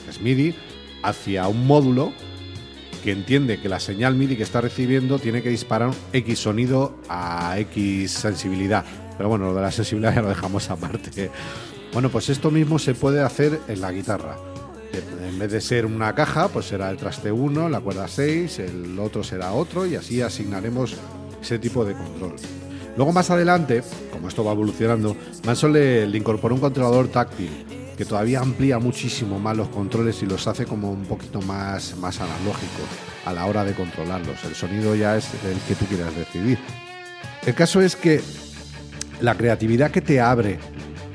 [0.05, 0.55] que es MIDI,
[1.03, 2.13] hacia un módulo
[3.05, 7.53] que entiende que la señal MIDI que está recibiendo tiene que disparar X sonido a
[7.59, 8.83] X sensibilidad.
[9.15, 11.29] Pero bueno, lo de la sensibilidad ya lo dejamos aparte.
[11.93, 14.37] Bueno, pues esto mismo se puede hacer en la guitarra.
[15.21, 18.97] En vez de ser una caja, pues será el traste 1, la cuerda 6, el
[18.97, 20.95] otro será otro y así asignaremos
[21.39, 22.37] ese tipo de control.
[22.97, 25.15] Luego más adelante, como esto va evolucionando,
[25.45, 27.51] Manson le, le incorporó un controlador táctil
[27.97, 32.19] que todavía amplía muchísimo más los controles y los hace como un poquito más, más
[32.19, 32.85] analógicos
[33.25, 34.43] a la hora de controlarlos.
[34.43, 36.59] El sonido ya es el que tú quieras decidir.
[37.45, 38.21] El caso es que
[39.21, 40.59] la creatividad que te abre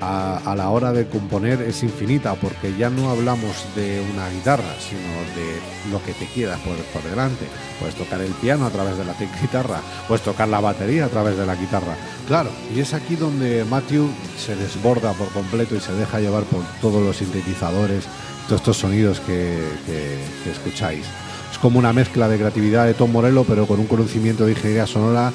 [0.01, 4.75] a, a la hora de componer es infinita, porque ya no hablamos de una guitarra,
[4.81, 5.01] sino
[5.37, 7.45] de lo que te quieras por, por delante.
[7.79, 11.37] Puedes tocar el piano a través de la guitarra, puedes tocar la batería a través
[11.37, 11.95] de la guitarra.
[12.27, 14.09] Claro, y es aquí donde Matthew
[14.39, 18.05] se desborda por completo y se deja llevar por todos los sintetizadores,
[18.47, 21.05] todos estos sonidos que, que- que escucháis.
[21.53, 24.87] Es como una mezcla de creatividad de Tom Morello, pero con un conocimiento de ingeniería
[24.87, 25.33] sonora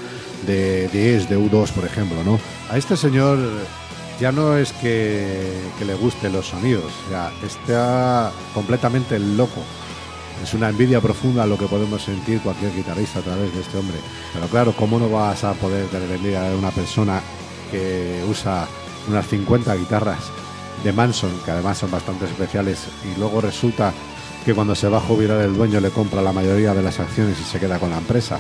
[0.48, 2.40] de 10, de U2, por ejemplo, ¿no?
[2.72, 3.38] A este señor
[4.20, 5.52] ya no es que,
[5.86, 6.92] le gusten los sonidos,
[7.46, 9.62] está completamente loco.
[10.44, 13.98] Es una envidia profunda lo que podemos sentir cualquier guitarrista a través de este hombre.
[14.34, 17.22] Pero claro, ¿cómo no vas a poder tener envidia de una persona
[17.72, 18.68] que usa
[19.08, 20.20] unas 50 guitarras
[20.84, 23.94] de Manson, que además son bastante especiales, y luego resulta
[24.44, 27.40] que cuando se va a jubilar el dueño le compra la mayoría de las acciones
[27.40, 28.40] y se queda con la empresa?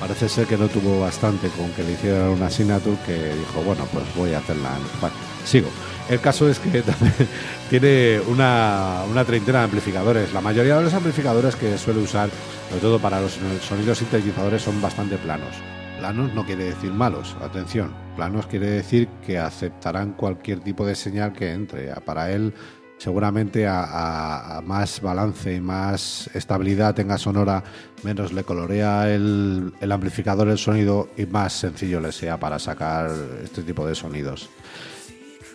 [0.00, 3.86] Parece ser que no tuvo bastante con que le hicieran una signature que dijo, bueno,
[3.92, 4.70] pues voy a hacerla.
[4.98, 5.14] Bueno,
[5.44, 5.68] sigo.
[6.08, 6.82] El caso es que
[7.70, 10.32] tiene una, una treintena de amplificadores.
[10.32, 12.30] La mayoría de los amplificadores que suele usar,
[12.68, 15.54] sobre todo para los sonidos sintetizadores, son bastante planos.
[15.98, 17.92] Planos no quiere decir malos, atención.
[18.16, 21.92] Planos quiere decir que aceptarán cualquier tipo de señal que entre.
[22.00, 22.54] Para él,
[23.00, 27.64] seguramente a, más balance y más estabilidad tenga sonora,
[28.04, 33.10] menos le colorea el, el amplificador el sonido y más sencillo le sea para sacar
[33.42, 34.50] este tipo de sonidos.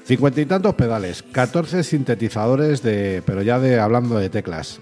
[0.06, 4.80] Cincuenta y tantos pedales, 14 sintetizadores de, pero ya de hablando de teclas.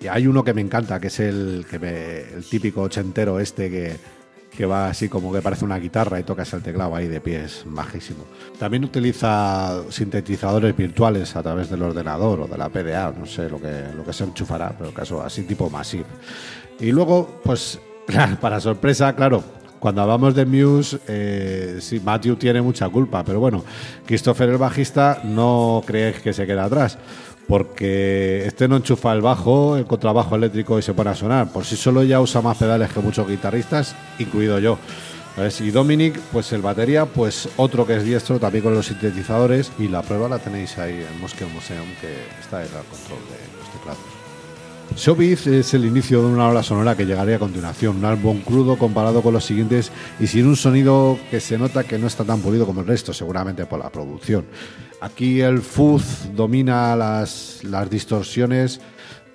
[0.00, 3.70] Y hay uno que me encanta, que es el que me- el típico ochentero este
[3.70, 3.96] que,
[4.56, 7.64] que va así como que parece una guitarra y tocas el teclado ahí de pies,
[7.66, 8.24] majísimo.
[8.58, 13.60] También utiliza sintetizadores virtuales a través del ordenador o de la PDA, no sé lo
[13.60, 16.04] que, lo que se enchufará, pero caso así tipo Massive.
[16.78, 17.80] Y luego, pues,
[18.40, 19.42] para sorpresa, claro,
[19.84, 23.62] cuando hablamos de Muse, eh, sí, Matthew tiene mucha culpa, pero bueno,
[24.06, 26.96] Christopher el bajista no crees que se queda atrás,
[27.48, 31.52] porque este no enchufa el bajo, el contrabajo eléctrico y se pone a sonar.
[31.52, 34.78] Por sí solo ya usa más pedales que muchos guitarristas, incluido yo.
[35.60, 39.72] Y Dominic, pues el batería, pues otro que es diestro, también con los sintetizadores.
[39.78, 43.58] Y la prueba la tenéis ahí en Moscow Museum, que está en el control de
[43.58, 44.24] los teclados.
[44.96, 48.76] Showbiz es el inicio de una ola sonora que llegaría a continuación, un álbum crudo
[48.78, 49.90] comparado con los siguientes
[50.20, 53.12] y sin un sonido que se nota que no está tan pulido como el resto,
[53.12, 54.44] seguramente por la producción.
[55.04, 58.80] Aquí el fuzz domina las, las distorsiones,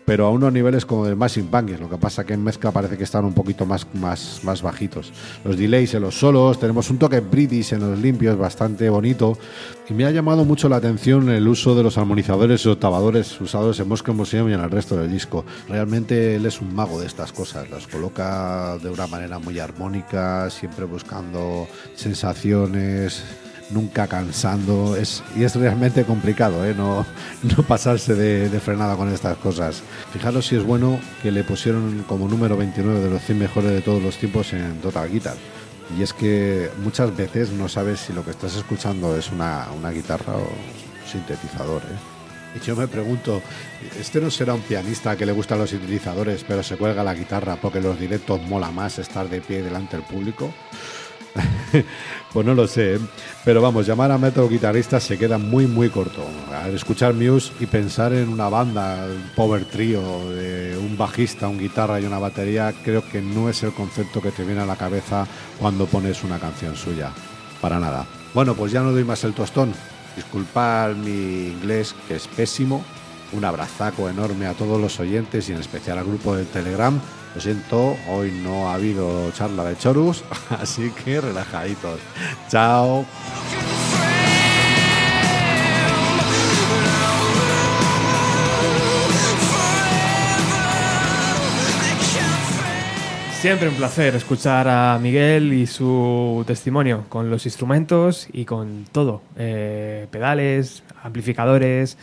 [0.03, 2.97] pero a unos niveles como del Machine Bangers, lo que pasa que en mezcla parece
[2.97, 5.13] que están un poquito más, más, más bajitos.
[5.43, 9.37] Los delays en los solos, tenemos un toque british en los limpios bastante bonito
[9.87, 13.79] y me ha llamado mucho la atención el uso de los armonizadores y octavadores usados
[13.79, 15.45] en Moscow Museum y en el resto del disco.
[15.67, 20.49] Realmente él es un mago de estas cosas, las coloca de una manera muy armónica,
[20.49, 23.23] siempre buscando sensaciones
[23.71, 26.73] nunca cansando es, y es realmente complicado ¿eh?
[26.75, 27.05] no,
[27.43, 29.81] no pasarse de, de frenada con estas cosas.
[30.11, 33.81] Fijaros si es bueno que le pusieron como número 29 de los 100 mejores de
[33.81, 35.35] todos los tiempos en Total Guitar.
[35.97, 39.89] Y es que muchas veces no sabes si lo que estás escuchando es una, una
[39.89, 41.81] guitarra o un sintetizador.
[41.81, 42.19] ¿eh?
[42.55, 43.41] Y yo me pregunto,
[43.99, 47.57] ¿este no será un pianista que le gustan los sintetizadores pero se cuelga la guitarra
[47.57, 50.53] porque los directos mola más estar de pie delante del público?
[52.33, 52.99] pues no lo sé, ¿eh?
[53.43, 56.25] pero vamos, llamar a metal guitarrista se queda muy muy corto.
[56.73, 60.01] Escuchar Muse y pensar en una banda, un power trio
[60.31, 64.31] de un bajista, un guitarra y una batería, creo que no es el concepto que
[64.31, 65.27] te viene a la cabeza
[65.59, 67.11] cuando pones una canción suya.
[67.61, 68.05] Para nada.
[68.33, 69.73] Bueno, pues ya no doy más el tostón.
[70.15, 72.83] Disculpad mi inglés, que es pésimo.
[73.31, 76.99] Un abrazaco enorme a todos los oyentes y en especial al grupo del Telegram.
[77.39, 81.97] Lo siento, hoy no ha habido charla de chorus, así que relajaditos.
[82.49, 83.05] Chao.
[93.39, 99.21] Siempre un placer escuchar a Miguel y su testimonio con los instrumentos y con todo.
[99.37, 101.97] Eh, pedales, amplificadores.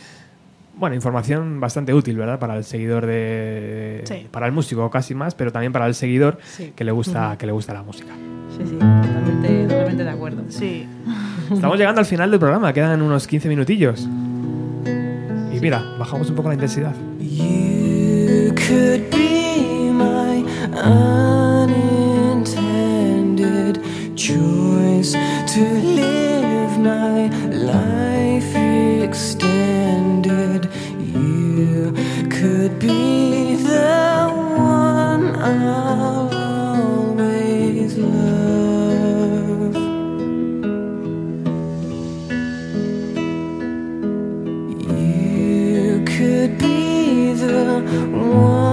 [0.77, 2.37] Bueno, información bastante útil, ¿verdad?
[2.39, 4.03] Para el seguidor de.
[4.05, 4.27] Sí.
[4.29, 6.71] Para el músico casi más, pero también para el seguidor Sí.
[6.75, 8.13] que le gusta, que le gusta la música.
[8.55, 10.43] Sí, sí, totalmente, totalmente de acuerdo.
[10.49, 10.87] Sí.
[11.51, 14.07] Estamos llegando al final del programa, quedan unos 15 minutillos.
[15.53, 16.93] Y mira, bajamos un poco la intensidad.
[17.19, 20.45] You could be my
[22.47, 23.79] unintended
[24.15, 25.13] choice
[25.53, 28.55] to live my life
[29.03, 29.76] extended.
[32.39, 39.75] Could be the one I'll always love.
[44.87, 47.81] You could be the
[48.13, 48.66] one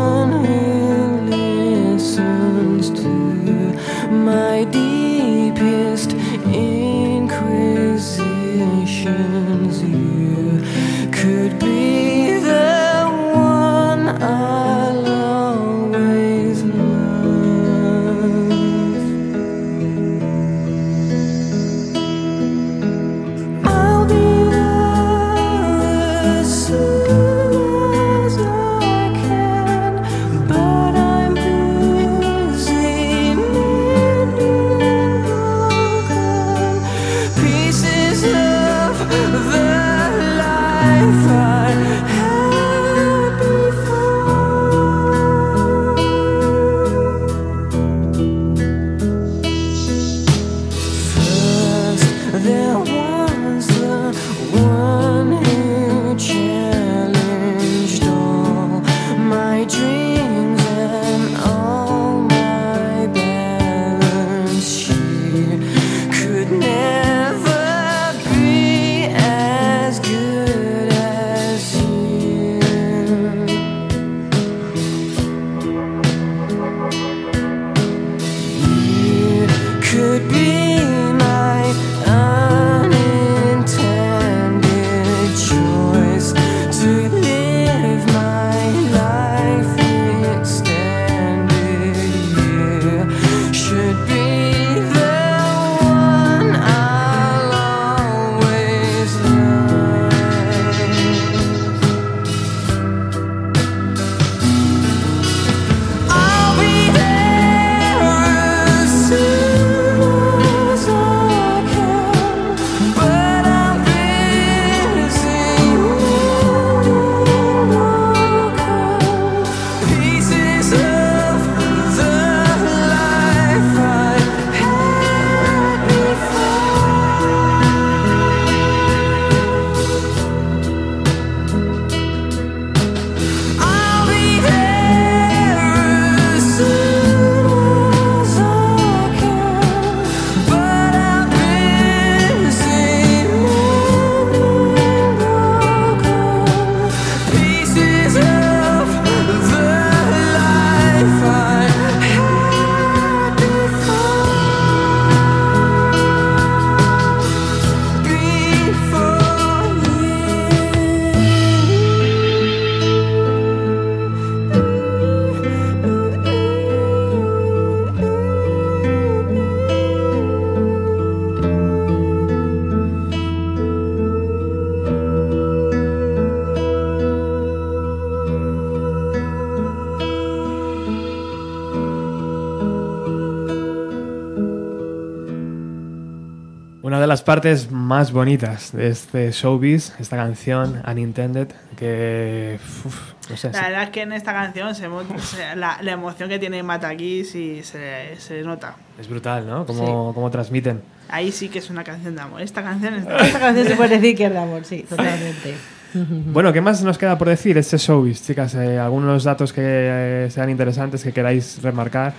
[187.24, 193.82] partes más bonitas de este showbiz, esta canción Unintended, que uf, no sé, La verdad
[193.84, 194.88] es que en esta canción se,
[195.20, 198.76] se- la, la emoción que tiene Mataquí sí se, se nota.
[198.98, 199.66] es brutal, ¿no?
[199.66, 200.82] Cómo, cómo transmiten.
[201.08, 202.40] Ahí sí que es una canción de amor.
[202.42, 205.54] Esta canción es de Esta canción se puede decir que es de amor, sí, totalmente.
[205.94, 208.52] Bueno, ¿qué más nos queda por decir este showbiz, chicas?
[208.56, 212.12] Eh, ¿Algunos datos que eh, sean interesantes que queráis remarcar?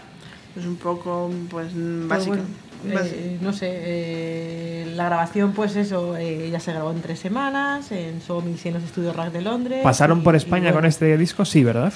[0.54, 2.30] pues un poco pues Pues básico.
[2.38, 2.44] bueno,
[2.92, 7.92] eh, no sé, eh, la grabación, pues eso, eh, ya se grabó en tres semanas,
[7.92, 9.80] en Sony, en los estudios Rack de Londres.
[9.84, 11.46] ¿Pasaron y- por y España con este disco?
[11.46, 11.92] Sí, ¿verdad?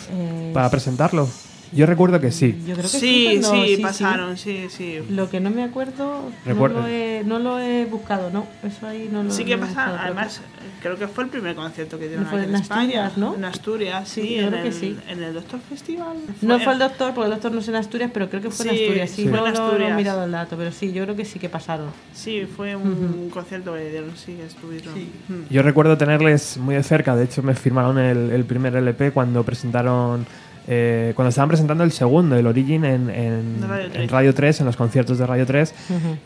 [0.53, 1.27] Para presentarlo.
[1.71, 2.55] Yo recuerdo que sí.
[2.65, 4.99] Yo creo que sí, sí, pero sí, pasaron, sí, sí.
[5.09, 8.47] Lo que no me acuerdo, Recuerda- no lo, he, no lo he buscado, ¿no?
[8.63, 10.41] Eso ahí no lo Sí que pasaron, además
[10.81, 13.05] creo que fue el primer concierto que dieron ¿No fue aquí en en, España.
[13.05, 13.35] Asturias, no?
[13.35, 14.97] En Asturias, sí, Sí, yo en, creo que el, sí.
[15.09, 16.17] en el Doctor Festival.
[16.41, 18.65] No fue el doctor, porque el doctor no es en Asturias, pero creo que fue
[18.67, 19.09] en Sí, Asturias.
[19.11, 19.25] Sí, sí.
[19.29, 21.37] no, Fue en no- no he mirado el dato, pero sí, yo creo que sí
[21.37, 21.87] que pasaron.
[22.13, 24.93] Sí, fue un concierto que dieron, sí, que estuvieron.
[25.27, 25.43] Mm.
[25.53, 29.43] Yo recuerdo tenerles muy de cerca, de hecho me firmaron el, el primer LP cuando
[29.43, 30.25] presentaron,
[30.71, 34.11] eh, cuando estaban presentando el segundo, el Origin, en, en- Radio en 3.
[34.11, 35.73] Radio 3, en los conciertos de Radio 3,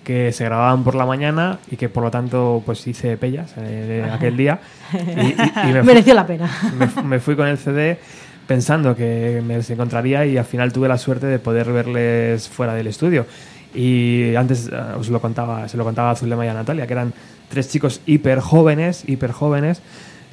[0.04, 4.06] que se grababan por la mañana y que por lo tanto pues hice pellas eh,
[4.12, 4.60] aquel día.
[4.94, 5.36] Y, y-
[5.70, 6.52] y me, fui, Mereció la pena.
[6.98, 7.98] me- me fui con el CD
[8.46, 12.74] pensando que me los encontraría y al final tuve la suerte de poder verles fuera
[12.74, 13.26] del estudio.
[13.74, 16.94] Y antes eh, os lo contaba, se lo contaba a Zulema y a Natalia, que
[16.94, 17.14] eran
[17.50, 19.82] tres chicos hiper jóvenes, hiper jóvenes,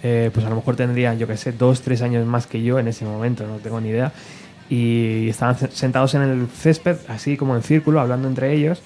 [0.02, 2.78] eh, pues a lo mejor tendrían, yo que sé, dos, tres años más que yo
[2.78, 4.12] en ese momento, no tengo ni idea.
[4.68, 8.80] Y estaban sentados en el césped, así como en círculo, hablando entre ellos.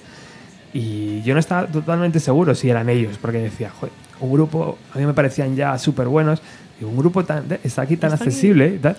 [0.73, 4.97] Y yo no estaba totalmente seguro si eran ellos, porque decía, joder, un grupo, a
[4.97, 6.41] mí me parecían ya súper buenos,
[6.81, 8.29] y un grupo tan, está aquí tan Está aquí.
[8.29, 8.97] accesible, y, tal.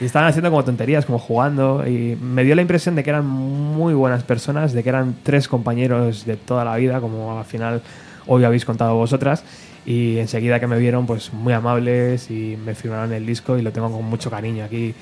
[0.00, 3.26] y estaban haciendo como tonterías, como jugando, y me dio la impresión de que eran
[3.26, 7.82] muy buenas personas, de que eran tres compañeros de toda la vida, como al final
[8.26, 9.44] hoy habéis contado vosotras,
[9.84, 13.72] y enseguida que me vieron, pues muy amables, y me firmaron el disco, y lo
[13.72, 14.94] tengo con mucho cariño aquí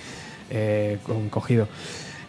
[0.51, 0.99] eh,
[1.31, 1.69] cogido.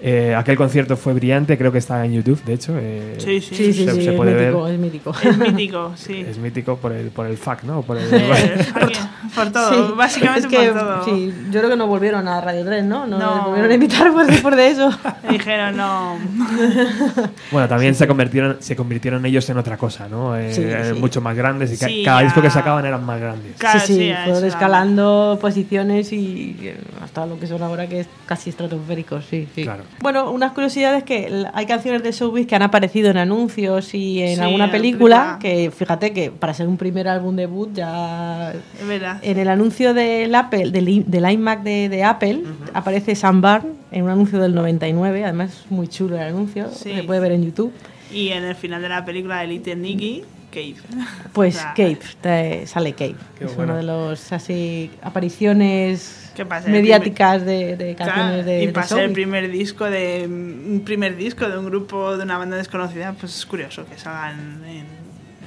[0.03, 2.73] Eh, aquel concierto fue brillante, creo que está en YouTube, de hecho.
[2.79, 3.53] eh, Sí, sí.
[3.55, 4.73] Sí, sí, se- sí, se puede mítico, ver.
[4.73, 5.13] es mítico.
[5.23, 6.25] Es mítico, sí.
[6.27, 7.83] Es mítico por el, por el fact, ¿no?
[7.83, 8.93] Por el, aquí,
[9.35, 11.05] por todo, Sí, básicamente es que, por todo.
[11.05, 13.05] Sí, yo creo que no volvieron a Radio 3, ¿no?
[13.05, 13.43] No, No.
[13.45, 14.89] volvieron a invitar por después de eso.
[15.29, 16.17] Dijeron, no.
[17.51, 20.35] Bueno, también se convirtieron se convirtieron ellos en otra cosa, ¿no?
[20.35, 20.99] Eh, Sí, eh, sí.
[20.99, 22.25] mucho más grandes y ca- Sí, cada ya.
[22.25, 23.55] disco que sacaban eran más grandes.
[23.57, 28.07] Claro, sí, sí, fueron escalando posiciones y eh, hasta lo que son ahora que es
[28.25, 29.63] casi estratosféricos, sí, sí.
[29.63, 29.83] Claro.
[29.99, 34.35] Bueno, unas curiosidades que hay canciones de Showbiz que han aparecido en anuncios y en
[34.37, 38.51] Sí, alguna película, que fíjate que para ser un primer álbum debut ya...
[38.79, 39.19] Es verdad.
[39.21, 42.41] En el anuncio del Apple, del, del iMac de, de Apple,
[42.73, 46.93] aparece Sam Barn en un anuncio del 99, además es muy chulo el anuncio, Sí.
[46.95, 47.71] se puede ver en YouTube.
[48.11, 50.75] Y en el final de la película de Little Nicky, Cave.
[51.33, 53.15] Pues O sea, Cave, te- sale Cave.
[53.39, 53.73] Qué es bueno.
[53.73, 56.67] uno de los así apariciones ¿Qué pasa?
[56.67, 60.81] El mediáticas de, de Claro, canciones de, y de ser el primer disco de un
[60.85, 64.85] primer disco de un grupo de una banda desconocida, pues es curioso que salgan en,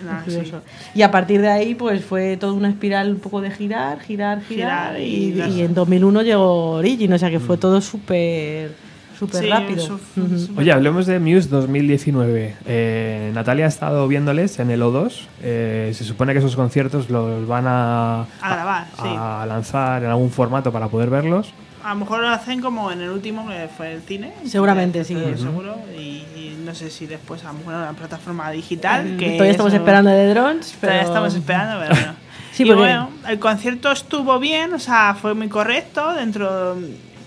[0.09, 0.24] así.
[0.36, 0.62] curioso.
[0.94, 4.43] Y a partir de ahí, pues fue toda una espiral un poco de girar, girar,
[4.43, 4.97] girar.
[4.97, 8.72] Girar y, y las- y en 2001 llegó Origin, o sea que fue todo súper
[9.19, 9.82] súper Sí, rápido.
[9.85, 10.35] eso- Ujú.
[10.35, 12.55] eso- Oye, hablemos de Muse 2019.
[12.66, 15.27] Eh, Natalia ha estado viéndoles en el O2.
[15.43, 19.09] Eh, se supone que esos conciertos los van a, A grabar, sí.
[19.09, 21.53] a lanzar en algún formato para poder verlos.
[21.82, 24.32] A lo mejor lo hacen como en el último que fue el cine.
[24.47, 25.15] Seguramente, sí.
[25.15, 25.43] Estoy Ujú.
[25.43, 25.77] Seguro.
[25.95, 26.01] Y,
[26.35, 29.16] y no sé si después a lo mejor en una plataforma digital.
[29.19, 32.15] Que Todavía estamos eso- esperando de drones, pero Todavía estamos esperando, pero bueno.
[32.53, 36.77] Sí, y porque- bueno, el concierto estuvo bien, o sea, fue muy correcto dentro...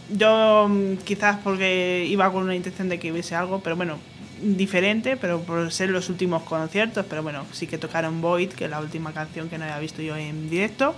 [0.10, 3.98] Yo mm, quizás porque iba con una intención de que hubiese algo, pero bueno,
[4.42, 8.70] diferente, pero por ser los últimos conciertos, pero bueno, sí que tocaron Void, que es
[8.70, 10.96] la última canción que no había visto yo en directo.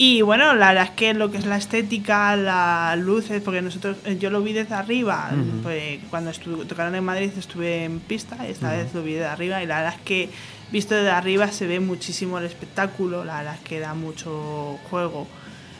[0.00, 3.96] Y bueno, la verdad es que lo que es la estética, las luces, porque nosotros,
[4.04, 5.28] eh, yo lo vi desde arriba,
[5.64, 6.30] pues cuando
[6.68, 9.94] tocaron en Madrid estuve en pista, esta vez lo vi desde arriba, y la verdad
[9.96, 10.30] es que
[10.70, 15.26] visto desde arriba se ve muchísimo el espectáculo, la verdad es que da mucho juego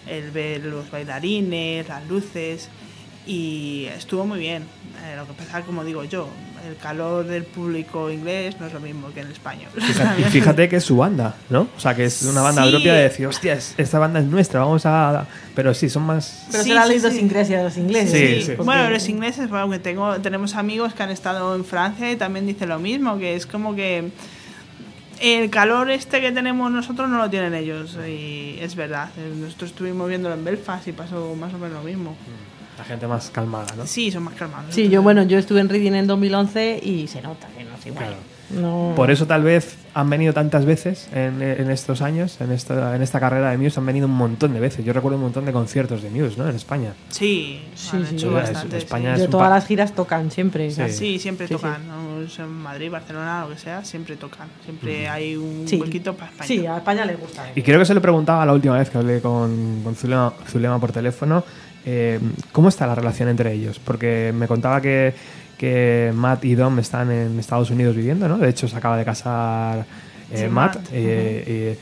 [0.08, 2.68] el ver los bailarines, las luces,
[3.26, 4.62] y estuvo muy bien.
[5.04, 6.28] Eh, lo que pasa, como digo yo,
[6.66, 9.70] el calor del público inglés no es lo mismo que en el español.
[9.76, 11.68] Fíjate, y fíjate que es su banda, ¿no?
[11.76, 12.70] O sea, que es una banda Sí.
[12.70, 15.26] propia de decir, hostia, es- esta banda es nuestra, vamos a...
[15.54, 16.46] Pero sí, son más...
[16.50, 17.00] Pero Sí, será sí, la sí.
[17.00, 18.10] idiosincrasia de los ingleses.
[18.12, 18.46] Sí, sí.
[18.56, 22.16] porque- Bueno, los ingleses, bueno, que tengo, tenemos amigos que han estado en Francia y
[22.16, 24.10] también dicen lo mismo, que es como que
[25.20, 27.96] el calor este que tenemos nosotros no lo tienen ellos.
[28.06, 31.82] Y es verdad, eh, nosotros estuvimos viéndolo en Belfast y pasó más o menos lo
[31.82, 32.16] mismo.
[32.76, 33.86] La gente más calmada, ¿no?
[33.86, 34.74] Sí, son más calmados.
[34.74, 37.86] Sí, yo bueno, yo estuve en Reading en 2011 y se nota que no es
[37.86, 38.06] igual.
[38.06, 38.37] Claro.
[38.50, 38.92] No.
[38.96, 43.02] Por eso tal vez han venido tantas veces en, en estos años, en esta, en
[43.02, 44.84] esta carrera de Muse, han venido un montón de veces.
[44.84, 46.48] Yo recuerdo un montón de conciertos de Muse, ¿no?
[46.48, 46.92] En España.
[47.10, 48.14] Sí, Sí, han sí.
[48.14, 48.76] hecho Sí, bastante.
[48.76, 48.86] es- sí.
[48.86, 50.70] España es de un todas las giras tocan siempre.
[50.70, 50.82] Sí.
[50.90, 51.82] Sí, siempre Sí, tocan.
[52.38, 54.48] En Madrid, Barcelona, lo que sea, siempre tocan.
[54.64, 55.76] Siempre hay un Sí.
[55.76, 56.46] huequito para España.
[56.48, 57.46] Sí, a España le gusta.
[57.54, 60.78] Y creo que se lo preguntaba la última vez que hablé con, con Zulema, Zulema
[60.80, 61.44] por teléfono,
[61.84, 62.18] eh,
[62.52, 63.78] ¿cómo está la relación entre ellos?
[63.78, 65.14] Porque me contaba que,
[65.58, 68.38] que Matt y Dom están en Estados Unidos viviendo, ¿no?
[68.38, 69.84] De hecho, se acaba de casar
[70.32, 70.88] eh, Sí, Matt, Matt.
[70.92, 71.76] eh,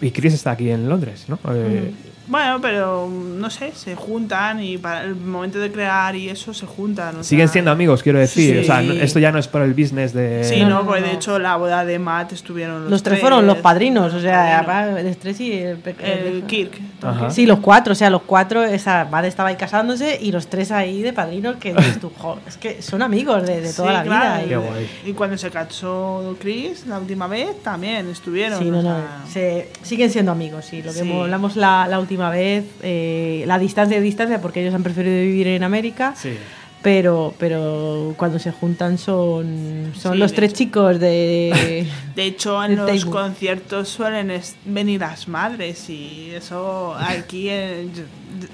[0.00, 1.38] y, y Chris está aquí en Londres, ¿no?
[1.50, 1.92] Eh,
[2.28, 6.66] Bueno, pero no sé, se juntan y para el momento de crear y eso se
[6.66, 7.16] juntan.
[7.16, 8.54] o Siguen sea, siendo amigos, quiero decir.
[8.54, 8.60] Sí.
[8.60, 10.44] O sea, no- esto ya no es por el business de...
[10.44, 11.06] Sí, No, no, no, porque no.
[11.08, 14.62] de hecho la boda de Matt estuvieron los, Los tres fueron los padrinos, o sea,
[14.64, 15.00] padrinos.
[15.00, 16.80] el estrés y el, el el- Kirk.
[17.02, 17.30] Ajá.
[17.30, 20.70] Sí, los cuatro, o sea, los cuatro, esa madre estaba ahí casándose y los tres
[20.70, 24.02] ahí de padrinos que tú, "Jo, es que son amigos de, de toda Sí, la
[24.04, 24.48] claro, vida.
[24.48, 24.90] Qué y- guay.
[25.06, 28.60] Y cuando se casó Chris la última vez también estuvieron.
[28.60, 30.80] Sí, o no, no, sea, se, siguen siendo amigos, sí.
[30.82, 31.12] Lo que Sí.
[31.12, 35.46] hablamos la, la última vez, eh, la distancia de distancia, porque ellos han preferido vivir
[35.48, 36.36] en América, Sí.
[36.82, 40.58] pero, pero cuando se juntan son, son Sí, los tres hecho.
[40.58, 41.86] chicos de...
[42.16, 44.30] De hecho, en los conciertos suelen
[44.64, 47.90] venir las madres y eso aquí en,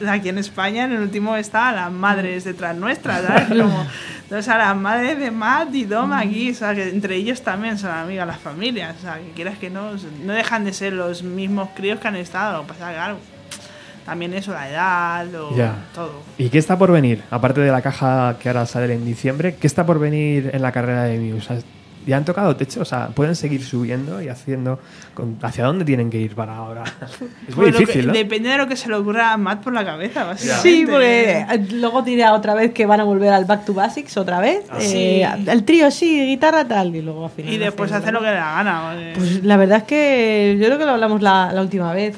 [0.08, 3.48] aquí en España en el último está las madres detrás nuestras, ¿sabes?
[3.48, 3.86] Como,
[4.22, 7.78] entonces a las madres de Matt y Dom aquí, o sea, que entre ellos también
[7.78, 9.92] son amigas las familias, o sea, que quieras que no,
[10.24, 13.16] no dejan de ser los mismos críos que han estado, pasa claro,
[14.08, 15.74] también eso, la edad, lo, Ya.
[15.94, 16.22] todo.
[16.38, 17.22] ¿Y qué está por venir?
[17.30, 20.72] Aparte de la caja que ahora sale en diciembre, ¿qué está por venir en la
[20.72, 21.62] carrera de Muse?
[22.06, 22.80] ¿Ya han tocado techo?
[22.80, 24.78] O sea, ¿pueden seguir subiendo y haciendo...
[25.12, 26.84] con- ¿Hacia dónde tienen que ir para ahora?
[27.46, 28.12] Es muy Bueno, que- difícil, ¿no?
[28.14, 30.62] Depende de lo que se le ocurra a Matt por la cabeza, básicamente.
[30.70, 34.16] Sí, porque eh, luego dirá otra vez que van a volver al Back to Basics
[34.16, 34.64] otra vez.
[34.70, 35.50] Ah, eh, sí.
[35.50, 37.52] El trío sí, guitarra tal, y luego al final.
[37.52, 38.82] Y después hacen- hace lo que le da gana.
[38.94, 42.16] porque- Pues la verdad es que yo creo que lo hablamos la, la última vez.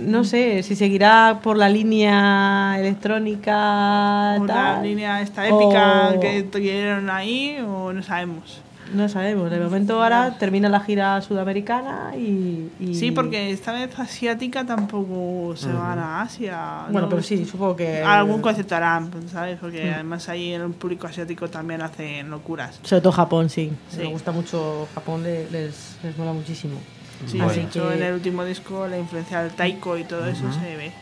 [0.00, 4.36] No sé si seguirá por la línea electrónica.
[4.40, 8.60] una tal, línea esta épica o- que tuvieron ahí o no sabemos.
[8.94, 9.50] No sabemos.
[9.50, 12.68] De momento ahora termina la gira sudamericana y.
[12.78, 16.82] y- Sí, porque esta vez asiática tampoco se van a Asia.
[16.90, 17.08] Bueno, ¿no?
[17.08, 18.02] pero sí, supongo que.
[18.02, 19.58] Algún concepto harán, ¿sabes?
[19.58, 19.94] Porque Mm.
[19.94, 22.78] además ahí el público asiático también hacen locuras.
[22.82, 23.72] Sobre todo Japón, sí.
[23.90, 23.98] Sí.
[24.00, 26.74] Me gusta mucho Japón, le- les, les mola muchísimo.
[27.26, 27.52] Sí, Bueno.
[27.52, 30.92] de hecho, en el último disco la influencia del taiko y todo eso se ve.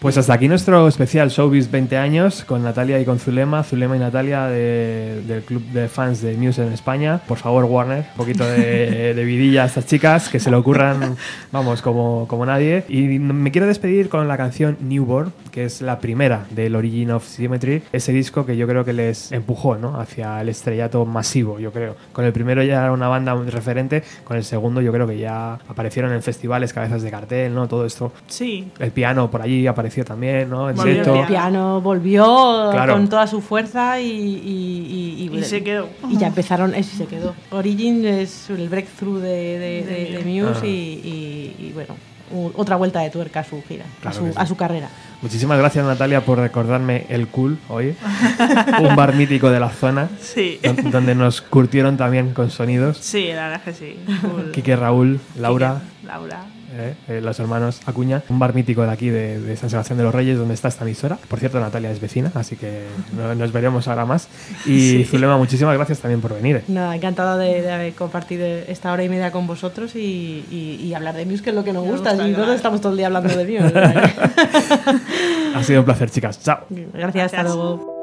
[0.00, 3.98] Pues hasta aquí nuestro especial Showbiz 20 años con Natalia y con Zulema, Zulema y
[3.98, 7.20] Natalia de- del club de fans de Muse en España.
[7.26, 11.16] Por favor, Warner, un poquito de, de vidilla a estas chicas, que se le ocurran,
[11.50, 12.84] vamos, como, como nadie.
[12.88, 17.26] Y me quiero despedir con la canción Newborn, que es la primera del Origin of
[17.26, 19.98] Symmetry, ese disco que yo creo que les empujó ¿no?
[20.00, 21.96] hacia el estrellato masivo, yo creo.
[22.12, 25.54] Con el primero ya era una banda referente, con el segundo yo creo que ya
[25.68, 27.66] aparecieron en festivales, cabezas de cartel, ¿no?
[27.66, 30.70] Todo esto Sí, el piano por allí apareció también, ¿no?
[30.70, 31.20] En Volvió el directo.
[31.22, 32.92] El piano volvió Claro.
[32.94, 35.88] con toda su fuerza y, y, y- y- y se quedó.
[36.08, 37.34] y ya empezaron, eso se quedó.
[37.50, 39.28] Origin es el breakthrough de,
[39.58, 40.66] de, de- de Muse Ajá.
[40.66, 41.96] y, y- y, bueno,
[42.56, 44.36] otra vuelta de tuerca a su gira, a, Claro su, que sí.
[44.38, 44.88] a su carrera.
[45.22, 47.94] Muchísimas gracias Natalia por recordarme el cool hoy,
[48.88, 52.98] un bar mítico de la zona, Sí, don- donde nos curtieron también con sonidos.
[52.98, 53.96] sí, la verdad que sí.
[54.20, 54.52] Cool.
[54.52, 56.40] Quique, Raúl, Laura, Quique, Laura.
[56.72, 60.04] Eh, eh, los hermanos Acuña, un bar mítico de aquí, de, de San Sebastián de
[60.04, 61.18] los Reyes, donde está esta emisora.
[61.28, 62.84] Por cierto, Natalia es vecina, así que
[63.16, 64.28] no- nos veremos ahora más.
[64.66, 66.62] Y Zulema, muchísimas gracias también por venir.
[66.68, 70.94] Nada, encantada de, de haber compartido esta hora y media con vosotros y, y- y
[70.94, 72.10] hablar de Muse, que es lo que nos gusta.
[72.10, 72.52] gusta, Y nosotros claro.
[72.56, 73.78] estamos todo el día hablando de Muse.
[75.54, 76.40] Ha sido un placer, chicas.
[76.42, 76.60] Chao.
[76.92, 77.97] Gracias, hasta luego.